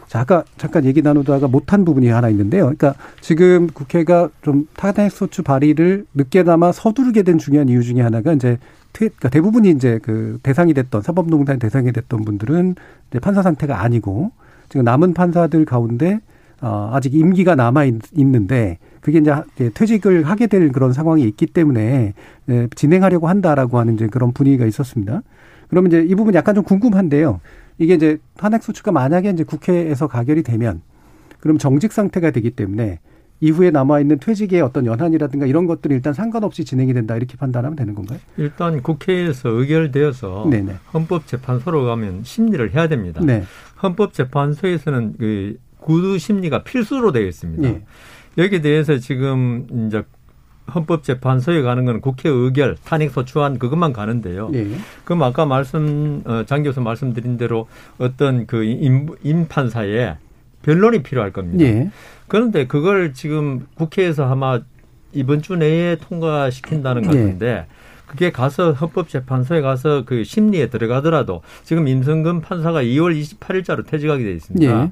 자, 0.07 0.19
아까 0.19 0.43
잠깐 0.57 0.83
얘기 0.83 1.01
나누다가 1.01 1.47
못한 1.47 1.85
부분이 1.85 2.09
하나 2.09 2.27
있는데요. 2.27 2.63
그러니까 2.63 2.95
지금 3.21 3.67
국회가 3.67 4.27
좀 4.41 4.67
탄핵 4.75 5.13
소추 5.13 5.43
발의를 5.43 6.05
늦게나마 6.13 6.73
서두르게 6.73 7.23
된 7.23 7.37
중요한 7.37 7.69
이유 7.69 7.81
중에 7.83 8.01
하나가 8.01 8.33
이제 8.33 8.57
그러니까 8.91 9.29
대부분이 9.29 9.69
이제 9.69 9.97
그 10.03 10.39
대상이 10.43 10.73
됐던 10.73 11.03
사법농단 11.03 11.59
대상이 11.59 11.93
됐던 11.93 12.25
분들은 12.25 12.75
이제 13.11 13.19
판사 13.21 13.41
상태가 13.41 13.81
아니고 13.81 14.31
지금 14.67 14.83
남은 14.83 15.13
판사들 15.13 15.63
가운데 15.63 16.19
어 16.63 16.91
아직 16.93 17.13
임기가 17.13 17.55
남아 17.55 17.83
있는데 18.15 18.77
그게 19.01 19.19
이제 19.19 19.33
퇴직을 19.73 20.23
하게 20.23 20.47
될 20.47 20.71
그런 20.71 20.93
상황이 20.93 21.23
있기 21.23 21.47
때문에 21.47 22.13
예, 22.49 22.67
진행하려고 22.73 23.27
한다라고 23.27 23.79
하는 23.79 23.95
이제 23.95 24.07
그런 24.07 24.31
분위기가 24.31 24.65
있었습니다. 24.65 25.23
그러면 25.67 25.91
이제 25.91 26.05
이 26.07 26.15
부분 26.15 26.33
약간 26.35 26.55
좀 26.55 26.63
궁금한데요. 26.63 27.41
이게 27.79 27.95
이제 27.95 28.17
탄핵 28.37 28.63
소추가 28.63 28.93
만약에 28.93 29.29
이제 29.31 29.43
국회에서 29.43 30.07
가결이 30.07 30.43
되면 30.43 30.81
그럼 31.41 31.57
정직 31.57 31.91
상태가 31.91 32.31
되기 32.31 32.51
때문에 32.51 32.99
이후에 33.41 33.71
남아 33.71 33.99
있는 33.99 34.19
퇴직의 34.19 34.61
어떤 34.61 34.85
연한이라든가 34.85 35.45
이런 35.45 35.67
것들이 35.67 35.95
일단 35.95 36.13
상관없이 36.13 36.63
진행이 36.63 36.93
된다 36.93 37.17
이렇게 37.17 37.35
판단하면 37.35 37.75
되는 37.75 37.93
건가요? 37.93 38.19
일단 38.37 38.81
국회에서 38.81 39.49
의결되어서 39.49 40.47
네네. 40.49 40.75
헌법재판소로 40.93 41.83
가면 41.83 42.21
심리를 42.23 42.73
해야 42.73 42.87
됩니다. 42.87 43.21
네. 43.21 43.43
헌법재판소에서는 43.81 45.15
그 45.19 45.57
구두 45.83 46.17
심리가 46.17 46.63
필수로 46.63 47.11
되어 47.11 47.23
있습니다. 47.23 47.61
네. 47.61 47.81
여기에 48.37 48.61
대해서 48.61 48.97
지금 48.97 49.67
이제 49.87 50.03
헌법재판소에 50.73 51.61
가는 51.61 51.85
건 51.85 52.01
국회 52.01 52.29
의결, 52.29 52.77
탄핵 52.83 53.11
소추안 53.11 53.59
그것만 53.59 53.93
가는데요. 53.93 54.49
예. 54.53 54.67
그럼 55.03 55.23
아까 55.23 55.45
말씀 55.45 56.21
어, 56.25 56.43
장 56.45 56.63
교수 56.63 56.79
말씀드린 56.81 57.37
대로 57.37 57.67
어떤 57.97 58.47
그 58.47 58.63
임, 58.63 59.07
임판사에 59.23 60.15
변론이 60.61 61.03
필요할 61.03 61.31
겁니다. 61.31 61.65
예. 61.65 61.91
그런데 62.27 62.65
그걸 62.65 63.13
지금 63.13 63.67
국회에서 63.75 64.25
아마 64.25 64.61
이번 65.11 65.41
주 65.41 65.55
내에 65.55 65.97
통과시킨다는 65.97 67.03
것인데 67.03 67.45
예. 67.45 67.65
그게 68.05 68.31
가서 68.31 68.73
헌법재판소에 68.73 69.61
가서 69.61 70.03
그 70.05 70.23
심리에 70.23 70.67
들어가더라도 70.69 71.41
지금 71.63 71.87
임성근 71.87 72.41
판사가 72.41 72.83
2월 72.83 73.19
28일자로 73.19 73.85
퇴직하게 73.87 74.23
돼 74.23 74.31
있습니다. 74.33 74.91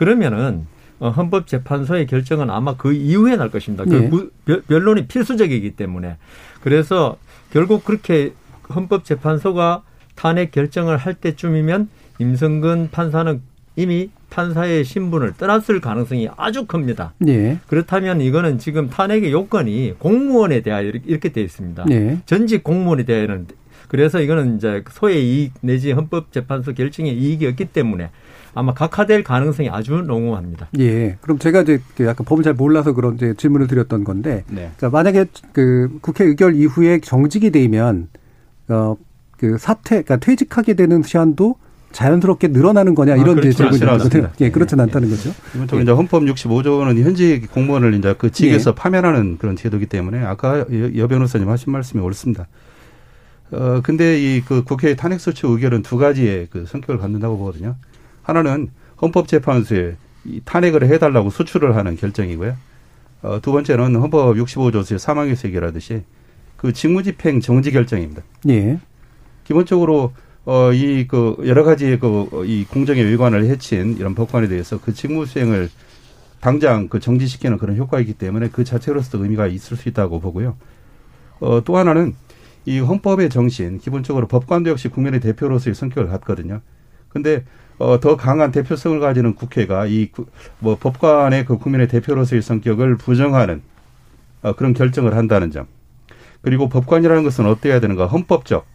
예. 0.00 0.04
그러면은 0.04 0.66
어, 0.98 1.10
헌법재판소의 1.10 2.06
결정은 2.06 2.50
아마 2.50 2.76
그 2.76 2.92
이후에 2.92 3.36
날 3.36 3.50
것입니다. 3.50 3.84
그 3.84 4.32
네. 4.44 4.60
변론이 4.68 5.06
필수적이기 5.06 5.72
때문에 5.72 6.16
그래서 6.62 7.16
결국 7.52 7.84
그렇게 7.84 8.32
헌법재판소가 8.74 9.82
탄핵 10.14 10.52
결정을 10.52 10.96
할 10.98 11.14
때쯤이면 11.14 11.88
임성근 12.18 12.90
판사는 12.92 13.40
이미 13.76 14.10
판사의 14.28 14.84
신분을 14.84 15.34
떠났을 15.38 15.80
가능성이 15.80 16.28
아주 16.36 16.66
큽니다. 16.66 17.14
네. 17.18 17.58
그렇다면 17.66 18.20
이거는 18.20 18.58
지금 18.58 18.90
탄핵의 18.90 19.32
요건이 19.32 19.94
공무원에 19.98 20.60
대하여 20.60 20.92
이렇게 21.06 21.30
되어 21.30 21.44
있습니다. 21.44 21.84
네. 21.86 22.20
전직 22.26 22.62
공무원에 22.62 23.04
대하여는 23.04 23.46
그래서 23.88 24.20
이거는 24.20 24.56
이제 24.56 24.84
소의 24.90 25.24
이익 25.24 25.54
내지 25.62 25.92
헌법재판소 25.92 26.74
결정의 26.74 27.16
이익이었기 27.16 27.66
때문에 27.66 28.10
아마 28.54 28.74
각하될 28.74 29.24
가능성이 29.24 29.70
아주 29.70 30.02
농후합니다. 30.06 30.68
예. 30.78 31.16
그럼 31.20 31.38
제가 31.38 31.62
이제 31.62 31.80
그 31.96 32.06
약간 32.06 32.24
법을 32.24 32.42
잘 32.42 32.54
몰라서 32.54 32.92
그런 32.92 33.14
이제 33.14 33.34
질문을 33.36 33.66
드렸던 33.66 34.04
건데, 34.04 34.44
네. 34.48 34.70
자, 34.78 34.88
만약에 34.88 35.26
그 35.52 35.98
국회 36.00 36.24
의결 36.24 36.54
이후에 36.56 37.00
정직이 37.00 37.50
되면 37.50 38.08
어 38.68 38.96
그 39.40 39.56
사퇴, 39.56 40.02
그러니까 40.02 40.18
퇴직하게 40.18 40.74
되는 40.74 41.02
시한도 41.02 41.56
자연스럽게 41.92 42.48
늘어나는 42.48 42.94
거냐 42.94 43.16
이런 43.16 43.38
아, 43.38 43.40
질문이거든요. 43.40 44.28
예, 44.42 44.50
그렇진 44.50 44.76
네. 44.76 44.82
않다는 44.82 45.08
거죠. 45.08 45.32
기본적으로 45.50 45.78
예. 45.78 45.82
이제 45.82 45.92
헌법 45.92 46.24
65조는 46.24 47.02
현직 47.02 47.50
공무원을 47.50 47.94
이제 47.94 48.14
그 48.18 48.30
직에서 48.30 48.72
예. 48.72 48.74
파면하는 48.74 49.38
그런 49.38 49.56
제도이기 49.56 49.86
때문에 49.86 50.22
아까 50.22 50.66
여 50.94 51.08
변호사님 51.08 51.48
하신 51.48 51.72
말씀이 51.72 52.02
옳습니다. 52.02 52.48
어 53.52 53.80
근데 53.82 54.20
이 54.20 54.42
그 54.46 54.62
국회 54.62 54.94
탄핵소추 54.94 55.46
의결은 55.46 55.82
두 55.82 55.96
가지의 55.96 56.48
그 56.50 56.66
성격을 56.66 56.98
갖는다고 56.98 57.38
보거든요. 57.38 57.76
하나는 58.30 58.70
헌법재판소에 59.02 59.96
탄핵을 60.44 60.86
해달라고 60.88 61.30
수출을 61.30 61.76
하는 61.76 61.96
결정이고요. 61.96 62.56
어, 63.22 63.40
두 63.42 63.52
번째는 63.52 63.96
헌법 63.96 64.34
65조의 64.36 64.98
사망에서 64.98 65.48
해결하듯이 65.48 66.02
그 66.56 66.72
직무집행 66.72 67.40
정지 67.40 67.70
결정입니다. 67.70 68.22
예. 68.48 68.78
기본적으로 69.44 70.12
어, 70.46 70.72
이, 70.72 71.06
그, 71.06 71.36
여러 71.44 71.64
가지 71.64 71.98
그, 71.98 72.44
이 72.46 72.64
공정의 72.64 73.04
외관을 73.04 73.44
해친 73.46 73.96
이런 73.98 74.14
법관에 74.14 74.48
대해서 74.48 74.80
그 74.80 74.94
직무 74.94 75.26
수행을 75.26 75.68
당장 76.40 76.88
그 76.88 76.98
정지시키는 76.98 77.58
그런 77.58 77.76
효과이기 77.76 78.14
때문에 78.14 78.48
그 78.50 78.64
자체로서도 78.64 79.22
의미가 79.22 79.46
있을 79.48 79.76
수 79.76 79.88
있다고 79.88 80.20
보고요. 80.20 80.56
어, 81.40 81.62
또 81.64 81.76
하나는 81.76 82.14
이 82.64 82.78
헌법의 82.78 83.28
정신, 83.28 83.78
기본적으로 83.78 84.28
법관도 84.28 84.70
역시 84.70 84.88
국민의 84.88 85.20
대표로서의 85.20 85.74
성격을 85.74 86.08
갖거든요. 86.08 86.60
근데 87.08 87.44
어, 87.80 87.98
더 87.98 88.16
강한 88.16 88.52
대표성을 88.52 89.00
가지는 89.00 89.34
국회가 89.34 89.86
이 89.86 90.10
뭐 90.58 90.76
법관의 90.76 91.46
그 91.46 91.56
국민의 91.56 91.88
대표로서의 91.88 92.42
성격을 92.42 92.96
부정하는 92.98 93.62
어, 94.42 94.54
그런 94.54 94.74
결정을 94.74 95.16
한다는 95.16 95.50
점. 95.50 95.66
그리고 96.42 96.68
법관이라는 96.68 97.22
것은 97.24 97.46
어떠해야 97.46 97.80
되는가? 97.80 98.06
헌법적, 98.06 98.66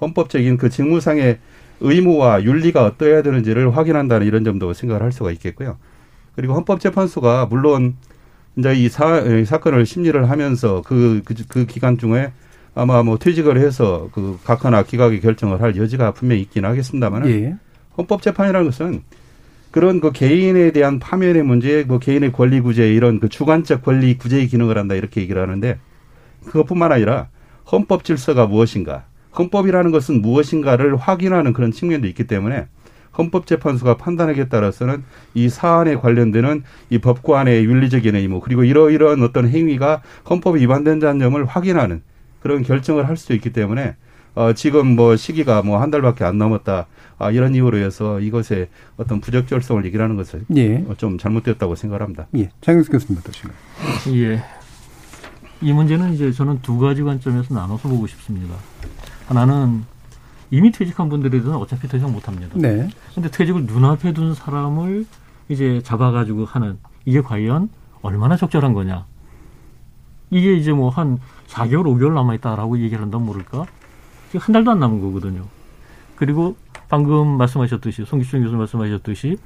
헌법적인 0.00 0.56
그 0.56 0.70
직무상의 0.70 1.38
의무와 1.80 2.42
윤리가 2.42 2.84
어떠해야 2.84 3.22
되는지를 3.22 3.76
확인한다는 3.76 4.26
이런 4.26 4.42
점도 4.44 4.72
생각을 4.72 5.02
할 5.02 5.12
수가 5.12 5.30
있겠고요. 5.32 5.76
그리고 6.34 6.54
헌법재판소가 6.54 7.46
물론 7.46 7.94
이제 8.56 8.74
이 8.74 8.88
사, 8.88 9.22
사건을 9.44 9.86
심리를 9.86 10.28
하면서 10.28 10.82
그, 10.82 11.22
그, 11.24 11.34
그 11.48 11.66
기간 11.66 11.96
중에 11.98 12.32
아마 12.74 13.02
뭐 13.04 13.18
퇴직을 13.18 13.58
해서 13.58 14.08
그 14.12 14.38
각하나 14.44 14.82
기각의 14.82 15.20
결정을 15.20 15.60
할 15.62 15.76
여지가 15.76 16.12
분명히 16.12 16.42
있긴 16.42 16.64
하겠습니다만 16.64 17.28
예. 17.28 17.56
헌법재판이라는 17.98 18.66
것은 18.66 19.02
그런 19.70 20.00
그 20.00 20.12
개인에 20.12 20.70
대한 20.72 20.98
파면의 20.98 21.42
문제, 21.42 21.84
뭐 21.86 21.98
개인의 21.98 22.32
권리 22.32 22.60
구제 22.60 22.92
이런 22.92 23.20
그 23.20 23.28
주관적 23.28 23.82
권리 23.82 24.16
구제의 24.16 24.48
기능을 24.48 24.78
한다 24.78 24.94
이렇게 24.94 25.20
얘기를 25.20 25.42
하는데 25.42 25.78
그것뿐만 26.46 26.92
아니라 26.92 27.28
헌법 27.70 28.04
질서가 28.04 28.46
무엇인가, 28.46 29.04
헌법이라는 29.38 29.90
것은 29.90 30.22
무엇인가를 30.22 30.96
확인하는 30.96 31.52
그런 31.52 31.70
측면도 31.70 32.06
있기 32.08 32.26
때문에 32.26 32.66
헌법재판소가 33.18 33.96
판단하기에 33.96 34.48
따라서는 34.48 35.02
이 35.34 35.48
사안에 35.48 35.96
관련되는 35.96 36.62
이 36.90 36.98
법관의 36.98 37.64
윤리적인 37.64 38.14
의무 38.14 38.40
그리고 38.40 38.64
이러이러한 38.64 39.22
어떤 39.22 39.48
행위가 39.48 40.02
헌법에 40.30 40.60
위반된다는 40.60 41.18
점을 41.18 41.44
확인하는 41.44 42.02
그런 42.40 42.62
결정을 42.62 43.08
할수 43.08 43.32
있기 43.34 43.52
때문에 43.52 43.96
어, 44.38 44.52
지금 44.52 44.94
뭐 44.94 45.16
시기가 45.16 45.62
뭐 45.62 45.78
한 45.82 45.90
달밖에 45.90 46.22
안 46.24 46.38
남았다. 46.38 46.86
아, 47.18 47.30
이런 47.32 47.56
이유로 47.56 47.76
해서 47.78 48.20
이것에 48.20 48.68
어떤 48.96 49.20
부적절성을 49.20 49.84
얘기하는 49.86 50.14
것을 50.14 50.44
예. 50.56 50.84
좀 50.96 51.18
잘못되었다고 51.18 51.74
생각합니다. 51.74 52.28
예. 52.36 52.48
장영수 52.60 52.92
교수님 52.92 53.18
어떠신가요? 53.20 53.58
예. 54.14 54.44
이 55.60 55.72
문제는 55.72 56.14
이제 56.14 56.30
저는 56.30 56.60
두 56.62 56.78
가지 56.78 57.02
관점에서 57.02 57.52
나눠서 57.52 57.88
보고 57.88 58.06
싶습니다. 58.06 58.54
하나는 59.26 59.82
이미 60.52 60.70
퇴직한 60.70 61.08
분들에 61.08 61.30
대해서는 61.30 61.56
어차피 61.58 61.88
퇴직 61.88 62.08
못 62.08 62.28
합니다. 62.28 62.54
네. 62.54 62.88
근데 63.16 63.28
퇴직을 63.28 63.64
눈앞에 63.66 64.12
둔 64.12 64.34
사람을 64.34 65.04
이제 65.48 65.80
잡아가지고 65.82 66.44
하는 66.44 66.78
이게 67.04 67.20
과연 67.20 67.70
얼마나 68.02 68.36
적절한 68.36 68.72
거냐. 68.72 69.04
이게 70.30 70.54
이제 70.54 70.70
뭐 70.72 70.90
한 70.90 71.18
4개월, 71.48 71.82
5개월 71.86 72.12
남아있다라고 72.14 72.78
얘기를 72.78 73.02
한다면 73.02 73.26
모를까? 73.26 73.66
지금 74.28 74.40
한 74.40 74.52
달도 74.52 74.70
안 74.70 74.78
남은 74.80 75.00
거거든요. 75.00 75.44
그리고 76.16 76.56
방금 76.88 77.36
말씀하셨듯이 77.36 78.04
송기춘 78.04 78.42
교수 78.42 78.56
말씀하셨듯이 78.56 79.36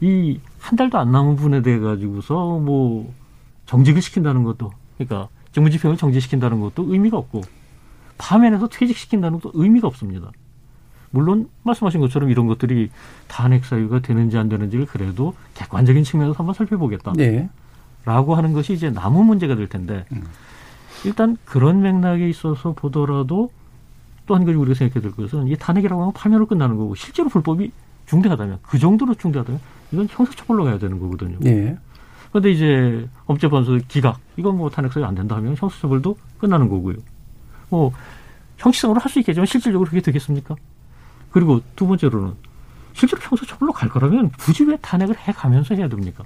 이 0.00 0.40
한 0.62 0.76
달도 0.76 0.96
안 0.96 1.10
남은 1.10 1.36
분에 1.36 1.60
대해 1.60 1.78
가지고서 1.80 2.58
뭐 2.58 3.12
정직을 3.66 4.00
시킨다는 4.00 4.44
것도 4.44 4.70
그러니까 4.96 5.28
직무집행을 5.52 5.96
정지시킨다는 5.96 6.60
것도 6.60 6.86
의미가 6.88 7.18
없고 7.18 7.42
파면에서 8.16 8.68
퇴직시킨다는 8.68 9.40
것도 9.40 9.50
의미가 9.54 9.88
없습니다. 9.88 10.30
물론 11.10 11.50
말씀하신 11.64 12.00
것처럼 12.00 12.30
이런 12.30 12.46
것들이 12.46 12.90
탄핵 13.26 13.64
사유가 13.64 13.98
되는지 13.98 14.38
안 14.38 14.48
되는지를 14.48 14.86
그래도 14.86 15.34
객관적인 15.54 16.04
측면에서 16.04 16.38
한번 16.38 16.54
살펴보겠다. 16.54 17.12
네. 17.16 17.50
라고 18.04 18.34
하는 18.34 18.52
것이 18.52 18.72
이제 18.72 18.88
남은 18.88 19.26
문제가 19.26 19.56
될 19.56 19.68
텐데 19.68 20.06
음. 20.12 20.24
일단 21.04 21.36
그런 21.44 21.82
맥락에 21.82 22.28
있어서 22.28 22.72
보더라도 22.72 23.50
또 24.26 24.34
한 24.34 24.44
가지 24.44 24.56
우리가 24.56 24.74
생각해야 24.74 25.02
될 25.02 25.12
것은 25.12 25.48
이 25.48 25.56
탄핵이라고 25.56 26.00
하면 26.00 26.12
파면으로 26.12 26.46
끝나는 26.46 26.76
거고 26.76 26.94
실제로 26.94 27.28
불법이 27.28 27.72
중대하다면 28.06 28.58
그 28.62 28.78
정도로 28.78 29.14
중대하다면 29.14 29.60
이건 29.92 30.06
형사처벌로 30.10 30.64
가야 30.64 30.78
되는 30.78 30.98
거거든요. 30.98 31.38
예. 31.44 31.76
그런데 32.30 32.50
이제 32.50 33.08
법재판소 33.26 33.78
기각 33.88 34.18
이건 34.36 34.56
뭐 34.56 34.70
탄핵 34.70 34.92
소리 34.92 35.04
안 35.04 35.14
된다 35.14 35.36
하면 35.36 35.56
형사처벌도 35.56 36.16
끝나는 36.38 36.68
거고요. 36.68 36.96
뭐 37.68 37.92
형식상으로 38.58 39.00
할 39.00 39.10
수 39.10 39.18
있겠지만 39.20 39.46
실질적으로 39.46 39.88
그게 39.88 40.00
되겠습니까? 40.00 40.54
그리고 41.30 41.60
두 41.76 41.86
번째로는 41.86 42.34
실제로 42.94 43.20
형사처벌로 43.22 43.72
갈 43.72 43.88
거라면 43.88 44.30
굳이 44.38 44.64
왜 44.64 44.76
탄핵을 44.80 45.16
해가면서 45.18 45.74
해야 45.74 45.88
됩니까? 45.88 46.24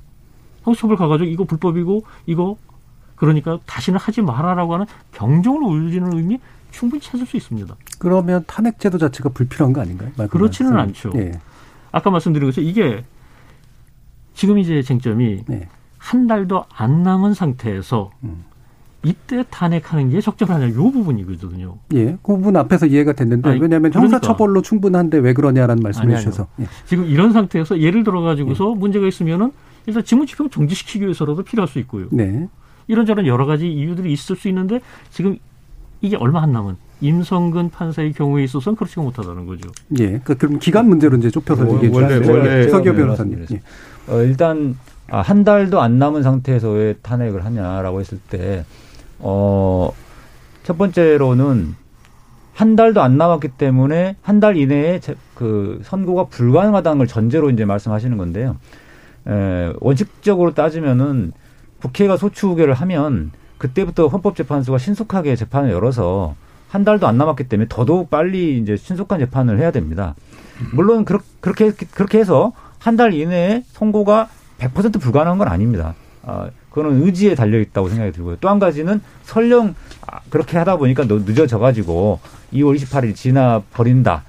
형사처벌 0.65 0.97
가가지고 0.97 1.31
이거 1.31 1.45
불법이고 1.45 2.05
이거 2.27 2.57
그러니까 3.15 3.59
다시는 3.67 3.99
하지 3.99 4.21
말아라고 4.23 4.75
하는 4.75 4.87
경종을 5.13 5.63
울리는 5.63 6.13
의미 6.13 6.39
충분히 6.77 7.01
찾을 7.01 7.25
수 7.25 7.39
있습니다. 7.39 7.75
그러면 7.99 8.45
탄핵 8.47 8.79
제도 8.79 8.99
자체가 8.99 9.31
불필요한 9.31 9.73
거 9.73 9.81
아닌가요? 9.81 10.11
그렇지는 10.29 10.75
말씀. 10.75 11.11
않죠. 11.11 11.19
예. 11.19 11.33
아까 11.91 12.11
말씀드린 12.11 12.49
것처럼 12.49 12.69
이게 12.69 13.03
지금 14.35 14.59
이제 14.59 14.83
쟁점이 14.83 15.45
네. 15.47 15.69
한 15.97 16.27
달도 16.27 16.67
안 16.69 17.03
남은 17.03 17.33
상태에서 17.33 18.11
음. 18.25 18.45
이때 19.03 19.43
탄핵하는 19.49 20.11
게 20.11 20.21
적절하냐 20.21 20.67
이 20.67 20.73
부분이거든요. 20.73 21.79
예, 21.95 22.19
그 22.23 22.37
부분 22.37 22.57
앞에서 22.57 22.85
이해가 22.87 23.15
됐는데 23.15 23.49
아니, 23.51 23.61
왜냐하면 23.61 23.91
그러니까. 23.91 24.17
형사처벌로 24.17 24.61
충분한데 24.61 25.17
왜 25.19 25.33
그러냐라는 25.33 25.83
말씀을 25.83 26.17
주셔서 26.17 26.49
예. 26.61 26.67
지금 26.85 27.07
이런 27.07 27.33
상태에서 27.33 27.81
예를 27.81 28.05
들어 28.05 28.21
가지고서 28.21 28.73
예. 28.73 28.79
문제가 28.79 29.07
있으면은 29.07 29.53
일단 29.87 30.05
직무집행 30.05 30.51
정지시키기 30.51 31.05
위해서라도 31.05 31.43
필요할 31.43 31.69
수 31.69 31.79
있고요. 31.79 32.09
네. 32.11 32.49
이런저런 32.89 33.27
여러 33.27 33.47
가지 33.47 33.73
이유들이 33.73 34.13
있을 34.13 34.37
수 34.37 34.49
있는데 34.49 34.81
지금 35.11 35.39
이게 36.01 36.17
얼마 36.17 36.43
안 36.43 36.53
남은 36.53 36.77
임성근 37.01 37.71
판사의 37.71 38.13
경우에 38.13 38.45
있어서는 38.45 38.77
그렇지가 38.77 39.03
못하다는 39.03 39.47
거죠. 39.47 39.71
예. 39.99 40.19
그 40.25 40.37
그럼 40.37 40.59
기간 40.59 40.89
문제로 40.89 41.17
이제 41.17 41.31
좁혀서 41.31 41.65
어, 41.65 41.81
얘기해 41.83 41.93
주세요. 41.93 42.71
서교 42.71 42.95
변호사님. 42.95 43.47
예. 43.53 43.61
어, 44.09 44.23
일단 44.23 44.77
아, 45.09 45.21
한 45.21 45.45
달도 45.45 45.81
안 45.81 45.99
남은 45.99 46.23
상태에서 46.23 46.71
왜 46.71 46.95
탄핵을 47.03 47.45
하냐라고 47.45 48.01
했을 48.01 48.19
때, 48.29 48.65
어, 49.21 49.91
첫 50.65 50.77
번째로는 50.79 51.75
한 52.55 52.75
달도 52.77 53.03
안 53.03 53.17
남았기 53.19 53.49
때문에 53.59 54.17
한 54.23 54.41
달 54.41 54.57
이내에 54.57 55.01
그 55.35 55.81
선고가 55.85 56.25
불가능하다는 56.25 56.99
걸 56.99 57.07
전제로 57.07 57.51
이제 57.51 57.65
말씀하시는 57.65 58.17
건데요. 58.17 58.57
에, 59.29 59.73
원칙적으로 59.81 60.55
따지면은 60.55 61.33
국회가 61.81 62.17
소추 62.17 62.49
의결을 62.49 62.75
하면 62.75 63.31
그때부터 63.59 64.09
헌법재판소가 64.09 64.79
신속하게 64.79 65.37
재판을 65.37 65.71
열어서 65.71 66.35
한 66.69 66.85
달도 66.85 67.07
안 67.07 67.17
남았기 67.17 67.45
때문에 67.45 67.67
더더욱 67.69 68.11
빨리 68.11 68.59
이제 68.59 68.77
신속한 68.77 69.19
재판을 69.21 69.59
해야 69.59 69.71
됩니다. 69.71 70.15
물론 70.75 71.05
그렇게 71.05 71.71
그렇게 71.73 72.19
해서 72.19 72.53
한 72.79 72.97
달 72.97 73.13
이내에 73.15 73.65
선고가 73.73 74.29
100% 74.59 75.01
불가능한 75.01 75.39
건 75.39 75.49
아닙니다. 75.49 75.95
아, 76.25 76.49
그거는 76.71 77.03
의지에 77.05 77.35
달려 77.35 77.59
있다고 77.59 77.89
생각이 77.89 78.13
들고요. 78.13 78.37
또 78.37 78.49
한 78.49 78.59
가지는 78.59 79.01
설령 79.25 79.75
아, 80.07 80.21
그렇게 80.31 80.57
하다 80.59 80.77
보니까 80.77 81.05
늦어져 81.05 81.59
가지고 81.59 82.21
2월 82.53 82.77
28일 82.77 83.15
지나 83.15 83.63
버린다. 83.73 84.23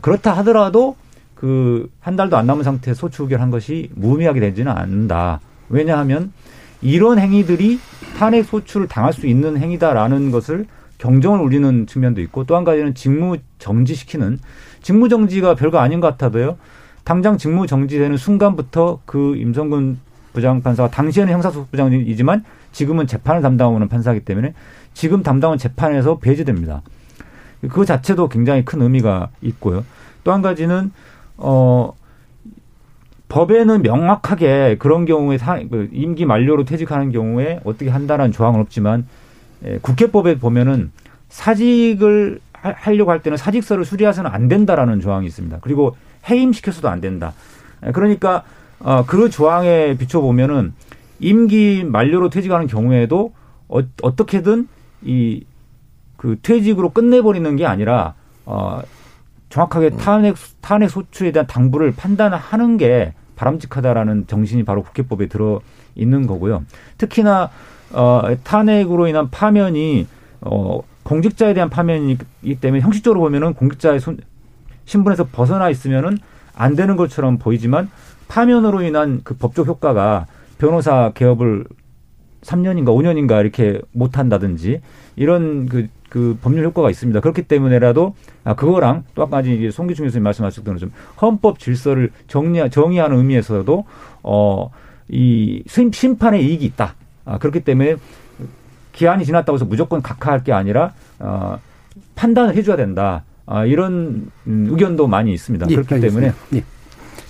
그렇다 0.00 0.32
하더라도 0.38 0.96
그 1.34 1.88
한 2.00 2.16
달도 2.16 2.36
안 2.36 2.46
남은 2.46 2.64
상태에 2.64 2.94
소추 2.94 3.24
의결한 3.24 3.50
것이 3.50 3.90
무의미하게 3.94 4.40
되지는 4.40 4.72
않는다. 4.72 5.40
왜냐하면 5.68 6.32
이런 6.82 7.18
행위들이 7.18 7.78
탄핵 8.18 8.44
소추를 8.44 8.88
당할 8.88 9.12
수 9.12 9.26
있는 9.26 9.56
행위다라는 9.56 10.30
것을 10.30 10.66
경정을 10.98 11.40
울리는 11.40 11.86
측면도 11.86 12.20
있고 12.22 12.44
또 12.44 12.56
한 12.56 12.64
가지는 12.64 12.94
직무 12.94 13.36
정지시키는 13.58 14.38
직무 14.82 15.08
정지가 15.08 15.54
별거 15.54 15.78
아닌 15.78 16.00
것 16.00 16.08
같아도요. 16.08 16.58
당장 17.04 17.38
직무 17.38 17.66
정지되는 17.66 18.16
순간부터 18.16 19.00
그 19.06 19.36
임성근 19.36 19.98
부장 20.32 20.62
판사가 20.62 20.88
당시에는 20.90 21.32
형사소부장이지만 21.32 22.44
지금은 22.72 23.06
재판을 23.06 23.42
담당하는 23.42 23.88
판사이기 23.88 24.24
때문에 24.24 24.54
지금 24.94 25.22
담당한 25.22 25.58
재판에서 25.58 26.18
배제됩니다. 26.18 26.82
그 27.70 27.84
자체도 27.84 28.28
굉장히 28.28 28.64
큰 28.64 28.82
의미가 28.82 29.28
있고요. 29.42 29.84
또 30.24 30.32
한 30.32 30.42
가지는 30.42 30.92
어 31.36 31.92
법에는 33.32 33.82
명확하게 33.82 34.76
그런 34.78 35.06
경우에 35.06 35.38
사, 35.38 35.58
그 35.58 35.88
임기 35.92 36.26
만료로 36.26 36.64
퇴직하는 36.64 37.12
경우에 37.12 37.60
어떻게 37.64 37.90
한다는 37.90 38.30
조항은 38.30 38.60
없지만 38.60 39.06
예, 39.64 39.78
국회법에 39.80 40.38
보면은 40.38 40.92
사직을 41.30 42.40
하려고 42.52 43.10
할 43.10 43.22
때는 43.22 43.38
사직서를 43.38 43.84
수리해서는 43.84 44.30
안 44.30 44.48
된다라는 44.48 45.00
조항이 45.00 45.26
있습니다. 45.26 45.58
그리고 45.62 45.96
해임시켜서도 46.28 46.88
안 46.88 47.00
된다. 47.00 47.32
그러니까 47.92 48.44
어, 48.78 49.04
그 49.06 49.30
조항에 49.30 49.96
비춰 49.96 50.20
보면은 50.20 50.74
임기 51.18 51.84
만료로 51.84 52.28
퇴직하는 52.28 52.66
경우에도 52.66 53.32
어, 53.68 53.80
어떻게든 54.02 54.68
이 55.02 55.44
그 56.22 56.38
퇴직으로 56.40 56.90
끝내버리는 56.90 57.56
게 57.56 57.66
아니라 57.66 58.14
어, 58.46 58.80
정확하게 59.48 59.90
탄핵 59.90 60.36
탄핵 60.60 60.88
소추에 60.88 61.32
대한 61.32 61.48
당부를 61.48 61.94
판단하는 61.96 62.76
게 62.76 63.12
바람직하다라는 63.36 64.26
정신이 64.26 64.64
바로 64.64 64.82
국회법에 64.82 65.26
들어 65.26 65.60
있는 65.94 66.26
거고요. 66.26 66.64
특히나 66.98 67.50
어, 67.92 68.22
탄핵으로 68.42 69.06
인한 69.06 69.30
파면이 69.30 70.06
어, 70.42 70.80
공직자에 71.02 71.54
대한 71.54 71.68
파면이기 71.68 72.56
때문에 72.60 72.80
형식적으로 72.80 73.20
보면은 73.20 73.54
공직자의 73.54 74.00
손, 74.00 74.18
신분에서 74.84 75.28
벗어나 75.32 75.68
있으면은 75.70 76.18
안 76.54 76.76
되는 76.76 76.96
것처럼 76.96 77.38
보이지만 77.38 77.90
파면으로 78.28 78.82
인한 78.82 79.20
그 79.24 79.34
법적 79.34 79.66
효과가 79.66 80.26
변호사 80.58 81.10
개업을 81.14 81.64
3년인가 82.42 82.86
5년인가 82.86 83.40
이렇게 83.40 83.80
못 83.92 84.18
한다든지 84.18 84.80
이런 85.16 85.66
그, 85.66 85.88
그 86.12 86.36
법률 86.42 86.66
효과가 86.66 86.90
있습니다. 86.90 87.20
그렇기 87.20 87.44
때문에라도 87.44 88.14
아, 88.44 88.52
그거랑 88.54 89.04
또 89.14 89.22
아까 89.22 89.40
이제 89.40 89.70
송기중 89.70 90.04
교수님 90.04 90.22
말씀하셨던 90.24 90.74
것처럼 90.74 90.92
헌법 91.22 91.58
질서를 91.58 92.10
정리, 92.28 92.68
정의하는 92.68 93.16
의미에서도 93.16 93.86
어, 94.22 94.70
이 95.08 95.62
심판의 95.66 96.44
이익이 96.44 96.66
있다. 96.66 96.96
아, 97.24 97.38
그렇기 97.38 97.60
때문에 97.60 97.96
기한이 98.92 99.24
지났다고 99.24 99.54
해서 99.56 99.64
무조건 99.64 100.02
각하할 100.02 100.44
게 100.44 100.52
아니라 100.52 100.92
어, 101.18 101.58
판단을 102.14 102.56
해줘야 102.56 102.76
된다. 102.76 103.24
아, 103.46 103.64
이런 103.64 104.30
음, 104.46 104.66
의견도 104.70 105.06
많이 105.06 105.32
있습니다. 105.32 105.66
예, 105.70 105.74
그렇기 105.74 105.94
알겠습니다. 105.94 106.34
때문에 106.34 106.60
예. 106.60 106.64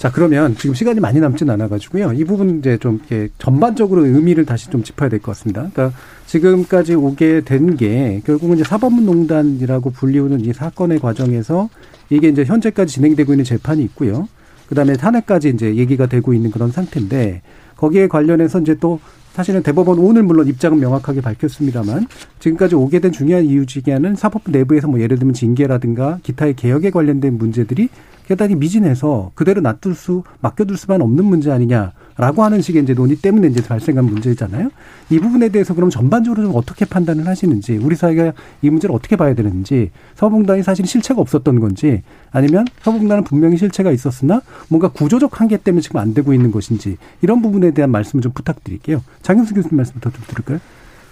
자 0.03 0.11
그러면 0.11 0.57
지금 0.57 0.75
시간이 0.75 0.99
많이 0.99 1.21
남진 1.21 1.49
않아가지고요. 1.49 2.15
이 2.15 2.25
부분 2.25 2.59
이제 2.59 2.77
좀 2.77 2.97
이렇게 3.09 3.29
전반적으로 3.39 4.05
의미를 4.05 4.45
다시 4.45 4.69
좀 4.69 4.83
짚어야 4.83 5.09
될 5.09 5.21
것 5.21 5.31
같습니다. 5.31 5.71
그러니까 5.73 5.97
지금까지 6.27 6.95
오게 6.95 7.43
된 7.43 7.77
게 7.77 8.21
결국은 8.27 8.57
이제 8.57 8.65
사법농단이라고 8.65 9.91
불리우는 9.91 10.41
이 10.41 10.53
사건의 10.53 10.99
과정에서 10.99 11.69
이게 12.11 12.27
이제 12.27 12.45
현재까지 12.45 12.93
진행되고 12.95 13.33
있는 13.33 13.45
재판이 13.45 13.81
있고요. 13.85 14.27
그 14.67 14.75
다음에 14.75 14.95
탄핵까지 14.95 15.51
이제 15.51 15.77
얘기가 15.77 16.07
되고 16.07 16.35
있는 16.35 16.51
그런 16.51 16.73
상태인데 16.73 17.43
거기에 17.77 18.09
관련해서 18.09 18.59
이제 18.59 18.75
또 18.81 18.99
사실은 19.35 19.63
대법원 19.63 20.01
오늘 20.01 20.25
물론 20.25 20.49
입장은 20.49 20.81
명확하게 20.81 21.21
밝혔습니다만 21.21 22.09
지금까지 22.41 22.75
오게 22.75 22.99
된 22.99 23.13
중요한 23.13 23.45
이유 23.45 23.67
중에 23.67 23.93
하나는 23.93 24.17
사법부 24.17 24.51
내부에서 24.51 24.89
뭐 24.89 25.01
예를 25.01 25.17
들면 25.19 25.33
징계라든가 25.33 26.19
기타의 26.25 26.57
개혁에 26.57 26.91
관련된 26.91 27.39
문제들이 27.39 27.89
대단히 28.27 28.55
미진해서 28.55 29.33
그대로 29.35 29.61
놔둘 29.61 29.95
수 29.95 30.23
맡겨둘 30.41 30.77
수만 30.77 31.03
없는 31.03 31.25
문제 31.25 31.51
아니냐라고 31.51 32.45
하는 32.45 32.61
식의 32.61 32.83
이제 32.83 32.95
논의 32.95 33.17
때문에 33.17 33.49
이제 33.49 33.63
발생한 33.63 34.05
문제잖아요. 34.05 34.71
이 35.11 35.19
부분에 35.19 35.49
대해서 35.49 35.75
그럼 35.75 35.91
전반적으로 35.91 36.43
좀 36.43 36.53
어떻게 36.55 36.85
판단을 36.85 37.27
하시는지 37.27 37.77
우리 37.77 37.97
사회가 37.97 38.33
이 38.63 38.71
문제를 38.71 38.95
어떻게 38.95 39.17
봐야 39.17 39.35
되는지 39.35 39.91
서봉단이 40.15 40.63
사실 40.63 40.87
실체가 40.87 41.21
없었던 41.21 41.61
건지 41.61 42.03
아니면 42.31 42.65
서봉단은 42.83 43.25
분명히 43.25 43.57
실체가 43.57 43.91
있었으나 43.91 44.41
뭔가 44.69 44.89
구조적 44.89 45.41
한계 45.41 45.57
때문에 45.57 45.83
지금 45.83 45.99
안 45.99 46.15
되고 46.15 46.33
있는 46.33 46.51
것인지 46.51 46.97
이런 47.21 47.43
부분에 47.43 47.73
대한 47.73 47.91
말씀을 47.91 48.23
좀 48.23 48.33
부탁드릴게요. 48.33 49.03
장영수 49.23 49.55
교수님 49.55 49.77
말씀부터 49.77 50.11
좀 50.11 50.23
들을까요? 50.29 50.59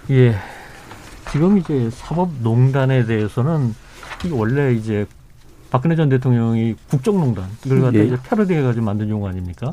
예. 0.09 0.35
지금 1.31 1.57
이제 1.57 1.89
사법농단에 1.91 3.05
대해서는 3.05 3.73
원래 4.31 4.73
이제 4.73 5.05
박근혜 5.71 5.95
전 5.95 6.09
대통령이 6.09 6.75
국정농단 6.89 7.45
이걸 7.65 7.81
갖다 7.81 7.97
예. 7.97 8.03
이제 8.03 8.17
패러디해 8.21 8.61
가지고 8.61 8.85
만든 8.85 9.09
용어 9.09 9.29
아닙니까? 9.29 9.71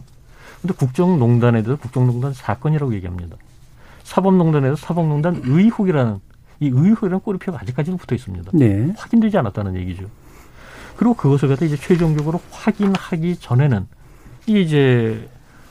근데 0.62 0.74
국정농단에 0.74 1.62
대해서 1.62 1.80
국정농단 1.80 2.32
사건이라고 2.32 2.94
얘기합니다. 2.94 3.36
사법농단에서 4.04 4.76
사법농단 4.76 5.42
의혹이라는 5.44 6.20
이 6.60 6.66
의혹이라는 6.66 7.20
꼬리표가 7.20 7.58
아직까지는 7.60 7.98
붙어 7.98 8.14
있습니다. 8.14 8.52
네. 8.54 8.92
확인되지 8.96 9.36
않았다는 9.38 9.76
얘기죠. 9.76 10.06
그리고 10.96 11.14
그것을 11.14 11.48
갖다 11.48 11.64
이제 11.64 11.76
최종적으로 11.76 12.40
확인하기 12.50 13.36
전에는 13.36 13.86
이게 14.46 14.60
이제 14.60 15.28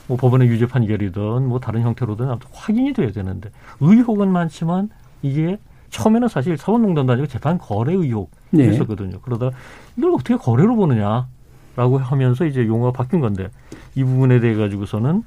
뭐 0.08 0.18
법원의 0.18 0.48
유죄 0.50 0.68
판결이든 0.68 1.48
뭐 1.48 1.60
다른 1.60 1.82
형태로든 1.82 2.30
아무튼 2.30 2.50
확인이 2.54 2.94
돼야 2.94 3.12
되는데 3.12 3.50
의혹은 3.80 4.32
많지만 4.32 4.90
이게 5.22 5.58
처음에는 5.90 6.28
사실 6.28 6.58
사법농단도 6.58 7.14
아니고 7.14 7.28
재판 7.28 7.58
거래 7.58 7.94
의혹이 7.94 8.30
네. 8.52 8.66
있었거든요. 8.74 9.20
그러다 9.22 9.52
이걸 9.98 10.12
어떻게 10.12 10.36
거래로 10.36 10.76
보느냐라고 10.76 11.98
하면서 12.00 12.46
이제 12.46 12.66
용어가 12.66 12.92
바뀐 12.92 13.20
건데 13.20 13.50
이 13.96 14.04
부분에 14.04 14.40
대해 14.40 14.56
가지고서는 14.56 15.24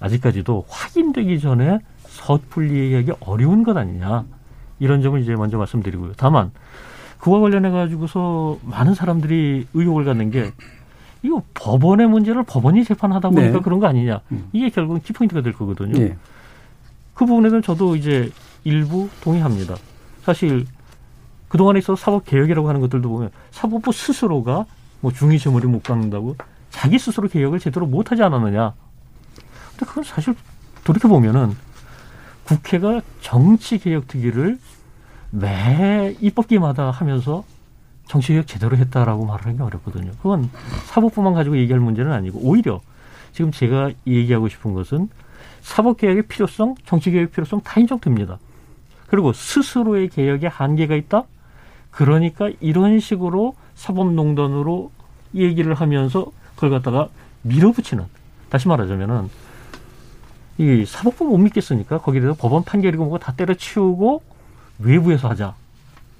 아직까지도 0.00 0.64
확인되기 0.68 1.40
전에 1.40 1.78
섣불리 2.06 2.92
얘기하기 2.92 3.12
어려운 3.20 3.62
것 3.62 3.76
아니냐 3.76 4.24
이런 4.78 5.02
점을 5.02 5.20
이제 5.20 5.36
먼저 5.36 5.58
말씀드리고요. 5.58 6.12
다만 6.16 6.50
그와 7.18 7.40
관련해 7.40 7.70
가지고서 7.70 8.58
많은 8.62 8.94
사람들이 8.94 9.66
의혹을 9.74 10.04
갖는 10.04 10.30
게 10.30 10.52
이거 11.22 11.42
법원의 11.52 12.08
문제를 12.08 12.44
법원이 12.44 12.84
재판하다 12.84 13.28
보니까 13.28 13.52
네. 13.52 13.60
그런 13.60 13.78
거 13.78 13.86
아니냐. 13.86 14.20
음. 14.32 14.48
이게 14.52 14.70
결국은 14.70 15.02
키포인트가 15.02 15.42
될 15.42 15.52
거거든요. 15.52 15.92
네. 15.92 16.16
그 17.12 17.26
부분에는 17.26 17.60
저도 17.60 17.96
이제 17.96 18.30
일부 18.64 19.08
동의합니다. 19.22 19.76
사실 20.22 20.66
그동안에 21.48 21.78
있어 21.80 21.96
사법 21.96 22.24
개혁이라고 22.24 22.68
하는 22.68 22.80
것들도 22.80 23.08
보면 23.08 23.30
사법부 23.50 23.92
스스로가 23.92 24.66
뭐 25.00 25.12
중의시험을 25.12 25.62
못 25.62 25.82
갖는다고 25.82 26.36
자기 26.70 26.98
스스로 26.98 27.28
개혁을 27.28 27.58
제대로 27.58 27.86
못 27.86 28.12
하지 28.12 28.22
않았느냐. 28.22 28.74
근데 29.70 29.86
그건 29.86 30.04
사실 30.04 30.34
돌이켜 30.84 31.08
보면은 31.08 31.56
국회가 32.44 33.00
정치 33.20 33.78
개혁 33.78 34.06
특위를 34.08 34.58
매 35.30 36.16
입법기마다 36.20 36.90
하면서 36.90 37.44
정치 38.06 38.32
개혁 38.32 38.46
제대로 38.46 38.76
했다라고 38.76 39.24
말하는 39.26 39.56
게 39.56 39.62
어렵거든요. 39.62 40.12
그건 40.18 40.50
사법부만 40.86 41.34
가지고 41.34 41.56
얘기할 41.58 41.80
문제는 41.80 42.12
아니고 42.12 42.40
오히려 42.42 42.80
지금 43.32 43.52
제가 43.52 43.90
얘기하고 44.06 44.48
싶은 44.48 44.74
것은 44.74 45.08
사법개혁의 45.62 46.24
필요성, 46.24 46.76
정치개혁의 46.84 47.30
필요성 47.30 47.60
다 47.62 47.80
인정됩니다. 47.80 48.38
그리고 49.10 49.32
스스로의 49.32 50.08
개혁에 50.08 50.46
한계가 50.46 50.94
있다? 50.94 51.24
그러니까 51.90 52.48
이런 52.60 53.00
식으로 53.00 53.56
사법농단으로 53.74 54.92
얘기를 55.34 55.74
하면서 55.74 56.26
그걸 56.54 56.70
갖다가 56.70 57.08
밀어붙이는 57.42 58.04
다시 58.50 58.68
말하자면은 58.68 59.28
이 60.58 60.84
사법부 60.86 61.24
못 61.24 61.38
믿겠으니까 61.38 61.98
거기에 61.98 62.20
대해서 62.20 62.36
법원 62.38 62.62
판결이고 62.62 63.02
뭐고 63.02 63.18
다 63.18 63.32
때려치우고 63.32 64.22
외부에서 64.78 65.28
하자. 65.28 65.54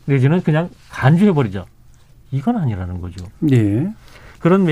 내지는 0.06 0.42
그냥 0.42 0.68
간주해 0.90 1.32
버리자. 1.32 1.66
이건 2.32 2.56
아니라는 2.56 3.00
거죠. 3.00 3.24
예. 3.52 3.88
그런 4.40 4.64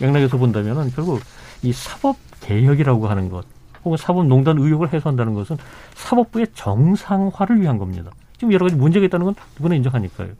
맥락에서 0.00 0.38
본다면은 0.38 0.92
결국 0.92 1.20
이 1.62 1.72
사법 1.72 2.16
개혁이라고 2.40 3.08
하는 3.08 3.28
것 3.28 3.44
혹은 3.86 3.96
사법농단 3.96 4.58
의혹을 4.58 4.92
해소한다는 4.92 5.34
것은 5.34 5.56
사법부의 5.94 6.48
정상화를 6.54 7.60
위한 7.60 7.78
겁니다. 7.78 8.10
지금 8.36 8.52
여러 8.52 8.66
가지 8.66 8.74
문제가 8.74 9.06
있다는 9.06 9.26
건 9.26 9.34
누구나 9.56 9.76
인정하니까요. 9.76 10.30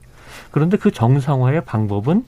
그런데 0.50 0.76
그 0.76 0.90
정상화의 0.90 1.64
방법은 1.64 2.24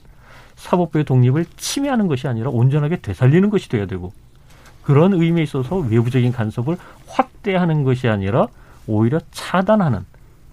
사법부의 0.55 1.03
독립을 1.03 1.45
침해하는 1.57 2.07
것이 2.07 2.27
아니라 2.27 2.49
온전하게 2.49 3.01
되살리는 3.01 3.49
것이 3.49 3.67
돼야 3.69 3.85
되고 3.85 4.13
그런 4.83 5.13
의미에 5.13 5.43
있어서 5.43 5.77
외부적인 5.77 6.31
간섭을 6.31 6.77
확대하는 7.05 7.83
것이 7.83 8.07
아니라 8.07 8.47
오히려 8.87 9.19
차단하는 9.31 10.05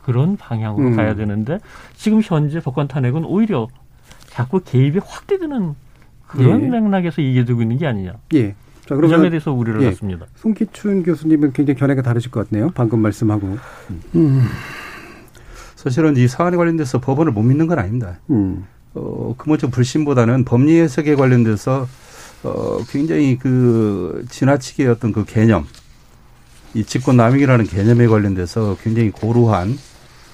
그런 0.02 0.36
방향으로 0.36 0.88
음. 0.88 0.96
가야 0.96 1.14
되는데 1.14 1.58
지금 1.94 2.20
현재 2.22 2.60
법관 2.60 2.88
탄핵은 2.88 3.24
오히려 3.24 3.68
자꾸 4.26 4.60
개입이 4.60 4.98
확대되는 4.98 5.74
그런 6.26 6.64
예. 6.64 6.68
맥락에서 6.68 7.22
이겨지고 7.22 7.62
있는 7.62 7.78
게 7.78 7.86
아니냐. 7.86 8.14
예. 8.34 8.54
자, 8.86 8.94
그러면, 8.94 9.10
그 9.10 9.16
점에 9.16 9.30
대해서 9.30 9.52
우려를 9.52 9.82
예. 9.82 9.90
갖습니다. 9.90 10.26
송기춘 10.36 11.02
교수님은 11.02 11.52
굉장히 11.52 11.78
견해가 11.78 12.02
다르실 12.02 12.30
것 12.30 12.48
같네요. 12.48 12.70
방금 12.74 13.00
말씀하고. 13.00 13.58
음. 14.14 14.42
사실은 15.74 16.16
이 16.16 16.28
사안에 16.28 16.56
관련돼서 16.56 17.00
법원을 17.00 17.32
못 17.32 17.42
믿는 17.42 17.66
건 17.66 17.78
아닙니다. 17.78 18.18
음. 18.30 18.64
어, 18.94 19.34
근본적 19.36 19.72
불신보다는 19.72 20.44
법리 20.44 20.78
해석에 20.80 21.16
관련돼서 21.16 21.86
어, 22.44 22.78
굉장히 22.88 23.38
그 23.38 24.24
지나치게 24.30 24.86
어떤 24.86 25.12
그 25.12 25.24
개념, 25.24 25.66
이 26.74 26.84
직권남용이라는 26.84 27.66
개념에 27.66 28.06
관련돼서 28.06 28.76
굉장히 28.82 29.10
고루한 29.10 29.76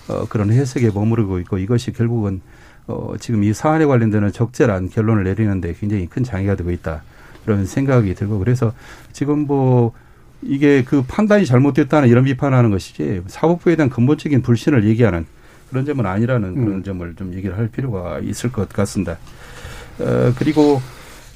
어, 0.08 0.26
그런 0.28 0.50
해석에 0.50 0.90
머무르고 0.90 1.38
있고 1.40 1.58
이것이 1.58 1.92
결국은 1.92 2.40
어, 2.86 3.14
지금 3.18 3.44
이 3.44 3.52
사안에 3.52 3.86
관련되는 3.86 4.32
적절한 4.32 4.90
결론을 4.90 5.24
내리는데 5.24 5.74
굉장히 5.78 6.06
큰 6.06 6.22
장애가 6.22 6.56
되고 6.56 6.70
있다. 6.70 7.02
이런 7.46 7.66
생각이 7.66 8.14
들고 8.14 8.38
그래서 8.38 8.72
지금 9.12 9.46
뭐 9.46 9.92
이게 10.42 10.82
그 10.84 11.02
판단이 11.02 11.46
잘못됐다는 11.46 12.08
이런 12.08 12.24
비판하는 12.24 12.70
것이지 12.70 13.22
사법부에 13.26 13.76
대한 13.76 13.90
근본적인 13.90 14.42
불신을 14.42 14.84
얘기하는 14.84 15.26
그런 15.70 15.84
점은 15.84 16.04
아니라는 16.04 16.48
음. 16.50 16.64
그런 16.64 16.84
점을 16.84 17.14
좀 17.14 17.32
얘기를 17.34 17.56
할 17.56 17.68
필요가 17.68 18.18
있을 18.18 18.52
것 18.52 18.68
같습니다. 18.68 19.18
어, 19.98 20.32
그리고 20.36 20.82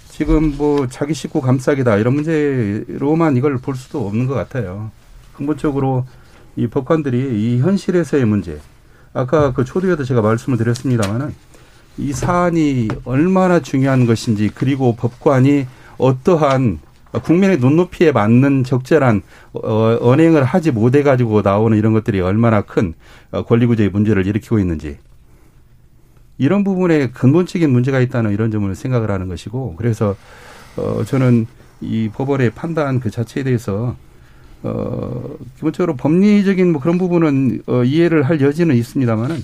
지금 0.09 0.57
뭐 0.57 0.87
자기 0.89 1.15
식구 1.15 1.41
감싸기다 1.41 1.97
이런 1.97 2.15
문제로만 2.15 3.37
이걸 3.37 3.59
볼 3.59 3.77
수도 3.77 4.07
없는 4.07 4.27
것 4.27 4.35
같아요. 4.35 4.91
근본적으로 5.37 6.07
이 6.57 6.67
법관들이 6.67 7.19
이 7.19 7.61
현실에서의 7.61 8.25
문제, 8.25 8.59
아까 9.13 9.53
그 9.53 9.65
초두에도 9.65 10.05
제가 10.05 10.23
말씀을 10.23 10.57
드렸습니다만은 10.59 11.35
이 11.99 12.13
사안이 12.13 12.89
얼마나 13.05 13.61
중요한 13.61 14.07
것인지 14.07 14.51
그리고 14.55 14.97
법관이 14.97 15.67
어떠한 15.99 16.81
국민의 17.23 17.59
눈높이에 17.59 18.13
맞는 18.13 18.65
적절한 18.65 19.23
어, 19.55 19.99
언행을 20.01 20.45
하지 20.45 20.71
못해 20.71 21.03
가지고 21.03 21.43
나오는 21.43 21.77
이런 21.77 21.93
것들이 21.93 22.21
얼마나 22.21 22.61
큰 22.61 22.95
어, 23.31 23.43
권리구제의 23.45 23.91
문제를 23.91 24.27
일으키고 24.27 24.59
있는지. 24.59 24.99
이런 26.39 26.65
부분에 26.65 27.11
근본적인 27.11 27.71
문제가 27.71 28.01
있다는 28.01 28.33
이런 28.33 28.51
점을 28.51 28.75
생각을 28.75 29.11
하는 29.11 29.29
것이고 29.29 29.77
그래서 29.77 30.17
어 30.77 31.03
저는 31.05 31.47
이 31.81 32.11
법원의 32.13 32.51
판단 32.51 33.01
그 33.01 33.11
자체에 33.11 33.43
대해서 33.43 33.97
어, 34.63 35.37
기본적으로 35.57 35.97
법리적인 35.97 36.73
뭐 36.73 36.81
그런 36.81 36.99
부분은 36.99 37.63
어, 37.67 37.85
이해를 37.85 38.23
할 38.25 38.41
여지는 38.41 38.75
있습니다만은 38.77 39.37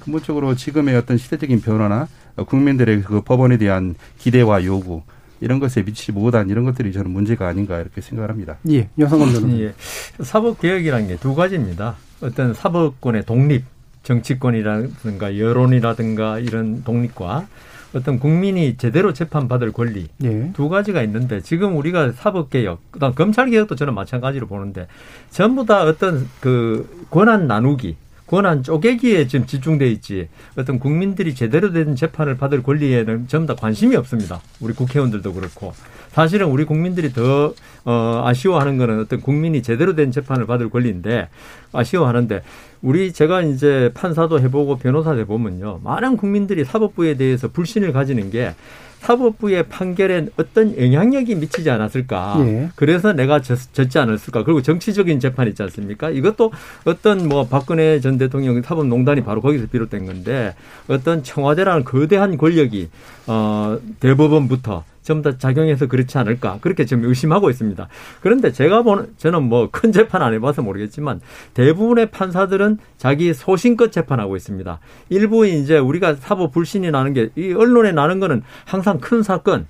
근본적으로 0.00 0.56
지금의 0.56 0.96
어떤 0.96 1.18
시대적인 1.18 1.60
변화나 1.60 2.08
국민들의 2.34 3.02
그 3.02 3.20
법원에 3.20 3.58
대한 3.58 3.94
기대와 4.18 4.64
요구 4.64 5.02
이런 5.40 5.58
것에 5.58 5.82
미치지 5.82 6.12
못한 6.12 6.48
이런 6.50 6.64
것들이 6.64 6.92
저는 6.92 7.10
문제가 7.10 7.48
아닌가 7.48 7.78
이렇게 7.80 8.00
생각을 8.00 8.30
합니다. 8.30 8.58
예, 8.70 8.88
여성원 8.98 9.32
변호사. 9.32 9.56
예. 9.58 9.74
사법 10.20 10.60
개혁이라는 10.60 11.08
게 11.08 11.16
두 11.16 11.34
가지입니다. 11.34 11.96
어떤 12.22 12.52
사법권의 12.54 13.24
독립, 13.24 13.64
정치권이라든가 14.02 15.38
여론이라든가 15.38 16.38
이런 16.38 16.82
독립과 16.84 17.46
어떤 17.92 18.18
국민이 18.20 18.76
제대로 18.76 19.12
재판받을 19.12 19.72
권리 19.72 20.08
예. 20.22 20.50
두 20.52 20.68
가지가 20.68 21.02
있는데 21.02 21.40
지금 21.40 21.76
우리가 21.76 22.12
사법개혁, 22.12 22.92
그다음 22.92 23.14
검찰개혁도 23.14 23.74
저는 23.74 23.94
마찬가지로 23.94 24.46
보는데 24.46 24.86
전부 25.30 25.66
다 25.66 25.82
어떤 25.82 26.28
그 26.40 27.06
권한 27.10 27.46
나누기 27.48 27.96
권한 28.30 28.62
쪼개기에 28.62 29.26
지금 29.26 29.44
집중돼 29.44 29.90
있지 29.90 30.28
어떤 30.56 30.78
국민들이 30.78 31.34
제대로 31.34 31.72
된 31.72 31.96
재판을 31.96 32.36
받을 32.36 32.62
권리에는 32.62 33.26
전부 33.26 33.52
다 33.52 33.60
관심이 33.60 33.96
없습니다. 33.96 34.40
우리 34.60 34.72
국회의원들도 34.72 35.32
그렇고 35.32 35.74
사실은 36.12 36.46
우리 36.46 36.64
국민들이 36.64 37.12
더 37.12 37.52
어, 37.84 38.22
아쉬워하는 38.24 38.78
거는 38.78 39.00
어떤 39.00 39.20
국민이 39.20 39.64
제대로 39.64 39.96
된 39.96 40.12
재판을 40.12 40.46
받을 40.46 40.70
권리인데 40.70 41.28
아쉬워하는데 41.72 42.42
우리 42.82 43.12
제가 43.12 43.42
이제 43.42 43.90
판사도 43.94 44.40
해보고 44.40 44.76
변호사도 44.76 45.20
해보면요 45.20 45.80
많은 45.84 46.16
국민들이 46.16 46.64
사법부에 46.64 47.14
대해서 47.14 47.48
불신을 47.48 47.92
가지는 47.92 48.30
게 48.30 48.54
사법부의 49.00 49.64
판결에 49.68 50.26
어떤 50.36 50.76
영향력이 50.76 51.34
미치지 51.34 51.70
않았을까. 51.70 52.36
예. 52.40 52.68
그래서 52.76 53.12
내가 53.12 53.40
졌, 53.40 53.56
지 53.72 53.98
않았을까. 53.98 54.44
그리고 54.44 54.60
정치적인 54.62 55.20
재판 55.20 55.48
있지 55.48 55.62
않습니까? 55.62 56.10
이것도 56.10 56.52
어떤 56.84 57.26
뭐 57.26 57.46
박근혜 57.46 57.98
전 58.00 58.18
대통령 58.18 58.60
사법농단이 58.60 59.24
바로 59.24 59.40
거기서 59.40 59.66
비롯된 59.68 60.04
건데 60.06 60.54
어떤 60.88 61.22
청와대라는 61.22 61.84
거대한 61.84 62.36
권력이 62.36 62.90
어 63.26 63.78
대법원부터 64.00 64.84
전부 65.10 65.28
다 65.30 65.36
작용해서 65.36 65.88
그렇지 65.88 66.16
않을까 66.18 66.58
그렇게 66.60 66.84
지금 66.84 67.04
의심하고 67.04 67.50
있습니다. 67.50 67.88
그런데 68.22 68.52
제가 68.52 68.82
보는 68.82 69.14
저는 69.18 69.42
뭐 69.42 69.68
큰 69.72 69.90
재판 69.92 70.22
안 70.22 70.32
해봐서 70.34 70.62
모르겠지만 70.62 71.20
대부분의 71.54 72.10
판사들은 72.10 72.78
자기 72.96 73.34
소신껏 73.34 73.90
재판하고 73.90 74.36
있습니다. 74.36 74.78
일부 75.08 75.46
이제 75.46 75.78
우리가 75.78 76.14
사법 76.14 76.52
불신이 76.52 76.90
나는 76.90 77.12
게 77.12 77.30
이 77.36 77.52
언론에 77.52 77.92
나는 77.92 78.20
거는 78.20 78.42
항상 78.64 78.98
큰 78.98 79.22
사건 79.22 79.66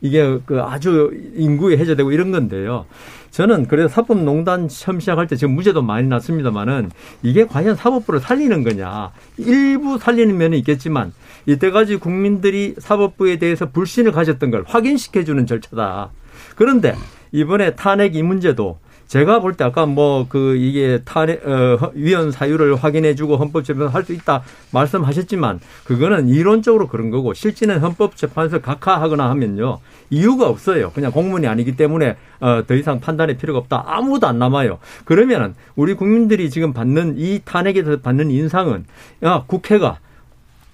이게 0.00 0.38
그 0.44 0.60
아주 0.60 1.10
인구에 1.34 1.76
해제되고 1.78 2.12
이런 2.12 2.30
건데요. 2.30 2.84
저는 3.30 3.66
그래서 3.66 3.88
사법농단 3.88 4.68
처음 4.68 5.00
시작할 5.00 5.26
때 5.26 5.34
지금 5.34 5.54
무죄도 5.54 5.82
많이 5.82 6.06
났습니다만은 6.08 6.90
이게 7.22 7.46
과연 7.46 7.74
사법부를 7.74 8.20
살리는 8.20 8.62
거냐. 8.62 9.10
일부 9.38 9.98
살리는 9.98 10.36
면이 10.36 10.58
있겠지만 10.58 11.12
이때까지 11.46 11.96
국민들이 11.96 12.74
사법부에 12.78 13.36
대해서 13.38 13.70
불신을 13.70 14.12
가졌던 14.12 14.50
걸 14.50 14.64
확인시켜주는 14.66 15.46
절차다. 15.46 16.10
그런데 16.56 16.94
이번에 17.32 17.74
탄핵 17.74 18.14
이 18.16 18.22
문제도 18.22 18.78
제가 19.06 19.40
볼 19.40 19.52
때 19.54 19.64
아까 19.64 19.84
뭐 19.86 20.26
그 20.28 20.56
이게 20.56 21.00
탄핵 21.04 21.46
어, 21.46 21.92
위헌 21.94 22.30
사유를 22.32 22.76
확인해주고 22.76 23.36
헌법재판소 23.36 23.88
할수 23.94 24.12
있다 24.14 24.42
말씀하셨지만 24.72 25.60
그거는 25.84 26.28
이론적으로 26.28 26.88
그런 26.88 27.10
거고 27.10 27.34
실제는 27.34 27.80
헌법재판소 27.80 28.62
각하하거나 28.62 29.28
하면요 29.30 29.78
이유가 30.10 30.48
없어요. 30.48 30.90
그냥 30.92 31.12
공문이 31.12 31.46
아니기 31.46 31.76
때문에 31.76 32.16
어, 32.40 32.62
더 32.66 32.74
이상 32.74 33.00
판단의 33.00 33.36
필요가 33.36 33.58
없다. 33.58 33.84
아무도 33.86 34.26
안 34.26 34.38
남아요. 34.38 34.78
그러면은 35.04 35.54
우리 35.76 35.94
국민들이 35.94 36.48
지금 36.50 36.72
받는 36.72 37.16
이 37.18 37.40
탄핵에서 37.44 37.98
받는 38.00 38.30
인상은 38.30 38.86
야 39.22 39.44
국회가 39.46 39.98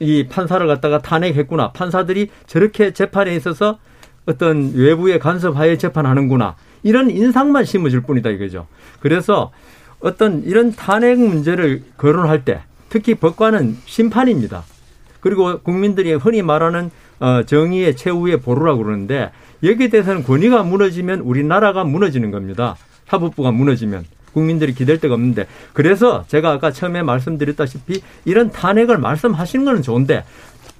이 0.00 0.26
판사를 0.26 0.66
갖다가 0.66 0.98
탄핵했구나. 0.98 1.72
판사들이 1.72 2.30
저렇게 2.46 2.92
재판에 2.92 3.36
있어서 3.36 3.78
어떤 4.26 4.72
외부의 4.74 5.18
간섭하에 5.18 5.78
재판하는구나. 5.78 6.56
이런 6.82 7.10
인상만 7.10 7.64
심어줄 7.64 8.02
뿐이다 8.02 8.30
이거죠. 8.30 8.66
그래서 9.00 9.52
어떤 10.00 10.42
이런 10.44 10.72
탄핵 10.72 11.18
문제를 11.18 11.82
거론할 11.96 12.44
때 12.44 12.62
특히 12.88 13.14
법관은 13.14 13.76
심판입니다. 13.84 14.64
그리고 15.20 15.60
국민들이 15.60 16.14
흔히 16.14 16.42
말하는 16.42 16.90
어, 17.20 17.42
정의의 17.44 17.96
최후의 17.96 18.40
보루라고 18.40 18.82
그러는데 18.82 19.30
여기에 19.62 19.88
대해서는 19.88 20.22
권위가 20.22 20.62
무너지면 20.62 21.20
우리나라가 21.20 21.84
무너지는 21.84 22.30
겁니다. 22.30 22.76
사법부가 23.06 23.52
무너지면. 23.52 24.06
국민들이 24.32 24.74
기댈 24.74 24.98
데가 24.98 25.14
없는데 25.14 25.46
그래서 25.72 26.24
제가 26.28 26.52
아까 26.52 26.70
처음에 26.72 27.02
말씀드렸다시피 27.02 28.02
이런 28.24 28.50
탄핵을 28.50 28.98
말씀하시는 28.98 29.64
거는 29.64 29.82
좋은데 29.82 30.24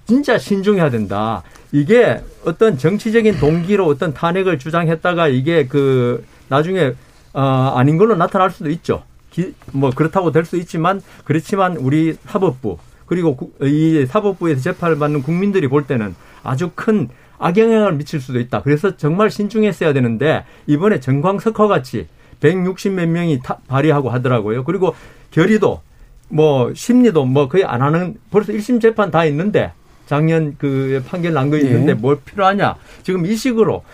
진짜 0.07 0.39
신중해야 0.39 0.91
된다. 0.91 1.43
이게 1.73 2.21
어떤 2.45 2.77
정치적인 2.77 3.39
동기로 3.39 3.87
어떤 3.87 4.13
탄핵을 4.13 4.59
주장했다가 4.59 5.29
이게 5.29 5.67
그 5.67 6.25
나중에 6.49 6.95
어 7.33 7.75
아닌 7.77 7.97
걸로 7.97 8.17
나타날 8.17 8.51
수도 8.51 8.71
있죠. 8.71 9.05
기, 9.31 9.55
뭐 9.73 9.91
그렇다고 9.91 10.33
될 10.33 10.45
수 10.45 10.57
있지만 10.57 11.01
그렇지만 11.25 11.77
우리 11.77 12.17
사법부 12.27 12.79
그리고 13.07 13.53
이 13.63 14.05
사법부에서 14.09 14.61
재판을 14.61 14.99
받는 14.99 15.23
국민들이 15.23 15.69
볼 15.69 15.87
때는 15.87 16.15
아주 16.43 16.71
큰 16.75 17.09
악영향을 17.39 17.93
미칠 17.95 18.21
수도 18.21 18.41
있다. 18.41 18.63
그래서 18.63 18.97
정말 18.97 19.31
신중했어야 19.31 19.93
되는데 19.93 20.45
이번에 20.67 20.99
정광석화 21.01 21.69
같이 21.69 22.07
160 22.41 22.93
몇 22.93 23.09
명이 23.09 23.41
타, 23.43 23.59
발의하고 23.69 24.11
하더라고요. 24.11 24.65
그리고 24.65 24.95
결의도 25.31 25.81
뭐 26.29 26.73
심리도 26.75 27.25
뭐 27.25 27.49
거의 27.49 27.65
안 27.65 27.83
하는 27.83 28.17
벌써 28.31 28.53
1심 28.53 28.81
재판 28.81 29.11
다 29.11 29.25
있는데 29.27 29.73
작년 30.07 30.55
그 30.59 31.03
판결 31.07 31.33
난 31.35 31.51
거 31.51 31.57
있는데 31.59 31.95
네. 31.95 31.95
뭘 31.95 32.19
필요하냐. 32.25 32.77
지금 33.03 33.27
이 33.27 33.35
식으로 33.37 33.85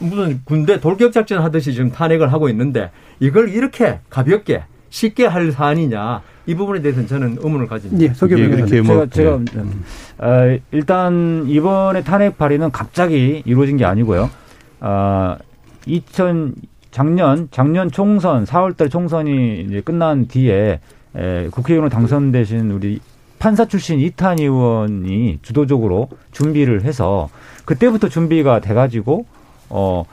무슨 0.00 0.40
군대 0.44 0.80
돌격 0.80 1.12
작전 1.12 1.42
하듯이 1.42 1.72
지금 1.72 1.90
탄핵을 1.90 2.32
하고 2.32 2.48
있는데 2.48 2.90
이걸 3.20 3.48
이렇게 3.48 4.00
가볍게 4.10 4.64
쉽게 4.90 5.26
할 5.26 5.50
사안이냐. 5.50 6.22
이 6.46 6.54
부분에 6.54 6.82
대해서는 6.82 7.08
저는 7.08 7.38
의문을 7.40 7.66
가집니다. 7.66 8.04
예, 8.04 8.14
서교 8.14 8.38
예, 8.38 8.46
뭐, 8.48 9.06
제가, 9.06 9.06
제가 9.10 9.40
네. 9.54 9.62
어, 10.18 10.58
일단 10.72 11.44
이번에 11.48 12.02
탄핵 12.04 12.36
발의는 12.36 12.70
갑자기 12.70 13.42
이루어진 13.46 13.76
게 13.76 13.84
아니고요. 13.84 14.28
어, 14.80 15.36
2000 15.86 16.54
작년 16.94 17.48
작년 17.50 17.90
총선 17.90 18.44
4월달 18.44 18.88
총선이 18.88 19.62
이제 19.62 19.80
끝난 19.80 20.28
뒤에 20.28 20.78
에, 21.16 21.48
국회의원으로 21.48 21.90
당선되신 21.90 22.70
우리 22.70 23.00
판사 23.40 23.64
출신 23.64 23.98
이탄 23.98 24.38
의원이 24.38 25.40
주도적으로 25.42 26.08
준비를 26.30 26.84
해서 26.84 27.30
그때부터 27.64 28.08
준비가 28.08 28.60
돼가지고 28.60 29.26
어 29.70 30.04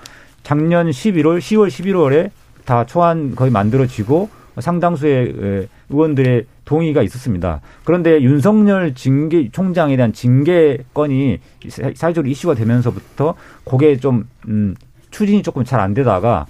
작년 0.41 0.89
11월, 0.89 1.37
10월, 1.37 1.67
11월에 1.67 2.31
다 2.65 2.87
초안 2.87 3.35
거의 3.35 3.51
만들어지고 3.51 4.29
상당수의 4.57 5.67
의원들의 5.89 6.45
동의가 6.65 7.03
있었습니다. 7.03 7.61
그런데 7.83 8.23
윤석열 8.23 8.95
징계 8.95 9.49
총장에 9.51 9.95
대한 9.97 10.13
징계 10.13 10.79
건이 10.95 11.41
사회적으로 11.69 12.27
이슈가 12.27 12.55
되면서부터 12.55 13.35
그게 13.65 13.97
좀 13.97 14.27
음, 14.47 14.73
추진이 15.11 15.43
조금 15.43 15.63
잘 15.63 15.79
안 15.79 15.93
되다가 15.93 16.45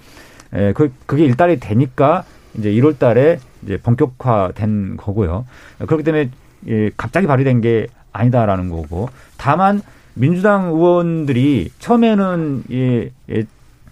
에, 0.54 0.72
그, 0.72 0.92
그게 1.06 1.24
일달이 1.24 1.60
되니까 1.60 2.24
이제 2.54 2.70
1월 2.70 2.98
달에 2.98 3.38
이제 3.62 3.78
본격화된 3.82 4.96
거고요. 4.96 5.46
그렇기 5.86 6.04
때문에 6.04 6.30
예, 6.68 6.90
갑자기 6.96 7.26
발의된 7.26 7.60
게 7.60 7.86
아니다라는 8.12 8.68
거고. 8.68 9.08
다만 9.38 9.82
민주당 10.14 10.66
의원들이 10.68 11.70
처음에는 11.78 12.64
예, 12.70 13.10
예, 13.30 13.44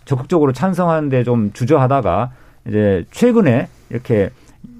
적극적으로 0.04 0.52
찬성하는데 0.52 1.24
좀 1.24 1.52
주저하다가 1.52 2.32
이제 2.68 3.04
최근에 3.10 3.68
이렇게 3.90 4.30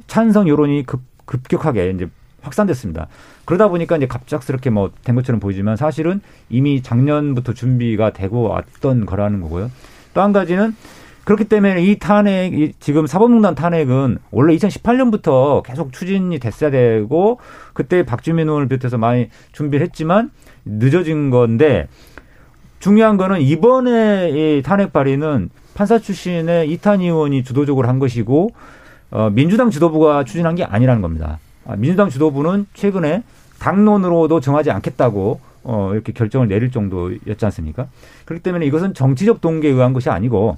찬성 0.06 0.48
여론이 0.48 0.84
급, 0.86 1.00
급격하게 1.24 1.90
이제 1.90 2.06
확산됐습니다. 2.42 3.06
그러다 3.44 3.68
보니까 3.68 3.96
이제 3.96 4.06
갑작스럽게 4.06 4.70
뭐 4.70 4.90
된 5.04 5.14
것처럼 5.14 5.40
보이지만 5.40 5.76
사실은 5.76 6.20
이미 6.48 6.82
작년부터 6.82 7.52
준비가 7.54 8.12
되고 8.12 8.42
왔던 8.48 9.06
거라는 9.06 9.40
거고요. 9.40 9.70
또 10.14 10.20
한 10.20 10.32
가지는 10.32 10.74
그렇기 11.24 11.44
때문에 11.44 11.82
이 11.84 11.98
탄핵, 11.98 12.52
이 12.58 12.72
지금 12.80 13.06
사법농단 13.06 13.54
탄핵은 13.54 14.18
원래 14.30 14.56
2018년부터 14.56 15.62
계속 15.62 15.92
추진이 15.92 16.38
됐어야 16.40 16.70
되고 16.70 17.38
그때 17.74 18.04
박주민 18.04 18.48
의원을 18.48 18.68
비롯해서 18.68 18.98
많이 18.98 19.28
준비를 19.52 19.86
했지만 19.86 20.30
늦어진 20.64 21.30
건데 21.30 21.86
중요한 22.80 23.16
거는 23.16 23.42
이번에 23.42 24.30
이 24.58 24.62
탄핵 24.62 24.92
발의는 24.92 25.50
판사 25.74 25.98
출신의 25.98 26.70
이탄 26.70 27.00
의원이 27.00 27.44
주도적으로 27.44 27.86
한 27.88 27.98
것이고 27.98 28.50
어, 29.10 29.30
민주당 29.30 29.70
지도부가 29.70 30.24
추진한 30.24 30.54
게 30.54 30.64
아니라는 30.64 31.02
겁니다. 31.02 31.38
아, 31.66 31.76
민주당 31.76 32.10
지도부는 32.10 32.66
최근에 32.74 33.22
당론으로도 33.58 34.40
정하지 34.40 34.70
않겠다고 34.70 35.40
어, 35.62 35.90
이렇게 35.92 36.12
결정을 36.12 36.48
내릴 36.48 36.70
정도였지 36.70 37.44
않습니까? 37.44 37.88
그렇기 38.24 38.42
때문에 38.42 38.66
이것은 38.66 38.94
정치적 38.94 39.40
동기에 39.40 39.70
의한 39.70 39.92
것이 39.92 40.08
아니고 40.08 40.56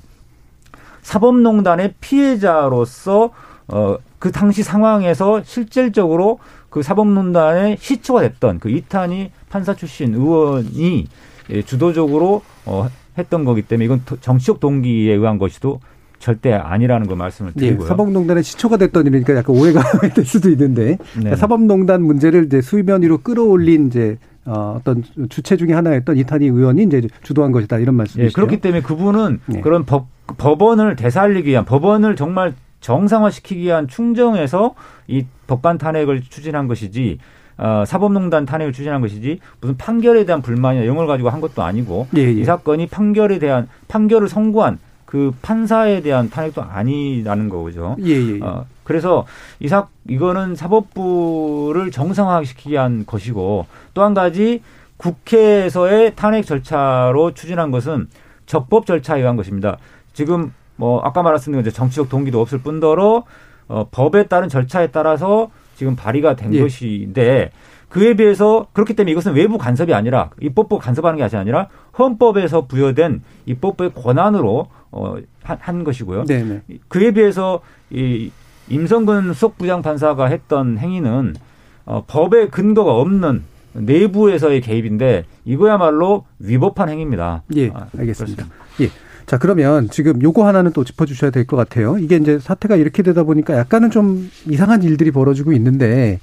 사법농단의 1.03 1.95
피해자로서 2.01 3.31
어, 3.69 3.97
그 4.19 4.31
당시 4.31 4.63
상황에서 4.63 5.43
실질적으로 5.43 6.39
그 6.71 6.83
사법농단의 6.83 7.79
시초가 7.81 8.23
됐던 8.23 8.61
그 8.61 8.71
이탄희 8.71 9.31
판사 9.51 9.75
출신 9.75 10.15
의원이 10.15 11.09
예, 11.51 11.63
주도적으로 11.63 12.43
어, 12.65 12.89
했던 13.19 13.45
거기 13.45 13.63
때문에 13.63 13.85
이건 13.85 14.03
정치적 14.21 14.61
동기에 14.61 15.13
의한 15.13 15.39
것이도 15.39 15.81
절대 16.23 16.53
아니라는 16.53 17.09
거 17.09 17.17
말씀을 17.17 17.53
네, 17.55 17.61
드리고요. 17.61 17.85
네, 17.85 17.89
사법농단의 17.89 18.45
시초가 18.45 18.77
됐던 18.77 19.09
일이니까 19.09 19.35
약간 19.35 19.57
오해가 19.57 19.83
될 20.15 20.25
수도 20.25 20.51
있는데 20.51 20.97
네. 21.21 21.35
사법농단 21.35 22.01
문제를 22.01 22.45
이제 22.45 22.61
수면 22.61 23.03
위로 23.03 23.19
끌어올린 23.19 23.89
이제 23.89 24.19
어, 24.45 24.77
어떤 24.79 25.03
주체 25.29 25.57
중에 25.57 25.73
하나였던 25.73 26.17
이탄희 26.17 26.47
의원이 26.47 26.85
이제 26.85 27.03
주도한 27.25 27.51
것이다 27.51 27.79
이런 27.79 27.97
말씀이시죠. 27.97 28.29
네, 28.29 28.33
그렇기 28.33 28.61
때문에 28.61 28.83
그분은 28.83 29.41
네. 29.47 29.61
그런 29.61 29.85
법 29.85 30.07
법원을 30.39 30.95
되살리기 30.95 31.51
위한 31.51 31.65
법원을 31.65 32.15
정말 32.15 32.55
정상화시키기 32.81 33.63
위한 33.63 33.89
충정에서 33.89 34.77
이 35.09 35.27
법관 35.49 35.79
탄핵을 35.79 36.23
추진한 36.23 36.69
것이지 36.69 37.19
어, 37.59 37.83
사법농단 37.85 38.47
탄핵을 38.47 38.73
추진한 38.73 39.01
것이지 39.01 39.41
무슨 39.61 39.77
판결에 39.77 40.25
대한 40.25 40.41
불만이나 40.41 40.85
이런 40.85 40.97
걸 40.97 41.09
가지고 41.09 41.31
한 41.31 41.41
것도 41.41 41.65
아니고 41.65 42.07
예, 42.17 42.23
예. 42.23 42.31
이 42.31 42.45
사건이 42.45 42.87
판결에 42.87 43.41
대한 43.41 43.69
판결을 43.89 44.29
선고한 44.29 44.79
그 45.13 45.31
판사에 45.43 46.01
대한 46.01 46.31
탄핵도 46.31 46.63
아니라는 46.63 47.51
거죠. 47.51 47.97
예, 48.01 48.13
예, 48.13 48.37
예. 48.37 48.41
어, 48.41 48.65
그래서 48.83 49.27
이사 49.61 49.87
이거는 50.09 50.55
사법부를 50.55 51.91
정상화시키기 51.91 52.71
위한 52.71 53.05
것이고 53.05 53.67
또 53.93 54.03
한 54.03 54.15
가지 54.15 54.63
국회에서의 54.97 56.15
탄핵 56.17 56.47
절차로 56.47 57.35
추진한 57.35 57.71
것은 57.71 58.09
적법 58.47 58.87
절차에 58.87 59.21
의한 59.21 59.37
것입니다. 59.37 59.77
지금 60.15 60.55
뭐 60.77 61.03
아까 61.03 61.23
말했던 61.23 61.61
이제 61.61 61.71
정치적 61.71 62.09
동기도 62.09 62.41
없을 62.41 62.63
뿐더러 62.63 63.25
어, 63.69 63.87
법에 63.91 64.29
따른 64.29 64.49
절차에 64.49 64.93
따라서 64.93 65.51
지금 65.77 65.95
발의가 65.95 66.37
된 66.37 66.55
예. 66.55 66.61
것인데 66.63 67.51
그에 67.91 68.15
비해서 68.15 68.67
그렇기 68.73 68.95
때문에 68.95 69.13
이것은 69.13 69.35
외부 69.35 69.59
간섭이 69.59 69.93
아니라 69.93 70.31
입법부 70.41 70.79
간섭하는 70.79 71.19
게 71.19 71.37
아니라 71.37 71.69
헌법에서 71.99 72.63
부여된 72.67 73.23
입법부의 73.45 73.93
권한으로 73.93 74.69
어, 74.93 75.17
한, 75.43 75.59
한 75.61 75.85
것이고요. 75.85 76.25
네네. 76.27 76.63
그에 76.89 77.11
비해서 77.13 77.61
이 77.91 78.31
임성근 78.69 79.33
수석 79.35 79.59
부장 79.59 79.83
판사가 79.83 80.27
했던 80.27 80.79
행위는 80.79 81.35
어, 81.85 82.05
법에 82.07 82.49
근거가 82.49 82.95
없는 82.95 83.43
내부에서의 83.75 84.61
개입인데 84.61 85.25
이거야말로 85.45 86.25
위법한 86.39 86.89
행위입니다. 86.91 87.43
예, 87.57 87.71
아, 87.71 87.87
알겠습니다. 87.99 88.45
아, 88.45 88.49
예. 88.83 88.89
자, 89.27 89.39
그러면 89.39 89.89
지금 89.91 90.21
요거 90.23 90.47
하나는 90.47 90.73
또 90.73 90.85
짚어주셔야 90.85 91.31
될 91.31 91.47
것 91.47 91.57
같아요. 91.57 91.97
이게 91.99 92.17
이제 92.17 92.39
사태가 92.39 92.77
이렇게 92.77 93.03
되다 93.03 93.23
보니까 93.23 93.57
약간은 93.57 93.91
좀 93.91 94.31
이상한 94.49 94.83
일들이 94.83 95.11
벌어지고 95.11 95.53
있는데, 95.53 96.19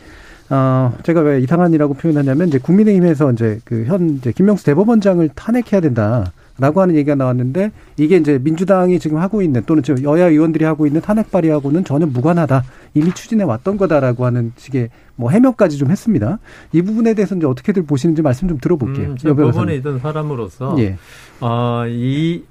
어, 0.50 0.94
제가 1.04 1.22
왜 1.22 1.40
이상한이라고 1.42 1.94
표현하냐면, 1.96 2.50
이제 2.50 2.58
국민의힘에서 2.60 3.32
이제 3.32 3.60
그 3.66 3.86
현, 3.86 4.18
이제 4.18 4.32
김명수 4.32 4.66
대법원장을 4.66 5.28
탄핵해야 5.34 5.82
된다. 5.82 6.32
라고 6.60 6.82
하는 6.82 6.95
얘기가 6.95 7.16
나왔는데 7.16 7.72
이게 7.97 8.18
이제 8.18 8.39
민주당이 8.41 8.99
지금 8.99 9.18
하고 9.18 9.41
있는 9.41 9.64
또는 9.66 9.82
지금 9.82 10.03
여야 10.03 10.28
의원들이 10.28 10.66
하고 10.66 10.86
있는 10.86 11.01
탄핵 11.01 11.32
발의하고는 11.32 11.84
전혀 11.86 12.05
무관하다. 12.05 12.64
이미 12.93 13.14
추진해 13.14 13.43
왔던 13.43 13.78
거다라고 13.78 14.26
하는 14.26 14.51
식의 14.57 14.89
뭐 15.16 15.30
해명까지 15.32 15.78
좀 15.78 15.91
했습니다. 15.91 16.39
이 16.72 16.82
부분에 16.82 17.14
대해서 17.14 17.36
이제 17.36 17.45
어떻게들 17.45 17.84
보시는지 17.84 18.22
말씀 18.22 18.47
좀 18.47 18.57
들어볼게요. 18.57 19.16
음, 19.26 19.36
법원에 19.36 19.76
있던 19.76 19.99
사람으로서 19.99 20.76
예. 20.80 20.97
어, 21.41 21.84
이 21.88 22.43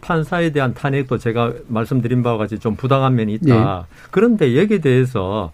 판사에 0.00 0.50
대한 0.50 0.74
탄핵도 0.74 1.18
제가 1.18 1.52
말씀드린 1.68 2.22
바와 2.22 2.38
같이 2.38 2.58
좀 2.58 2.76
부당한 2.76 3.14
면이 3.14 3.34
있다. 3.34 3.86
예. 3.90 3.94
그런데 4.10 4.56
여기에 4.56 4.78
대해서 4.78 5.50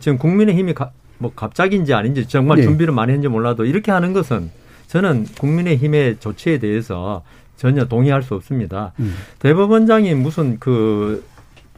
지금 0.00 0.18
국민의힘이 0.18 0.74
가, 0.74 0.90
뭐 1.18 1.32
갑자기인지 1.34 1.94
아닌지 1.94 2.26
정말 2.26 2.58
예. 2.58 2.62
준비를 2.62 2.92
많이 2.92 3.12
했는지 3.12 3.28
몰라도 3.28 3.64
이렇게 3.64 3.90
하는 3.90 4.12
것은 4.12 4.50
저는 4.88 5.26
국민의힘의 5.38 6.16
조치에 6.18 6.58
대해서 6.58 7.22
전혀 7.56 7.84
동의할 7.84 8.22
수 8.22 8.34
없습니다. 8.34 8.92
음. 9.00 9.14
대법원장이 9.38 10.14
무슨 10.14 10.58
그 10.58 11.24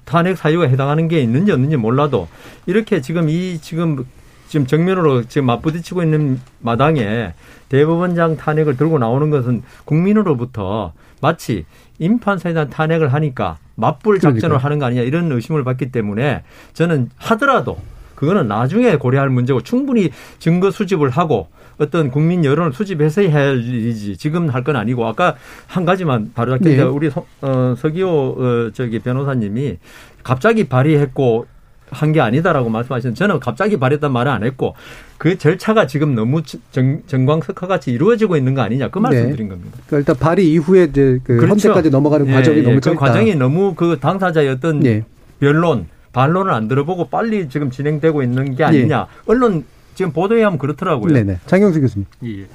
탄핵 0.04 0.36
사유가 0.36 0.66
해당하는 0.66 1.08
게 1.08 1.20
있는지 1.20 1.52
없는지 1.52 1.76
몰라도 1.76 2.28
이렇게 2.66 3.00
지금 3.00 3.28
이 3.28 3.58
지금 3.61 4.04
지금 4.48 4.66
정면으로 4.66 5.24
지금 5.24 5.46
맞부딪히고 5.46 6.02
있는 6.02 6.40
마당에 6.58 7.34
대법원장 7.68 8.36
탄핵을 8.36 8.76
들고 8.76 8.98
나오는 8.98 9.30
것은 9.30 9.62
국민으로부터 9.84 10.92
마치 11.20 11.64
임판사에 11.98 12.52
대한 12.52 12.70
탄핵을 12.70 13.12
하니까 13.12 13.58
맞불 13.76 14.18
작전을 14.18 14.40
그러니까. 14.40 14.64
하는 14.64 14.78
거 14.78 14.86
아니냐 14.86 15.02
이런 15.02 15.30
의심을 15.30 15.64
받기 15.64 15.92
때문에 15.92 16.42
저는 16.74 17.11
하더라도 17.16 17.78
그거는 18.16 18.48
나중에 18.48 18.96
고려할 18.96 19.30
문제고 19.30 19.62
충분히 19.62 20.11
증거 20.38 20.70
수집을 20.70 21.11
하고 21.11 21.48
어떤 21.81 22.11
국민 22.11 22.45
여론을 22.45 22.72
수집해서 22.74 23.22
해야 23.22 23.35
할 23.49 23.59
일이지 23.64 24.16
지금 24.16 24.49
할 24.49 24.61
건 24.61 24.76
아니고 24.76 25.07
아까 25.07 25.37
한 25.66 25.87
가지만 25.87 26.31
바로 26.35 26.53
잡게 26.53 26.76
네. 26.76 26.83
우리 26.83 27.09
서, 27.11 27.24
어, 27.41 27.74
서기호 27.78 28.09
어, 28.39 28.70
저기 28.74 28.99
변호사님이 28.99 29.78
갑자기 30.22 30.64
발의했고 30.64 31.47
한 31.91 32.12
게 32.12 32.20
아니다라고 32.20 32.68
말씀하셨는데 32.68 33.18
저는 33.18 33.41
갑자기 33.41 33.76
발의했단 33.78 34.12
말을 34.12 34.31
안 34.31 34.45
했고 34.45 34.74
그 35.18 35.39
절차가 35.39 35.87
지금 35.89 36.14
너무 36.14 36.43
정, 36.70 37.01
정광석화 37.07 37.66
같이 37.66 37.91
이루어지고 37.91 38.37
있는 38.37 38.55
거 38.55 38.61
아니냐 38.62 38.91
그 38.91 38.99
말씀드린 39.01 39.49
네. 39.49 39.55
겁니다. 39.55 39.78
그러니까 39.87 39.99
일단 40.12 40.16
발의 40.24 40.47
이후에 40.53 40.85
이제 40.85 41.18
그 41.24 41.37
그렇죠. 41.37 41.49
헌재까지 41.49 41.91
넘어가는 41.91 42.28
예, 42.28 42.33
과정이 42.33 42.59
예, 42.59 42.62
너무 42.62 42.81
짧다. 42.81 42.97
그 42.99 43.05
과정이 43.05 43.35
너무 43.35 43.74
그 43.74 43.99
당사자의 43.99 44.51
어떤 44.51 44.85
예. 44.87 45.05
변론 45.41 45.87
반론을 46.12 46.53
안 46.53 46.68
들어보고 46.68 47.09
빨리 47.09 47.49
지금 47.49 47.70
진행되고 47.70 48.22
있는 48.22 48.55
게 48.55 48.62
아니냐. 48.64 49.07
예. 49.11 49.20
언론 49.26 49.64
지금 50.01 50.14
보도에 50.14 50.38
의하면 50.38 50.59
그렇더라고요. 50.59 51.12
네네. 51.12 51.40
장경수 51.44 51.78
교수님. 51.78 52.07
예. 52.24 52.46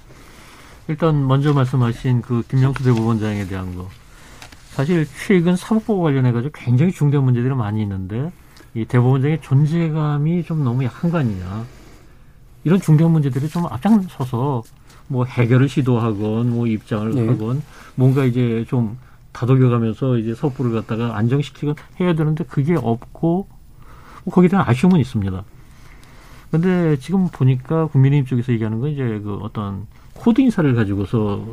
일단 0.87 1.27
먼저 1.27 1.53
말씀하신 1.53 2.23
그 2.23 2.41
김명수 2.47 2.83
대법원장에 2.83 3.45
대한 3.45 3.75
거. 3.75 3.87
사실 4.71 5.05
최근 5.27 5.55
사법부 5.55 6.01
관련해 6.01 6.31
가지고 6.31 6.51
굉장히 6.55 6.91
중대한 6.91 7.23
문제들이 7.23 7.53
많이 7.53 7.83
있는데 7.83 8.31
이 8.73 8.85
대법원장의 8.85 9.41
존재감이 9.41 10.43
좀 10.43 10.63
너무 10.63 10.83
약한 10.85 11.11
거 11.11 11.19
아니냐. 11.19 11.65
이런 12.63 12.81
중대한 12.81 13.13
문제들이 13.13 13.47
좀 13.47 13.67
앞장서서 13.67 14.63
뭐 15.07 15.25
해결을 15.25 15.69
시도하건 15.69 16.49
뭐 16.49 16.65
입장을 16.65 17.13
네. 17.13 17.27
하건 17.27 17.61
뭔가 17.93 18.25
이제 18.25 18.65
좀 18.67 18.97
다독여가면서 19.33 20.17
이제 20.17 20.33
사법부를 20.33 20.71
갖다가 20.71 21.15
안정시키건 21.15 21.75
해야 21.99 22.15
되는데 22.15 22.43
그게 22.43 22.73
없고 22.73 23.47
뭐 24.23 24.33
거기에 24.33 24.49
대한 24.49 24.67
아쉬움은 24.67 24.99
있습니다. 24.99 25.43
근데 26.55 26.97
지금 26.99 27.27
보니까 27.27 27.87
국민의힘 27.87 28.25
쪽에서 28.25 28.53
얘기하는 28.53 28.79
건 28.79 28.89
이제 28.89 29.03
그 29.23 29.35
어떤 29.41 29.87
코드 30.13 30.39
인사를 30.39 30.73
가지고서 30.73 31.45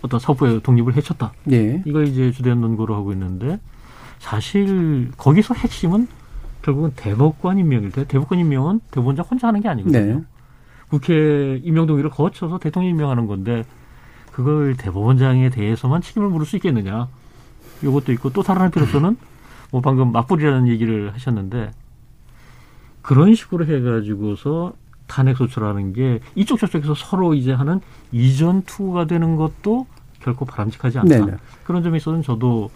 어떤 0.00 0.18
사법부의 0.18 0.62
독립을 0.62 0.96
해쳤다. 0.96 1.32
네. 1.44 1.82
이걸 1.84 2.08
이제 2.08 2.32
주된 2.32 2.62
논거로 2.62 2.94
하고 2.94 3.12
있는데 3.12 3.60
사실 4.18 5.10
거기서 5.18 5.52
핵심은 5.52 6.08
결국은 6.62 6.92
대법관 6.96 7.58
임명일 7.58 7.92
때 7.92 8.06
대법관 8.06 8.38
임명은 8.38 8.80
대법원장 8.90 9.26
혼자 9.30 9.48
하는 9.48 9.60
게 9.60 9.68
아니거든요. 9.68 10.14
네. 10.14 10.24
국회 10.88 11.60
임명 11.62 11.86
동의를 11.86 12.08
거쳐서 12.08 12.58
대통령 12.58 12.90
임명하는 12.92 13.26
건데 13.26 13.64
그걸 14.32 14.74
대법원장에 14.76 15.50
대해서만 15.50 16.00
책임을 16.00 16.28
물을 16.28 16.46
수 16.46 16.56
있겠느냐. 16.56 17.08
이것도 17.82 18.10
있고 18.12 18.30
또 18.30 18.42
다른 18.42 18.62
한편으로서는 18.62 19.18
뭐 19.70 19.82
방금 19.82 20.12
맞불이라는 20.12 20.68
얘기를 20.68 21.12
하셨는데 21.12 21.72
그런 23.06 23.36
식으로 23.36 23.64
해가지고서 23.66 24.72
탄핵 25.06 25.36
소추라는 25.36 25.92
게 25.92 26.18
이쪽 26.34 26.58
저쪽에서 26.58 26.94
서로 26.96 27.34
이제 27.34 27.52
하는 27.52 27.80
이전 28.10 28.62
투구가 28.62 29.06
되는 29.06 29.36
것도 29.36 29.86
결코 30.20 30.44
바람직하지 30.44 30.98
않다. 30.98 31.16
네네. 31.16 31.36
그런 31.62 31.84
점에 31.84 31.98
있어서는 31.98 32.22
저도 32.22 32.68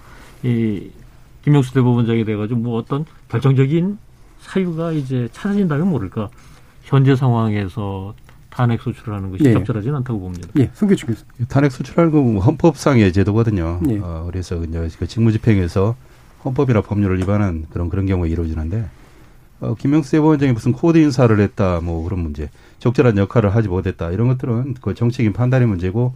이 0.44 0.88
김영수 1.42 1.74
대법원장이 1.74 2.24
돼가지고 2.24 2.60
뭐 2.60 2.78
어떤 2.78 3.04
결정적인 3.28 3.98
사유가 4.40 4.92
이제 4.92 5.28
찾아진다면 5.32 5.88
모를까 5.88 6.30
현재 6.84 7.16
상황에서 7.16 8.14
탄핵 8.50 8.80
소추라는 8.82 9.32
것이 9.32 9.42
네. 9.42 9.52
적절하지는 9.52 9.96
않다고 9.96 10.20
봅니다. 10.20 10.48
예, 10.58 10.70
송교주 10.74 11.06
교수. 11.06 11.24
탄핵 11.48 11.72
소추라는 11.72 12.12
건 12.12 12.38
헌법상의 12.40 13.12
제도거든요. 13.12 13.80
예. 13.88 13.98
어, 13.98 14.28
그래서 14.30 14.62
이제 14.62 14.88
그 14.96 15.08
직무집행에서 15.08 15.96
헌법이나 16.44 16.82
법률을 16.82 17.18
위반한 17.18 17.66
그런 17.70 17.88
그런 17.88 18.06
경우가 18.06 18.28
이루어지는데 18.28 18.88
어, 19.60 19.74
김명수 19.74 20.10
대법원장이 20.12 20.52
무슨 20.52 20.72
코드 20.72 20.98
인사를 20.98 21.38
했다, 21.38 21.80
뭐 21.80 22.02
그런 22.04 22.20
문제, 22.20 22.48
적절한 22.78 23.18
역할을 23.18 23.54
하지 23.54 23.68
못했다 23.68 24.10
이런 24.10 24.28
것들은 24.28 24.74
그 24.80 24.94
정책적인 24.94 25.32
판단의 25.32 25.68
문제고 25.68 26.14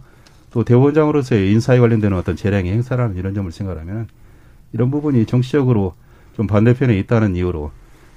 또 0.51 0.63
대법원장으로서의 0.63 1.51
인사에 1.51 1.79
관련되는 1.79 2.17
어떤 2.17 2.35
재량의 2.35 2.71
행사라는 2.71 3.17
이런 3.17 3.33
점을 3.33 3.51
생각하면 3.51 4.07
이런 4.73 4.89
부분이 4.89 5.25
정치적으로 5.25 5.93
좀 6.35 6.47
반대편에 6.47 6.97
있다는 6.99 7.35
이유로 7.35 7.71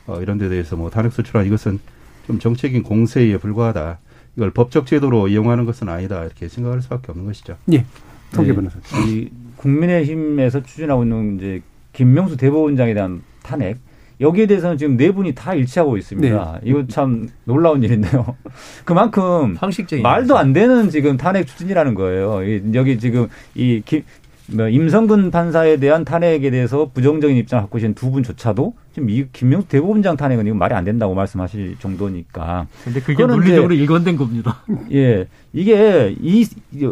어, 0.06 0.20
이런 0.20 0.38
데 0.38 0.48
대해서 0.48 0.76
뭐 0.76 0.90
탄핵 0.90 1.12
소추란 1.12 1.46
이것은 1.46 1.78
좀 2.26 2.38
정책인 2.38 2.82
공세에 2.82 3.36
불과하다. 3.38 3.98
이걸 4.36 4.50
법적 4.50 4.86
제도로 4.86 5.28
이용하는 5.28 5.64
것은 5.64 5.88
아니다 5.88 6.24
이렇게 6.24 6.48
생각할 6.48 6.80
수밖에 6.82 7.10
없는 7.10 7.26
것이죠. 7.26 7.56
예. 7.72 7.84
통계 8.32 8.54
변호사. 8.54 8.78
네. 8.78 9.10
이 9.10 9.30
국민의힘에서 9.56 10.62
추진하고 10.62 11.02
있는 11.02 11.36
이제 11.36 11.62
김명수 11.92 12.36
대법원장에 12.36 12.94
대한 12.94 13.22
탄핵 13.42 13.78
여기에 14.20 14.46
대해서는 14.46 14.76
지금 14.78 14.96
네 14.96 15.10
분이 15.12 15.34
다 15.34 15.54
일치하고 15.54 15.96
있습니다. 15.96 16.60
네. 16.62 16.68
이거 16.68 16.86
참 16.88 17.28
놀라운 17.44 17.82
일인데요. 17.82 18.36
그만큼 18.84 19.56
상식적인 19.58 20.02
말도 20.02 20.36
안 20.36 20.52
되는 20.52 20.90
지금 20.90 21.16
탄핵 21.16 21.46
추진이라는 21.46 21.94
거예요. 21.94 22.40
여기 22.74 22.98
지금 22.98 23.28
이 23.54 23.82
김, 23.84 24.02
뭐 24.50 24.68
임성근 24.68 25.30
판사에 25.30 25.76
대한 25.76 26.04
탄핵에 26.04 26.50
대해서 26.50 26.90
부정적인 26.92 27.36
입장을 27.36 27.62
갖고 27.62 27.76
계신 27.76 27.94
두 27.94 28.10
분조차도 28.10 28.74
지금 28.94 29.10
이 29.10 29.26
김명수 29.32 29.68
대법원장 29.68 30.16
탄핵은 30.16 30.46
이건 30.46 30.58
말이 30.58 30.74
안 30.74 30.84
된다고 30.84 31.14
말씀하실 31.14 31.76
정도니까. 31.78 32.66
근데 32.82 33.00
그게 33.00 33.26
논리적으로 33.26 33.74
일관된 33.74 34.16
겁니다. 34.16 34.62
예. 34.92 35.26
이게 35.52 36.14
이 36.20 36.46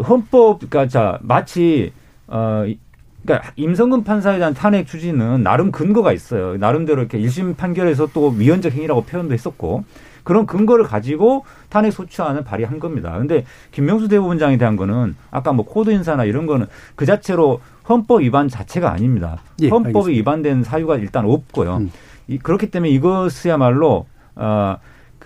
헌법, 0.06 0.58
그러니까 0.58 0.86
자, 0.88 1.18
마치, 1.22 1.92
어, 2.26 2.64
그러니까 3.26 3.50
임성근 3.56 4.04
판사에 4.04 4.38
대한 4.38 4.54
탄핵 4.54 4.86
추진은 4.86 5.42
나름 5.42 5.70
근거가 5.72 6.12
있어요. 6.12 6.56
나름대로 6.56 7.00
이렇게 7.00 7.18
1심 7.18 7.56
판결에서 7.56 8.08
또 8.14 8.28
위헌적 8.28 8.72
행위라고 8.72 9.02
표현도 9.02 9.34
했었고 9.34 9.84
그런 10.22 10.46
근거를 10.46 10.84
가지고 10.84 11.44
탄핵 11.68 11.92
소추안을 11.92 12.44
발의한 12.44 12.80
겁니다. 12.80 13.16
근데 13.16 13.44
김명수 13.72 14.08
대법원장에 14.08 14.56
대한 14.58 14.76
거는 14.76 15.14
아까 15.30 15.52
뭐 15.52 15.64
코드 15.64 15.90
인사나 15.90 16.24
이런 16.24 16.46
거는 16.46 16.66
그 16.94 17.06
자체로 17.06 17.60
헌법 17.88 18.22
위반 18.22 18.48
자체가 18.48 18.90
아닙니다. 18.90 19.38
예, 19.60 19.68
헌법이 19.68 20.12
위반된 20.12 20.64
사유가 20.64 20.96
일단 20.96 21.24
없고요. 21.24 21.76
음. 21.76 21.92
이, 22.26 22.38
그렇기 22.38 22.70
때문에 22.70 22.90
이것이야말로 22.90 24.06
어 24.36 24.76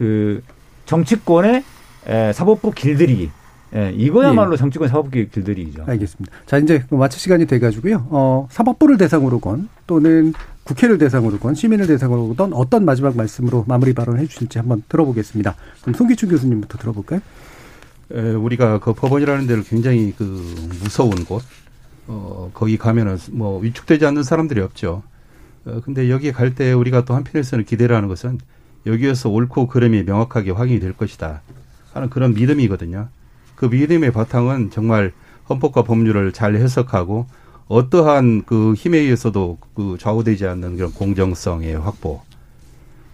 그 0.00 0.42
정치권의 0.86 1.62
에, 2.06 2.32
사법부 2.32 2.70
길들이기 2.70 3.30
예, 3.74 3.92
이거야말로 3.96 4.54
예. 4.54 4.56
정치권 4.56 4.88
사법계 4.88 5.28
길들이죠. 5.28 5.84
알겠습니다. 5.86 6.36
자, 6.46 6.58
이제 6.58 6.84
마칠 6.90 7.20
시간이 7.20 7.46
돼가지고요. 7.46 8.08
어, 8.10 8.48
사법부를 8.50 8.96
대상으로건 8.98 9.68
또는 9.86 10.32
국회를 10.64 10.98
대상으로건 10.98 11.54
시민을 11.54 11.86
대상으로건 11.86 12.52
어떤 12.52 12.84
마지막 12.84 13.16
말씀으로 13.16 13.64
마무리 13.68 13.92
발언을 13.92 14.20
해주실지 14.20 14.58
한번 14.58 14.82
들어보겠습니다. 14.88 15.54
그럼 15.82 15.94
송기춘 15.94 16.28
교수님부터 16.28 16.78
들어볼까요? 16.78 17.20
에, 18.12 18.20
우리가 18.32 18.80
그 18.80 18.92
법원이라는 18.92 19.46
데를 19.46 19.62
굉장히 19.62 20.14
그 20.16 20.24
무서운 20.82 21.24
곳, 21.24 21.42
어, 22.08 22.50
거기 22.52 22.76
가면은 22.76 23.18
뭐 23.30 23.60
위축되지 23.60 24.04
않는 24.06 24.24
사람들이 24.24 24.60
없죠. 24.60 25.02
어, 25.64 25.80
근데 25.84 26.10
여기 26.10 26.32
갈때 26.32 26.72
우리가 26.72 27.04
또 27.04 27.14
한편에서는 27.14 27.64
기대를 27.64 27.94
하는 27.94 28.08
것은 28.08 28.38
여기에서 28.86 29.28
옳고 29.28 29.68
그름이 29.68 30.02
명확하게 30.04 30.50
확인이 30.50 30.80
될 30.80 30.92
것이다 30.92 31.42
하는 31.92 32.10
그런 32.10 32.34
믿음이거든요. 32.34 33.08
그 33.60 33.66
믿음의 33.66 34.10
바탕은 34.12 34.70
정말 34.70 35.12
헌법과 35.50 35.82
법률을 35.82 36.32
잘 36.32 36.54
해석하고 36.54 37.26
어떠한 37.68 38.44
그 38.46 38.72
힘에 38.72 38.96
의해서도 38.96 39.58
그 39.74 39.98
좌우되지 40.00 40.46
않는 40.46 40.76
그런 40.76 40.90
공정성의 40.94 41.78
확보 41.78 42.22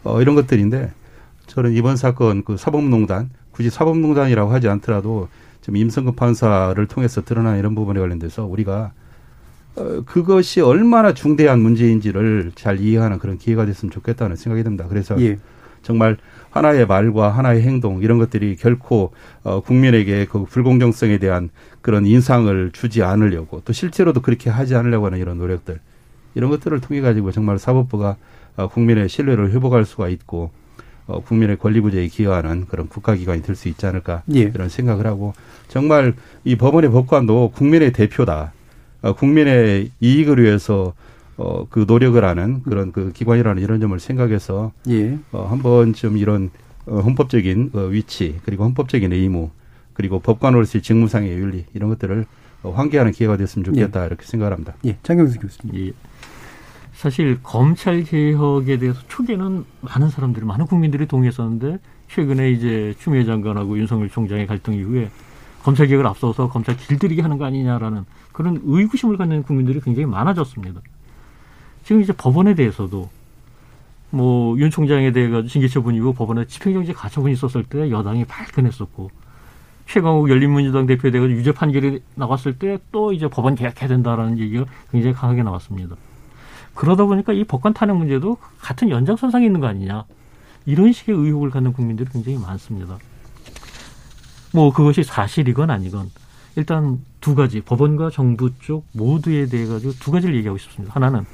어, 0.05 0.23
이런 0.23 0.37
것들인데 0.37 0.93
저는 1.49 1.73
이번 1.73 1.97
사건 1.97 2.45
그 2.45 2.57
사법농단 2.57 3.31
굳이 3.51 3.71
사법농단이라고 3.71 4.53
하지 4.53 4.69
않더라도 4.69 5.27
좀 5.63 5.75
임성근 5.77 6.15
판사를 6.15 6.87
통해서 6.87 7.25
드러난 7.25 7.59
이런 7.59 7.75
부분에 7.75 7.99
관련돼서 7.99 8.45
우리가 8.45 8.93
어, 9.75 10.03
그것이 10.07 10.61
얼마나 10.61 11.13
중대한 11.13 11.59
문제인지를 11.59 12.53
잘 12.55 12.79
이해하는 12.79 13.19
그런 13.19 13.37
기회가 13.37 13.67
됐으면 13.67 13.91
좋겠다는 13.91 14.37
생각이 14.37 14.63
듭니다. 14.63 14.87
그래서 14.89 15.21
예. 15.21 15.39
정말 15.87 16.17
하나의 16.51 16.85
말과 16.85 17.31
하나의 17.31 17.63
행동 17.63 18.03
이런 18.03 18.19
것들이 18.19 18.57
결코 18.57 19.13
어, 19.45 19.61
국민에게 19.61 20.27
그 20.27 20.45
불공정성에 20.45 21.19
대한 21.19 21.51
그런 21.81 22.05
인상을 22.05 22.71
주지 22.73 23.05
않으려고 23.05 23.63
또 23.65 23.73
실제로도 23.73 24.21
그렇게 24.21 24.51
하지 24.51 24.75
않으려고 24.75 25.07
하는 25.07 25.19
이런 25.19 25.39
노력들 25.39 25.79
이런 26.35 26.51
것들을 26.51 26.81
통해 26.81 27.01
가지고 27.01 27.31
정말 27.31 27.61
사법부가 27.61 28.17
어, 28.57 28.69
국민의 28.69 29.09
신뢰를 29.09 29.53
회복할 29.53 29.85
수가 29.85 30.09
있고 30.09 30.51
어, 31.07 31.21
국민의 31.21 31.57
권리 31.59 31.79
구제에 31.81 32.09
기여하는 32.09 32.67
그런 32.67 32.89
국가기관이 32.89 33.43
될 33.43 33.55
수 33.55 33.69
있지 33.69 33.87
않을까 33.87 34.25
예. 34.35 34.41
이런 34.41 34.69
생각을 34.69 35.07
하고 35.07 35.35
정말 35.69 36.15
이 36.45 36.57
법원의 36.57 36.91
법관도 36.91 37.53
국민의 37.55 37.93
대표다. 37.93 38.53
어, 39.03 39.13
국민의 39.13 39.91
이익을 40.01 40.43
위해서 40.43 40.95
어, 41.37 41.67
그 41.69 41.85
노력을 41.87 42.23
하는 42.23 42.63
그런 42.63 42.93
그 42.93 43.13
기관이라는 43.13 43.63
이런 43.63 43.81
점을 43.81 43.99
생각해서 43.99 44.73
예. 44.89 45.19
어, 45.33 45.47
한번 45.49 45.93
좀 45.93 46.17
이런 46.17 46.51
어, 46.87 47.01
헌법적인 47.01 47.71
어, 47.75 47.81
위치 47.81 48.39
그리고 48.45 48.65
헌법적인 48.65 49.13
의무 49.13 49.51
그리고 49.93 50.21
법관으로서의 50.21 50.83
직무상의 50.83 51.33
윤리 51.33 51.65
이런 51.75 51.91
것들을 51.91 52.27
어, 52.63 52.71
환기하는 52.71 53.13
기회가 53.13 53.37
됐으면 53.37 53.65
좋겠다 53.65 54.03
예. 54.03 54.07
이렇게 54.07 54.25
생각합니다. 54.25 54.75
예, 54.87 54.97
장경수 55.03 55.39
교수님. 55.41 55.89
예. 55.89 55.93
사실 56.93 57.39
검찰 57.43 58.03
개혁에 58.03 58.79
대해서 58.79 59.01
초기에는 59.09 59.65
많은 59.83 60.09
사람들이 60.09 60.47
많은 60.47 60.67
국민들이 60.67 61.07
동의했었는데 61.07 61.79
최근에 62.09 62.51
이제 62.51 62.95
추미애 62.99 63.25
장관하고 63.25 63.77
윤석열 63.79 64.09
총장의 64.09 64.47
갈등 64.47 64.75
이후에 64.75 65.11
검찰 65.63 65.89
개혁을 65.89 66.07
앞서서 66.07 66.49
검찰 66.49 66.77
길들이게 66.77 67.21
하는 67.21 67.37
거 67.37 67.45
아니냐라는 67.45 68.05
그런 68.33 68.63
의구심을 68.65 69.19
갖는 69.19 69.43
국민들이 69.43 69.81
굉장히 69.81 70.07
많아졌습니다. 70.07 70.81
지금 71.87 72.03
이제 72.03 72.13
법원에 72.13 72.55
대해서도 72.55 73.09
뭐 74.11 74.57
윤 74.59 74.71
총장에 74.71 75.13
대해 75.13 75.29
가지고 75.29 75.49
징계 75.49 75.69
처분 75.69 75.95
이후 75.95 76.13
법원에 76.13 76.47
집행정지 76.47 76.93
가처분이 76.93 77.35
있었을 77.35 77.65
때 77.65 77.91
여당이 77.91 78.25
발끈했었고 78.25 79.11
최강욱 79.87 80.29
열린민주당 80.29 80.87
대표에 80.87 81.11
대해 81.11 81.25
유죄 81.25 81.53
판결이 81.53 82.01
나왔을 82.17 82.59
때 82.59 82.79
또 82.91 83.13
이제 83.13 83.29
법원 83.29 83.55
개혁해야 83.55 83.89
된다라는 83.89 84.39
얘기가 84.39 84.65
굉장히 84.91 85.15
강하게 85.15 85.43
나왔습니다. 85.43 85.97
그러다 86.75 87.05
보니까 87.05 87.33
이 87.33 87.45
법관 87.45 87.73
탄핵 87.75 87.97
문제도 87.97 88.37
같은 88.59 88.91
연장선상에 88.91 89.47
있는 89.47 89.61
거 89.61 89.67
아니냐 89.69 90.05
이런 90.65 90.93
식의 90.93 91.15
의혹을 91.15 91.51
갖는 91.51 91.73
국민들이 91.73 92.09
굉장히 92.11 92.39
많습니다. 92.39 92.99
뭐 94.53 94.73
그것이 94.73 95.05
사실이건 95.05 95.71
아니건 95.71 96.11
일단 96.57 96.99
두 97.21 97.35
가지 97.35 97.61
법원과 97.61 98.11
정부 98.11 98.51
쪽 98.61 98.87
모두에 98.93 99.47
대해 99.47 99.67
가지고 99.67 99.93
두 100.01 100.11
가지를 100.11 100.35
얘기하고 100.37 100.59
싶습니다. 100.59 100.95
하나는 100.95 101.25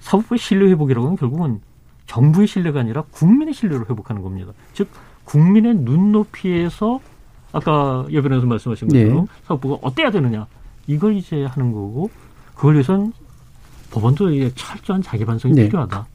사법부의 0.00 0.38
신뢰 0.38 0.70
회복이라고 0.70 1.06
하면 1.06 1.16
결국은 1.16 1.60
정부의 2.06 2.46
신뢰가 2.46 2.80
아니라 2.80 3.02
국민의 3.10 3.54
신뢰를 3.54 3.88
회복하는 3.88 4.22
겁니다. 4.22 4.52
즉 4.74 4.88
국민의 5.24 5.76
눈높이에서 5.76 7.00
아까 7.52 8.06
여변에서 8.12 8.46
말씀하신 8.46 8.88
것처럼 8.88 9.26
네. 9.26 9.26
사법부가 9.42 9.78
어때야 9.82 10.10
되느냐 10.10 10.46
이걸 10.86 11.16
이제 11.16 11.44
하는 11.44 11.72
거고 11.72 12.10
그걸 12.54 12.74
위해선 12.74 13.12
법원도 13.90 14.30
이제 14.32 14.52
철저한 14.54 15.02
자기 15.02 15.24
반성이 15.24 15.54
네. 15.54 15.66
필요하다. 15.66 16.06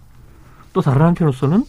또 0.73 0.81
다른 0.81 1.07
한편으로서는 1.07 1.63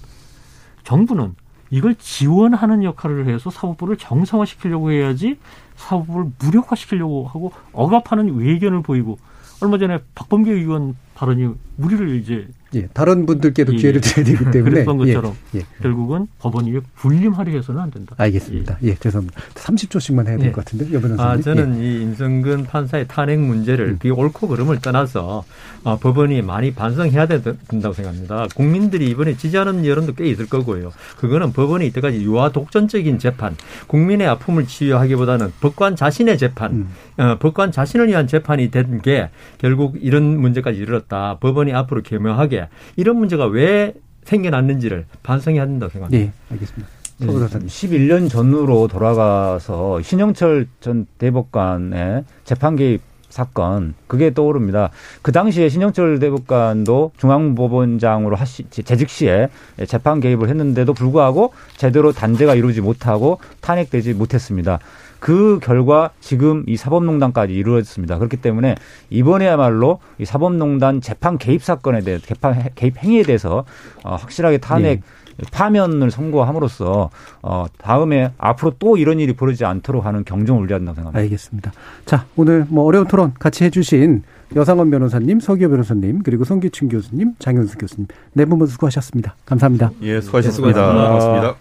정부는 0.85 1.35
이걸 1.71 1.95
지원하는 1.97 2.85
역할을 2.85 3.29
해서 3.29 3.51
사법부를 3.51 3.97
정상화시키려고 3.97 4.93
해야지 4.93 5.39
사법부를 5.77 6.31
무력화시키려고 6.41 7.27
하고 7.27 7.53
억압하는 7.73 8.37
외견을 8.37 8.83
보이고 8.83 9.19
얼마 9.61 9.79
전에 9.79 9.99
박범계 10.15 10.53
의원 10.53 10.97
발언이 11.15 11.55
무리를 11.77 12.15
이제 12.17 12.49
예, 12.77 12.89
다른 12.93 13.27
분들께도 13.27 13.75
예, 13.75 13.77
기회를 13.77 14.01
드려야 14.01 14.25
되기 14.25 14.51
때문에 14.51 14.71
그랬던 14.71 14.97
것처럼 14.99 15.35
예, 15.55 15.61
예. 15.61 15.65
결국은 15.81 16.27
법원이 16.39 16.73
군림하려 17.01 17.53
해서는 17.53 17.81
안 17.81 17.91
된다. 17.91 18.15
알겠습니다. 18.19 18.79
예, 18.83 18.89
예 18.89 18.95
죄송합니다. 18.97 19.41
30초씩만 19.55 20.27
해야 20.27 20.37
될것 20.37 20.47
예. 20.47 20.53
같은데 20.53 20.93
여변호사님. 20.93 21.21
아, 21.21 21.41
저는 21.41 21.81
이 21.81 22.03
임성근 22.03 22.65
판사의 22.65 23.07
탄핵 23.09 23.39
문제를 23.39 23.87
음. 23.89 23.99
그 24.01 24.11
옳고 24.11 24.49
그름을 24.49 24.81
떠나서 24.81 25.45
어, 25.85 25.99
법원이 25.99 26.43
많이 26.43 26.73
반성해야 26.73 27.27
된다고 27.27 27.93
생각합니다. 27.95 28.49
국민들이 28.55 29.09
이번에 29.09 29.37
지지하는 29.37 29.87
여론도 29.87 30.15
꽤 30.15 30.27
있을 30.27 30.49
거고요. 30.49 30.93
그거는 31.19 31.53
법원이 31.53 31.87
이때까지 31.87 32.23
유아 32.25 32.51
독전적인 32.51 33.19
재판, 33.19 33.57
국민의 33.87 34.27
아픔을 34.27 34.67
치유하기보다는 34.67 35.53
법관 35.61 35.97
자신의 35.97 36.39
재판, 36.39 36.73
음. 36.73 36.89
어, 37.19 37.39
법관 37.39 37.73
자신을 37.73 38.09
위한 38.09 38.27
재판이 38.27 38.71
된 38.71 38.97
게 39.07 39.31
결국 39.59 39.97
이런 40.01 40.41
문제까지 40.41 40.79
이르렀다. 40.79 41.39
법원이 41.41 41.73
앞으로 41.73 42.03
겸허하게 42.03 42.66
이런 42.97 43.17
문제가 43.17 43.47
왜 43.47 43.95
생겨났는지를 44.25 45.07
반성해야 45.23 45.67
된다고 45.67 45.91
생각합니다. 45.91 46.25
네, 46.25 46.33
알겠습니다. 46.53 46.89
네, 47.19 47.27
11년 47.27 48.29
전으로 48.29 48.89
돌아가서 48.89 50.03
신영철 50.03 50.69
전 50.81 51.07
대법관의 51.19 52.25
재판 52.45 52.77
개입 52.77 53.01
사건 53.29 53.95
그게 54.07 54.33
떠오릅니다. 54.33 54.91
그 55.23 55.33
당시에 55.33 55.69
신영철 55.69 56.19
대법관도 56.19 57.13
중앙법원장으로 57.19 58.37
하시 58.37 58.65
재직 58.71 59.11
시에 59.11 59.49
재판 59.87 60.21
개입을 60.21 60.49
했는데도 60.49 60.95
불구하고 60.95 61.53
제대로 61.77 62.13
단죄가 62.13 62.55
이루지 62.55 62.81
못하고 62.81 63.39
탄핵되지 63.61 64.15
못했습니다. 64.15 64.79
그 65.21 65.59
결과 65.63 66.11
지금 66.21 66.65
이 66.67 66.77
사법농단까지 66.77 67.53
이루어졌습니다. 67.55 68.19
그렇기 68.19 68.37
때문에 68.39 68.75
이번에야말로 69.11 69.99
이 70.19 70.25
사법농단 70.25 71.01
재판 71.01 71.39
개입 71.39 71.63
사건에 71.63 72.01
대해 72.01 72.19
재판 72.19 72.69
개입 72.75 72.99
행위에 72.99 73.23
대해서 73.23 73.65
어, 74.05 74.17
확실하게 74.17 74.59
탄핵 74.59 75.01
네. 75.01 75.47
파면을 75.53 76.11
선고함으로써 76.11 77.11
어 77.43 77.67
다음에 77.77 78.33
앞으로 78.39 78.73
또 78.79 78.97
이런 78.97 79.21
일이 79.21 79.35
벌어지지 79.35 79.67
않도록 79.67 80.07
하는 80.07 80.25
경종을 80.25 80.63
울려야 80.63 80.79
된다고 80.79 80.95
생각합니다. 80.97 81.19
알겠습니다. 81.25 81.73
자, 82.07 82.25
오늘 82.37 82.65
뭐 82.71 82.85
어려운 82.87 83.07
토론 83.07 83.35
같이 83.39 83.63
해 83.65 83.69
주신 83.69 84.23
여상원 84.55 84.91
변호사님, 84.91 85.41
서기호 85.41 85.69
변호사님, 85.69 86.23
그리고 86.23 86.45
성기춘 86.45 86.89
교수님, 86.89 87.35
장현수 87.39 87.77
교수님 87.77 88.07
네 88.33 88.47
분 88.47 88.59
모두 88.59 88.73
수고하셨습니다. 88.73 89.35
감사합니다. 89.45 89.91
예, 90.03 90.21
수고하셨습니다. 90.23 90.93
네, 90.95 91.07
고맙습니다. 91.09 91.55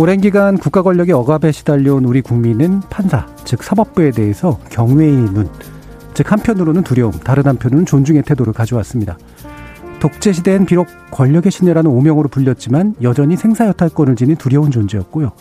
오랜 0.00 0.22
기간 0.22 0.56
국가 0.56 0.80
권력의 0.80 1.12
억압에 1.12 1.52
시달려온 1.52 2.06
우리 2.06 2.22
국민은 2.22 2.80
판사, 2.88 3.26
즉 3.44 3.62
사법부에 3.62 4.12
대해서 4.12 4.58
경외의 4.70 5.12
눈, 5.12 5.46
즉 6.14 6.32
한편으로는 6.32 6.84
두려움, 6.84 7.12
다른 7.12 7.44
한편으로는 7.44 7.84
존중의 7.84 8.22
태도를 8.22 8.54
가져왔습니다. 8.54 9.18
독재 10.00 10.32
시대엔 10.32 10.64
비록 10.64 10.86
권력의 11.10 11.52
신뢰라는 11.52 11.90
오명으로 11.90 12.30
불렸지만 12.30 12.94
여전히 13.02 13.36
생사여탈권을 13.36 14.16
지닌 14.16 14.36
두려운 14.36 14.70
존재였고요. 14.70 15.32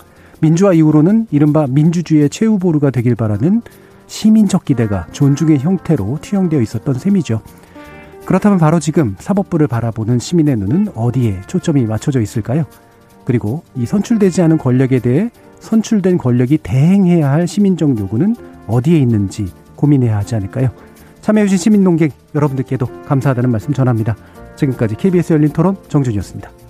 민주화 0.42 0.74
이후로는 0.74 1.28
이른바 1.32 1.66
민주주의의 1.66 2.30
최후보루가 2.30 2.90
되길 2.90 3.16
바라는 3.16 3.62
시민적 4.08 4.66
기대가 4.66 5.08
존중의 5.14 5.60
형태로 5.60 6.18
투영되어 6.22 6.60
있었던 6.60 6.96
셈이죠. 6.96 7.42
그렇다면 8.26 8.58
바로 8.58 8.82
지금 8.82 9.16
사법부를 9.20 9.68
바라보는 9.68 10.20
시민의 10.20 10.58
눈은 10.58 10.90
어디에 10.96 11.44
초점이 11.48 11.86
맞춰져 11.86 12.20
있을까요? 12.20 12.66
그리고 13.26 13.64
이 13.76 13.86
선출되지 13.86 14.42
않은 14.44 14.58
권력에 14.58 15.00
대해 15.00 15.30
선출된 15.60 16.18
권력이 16.18 16.60
대행해야 16.60 17.32
할 17.32 17.48
시민적 17.48 18.00
요구는 18.00 18.36
어디에 18.68 18.98
있는지 18.98 19.48
고민해야 19.76 20.18
하지 20.18 20.36
않을까요? 20.36 20.70
참여해주신 21.22 21.58
시민농객 21.58 22.14
여러분들께도 22.34 23.04
감사하다는 23.06 23.52
말씀 23.52 23.74
전합니다. 23.74 24.16
지금까지 24.56 24.96
KBS 24.96 25.34
열린 25.34 25.50
토론 25.50 25.76
정준이었습니다. 25.90 26.69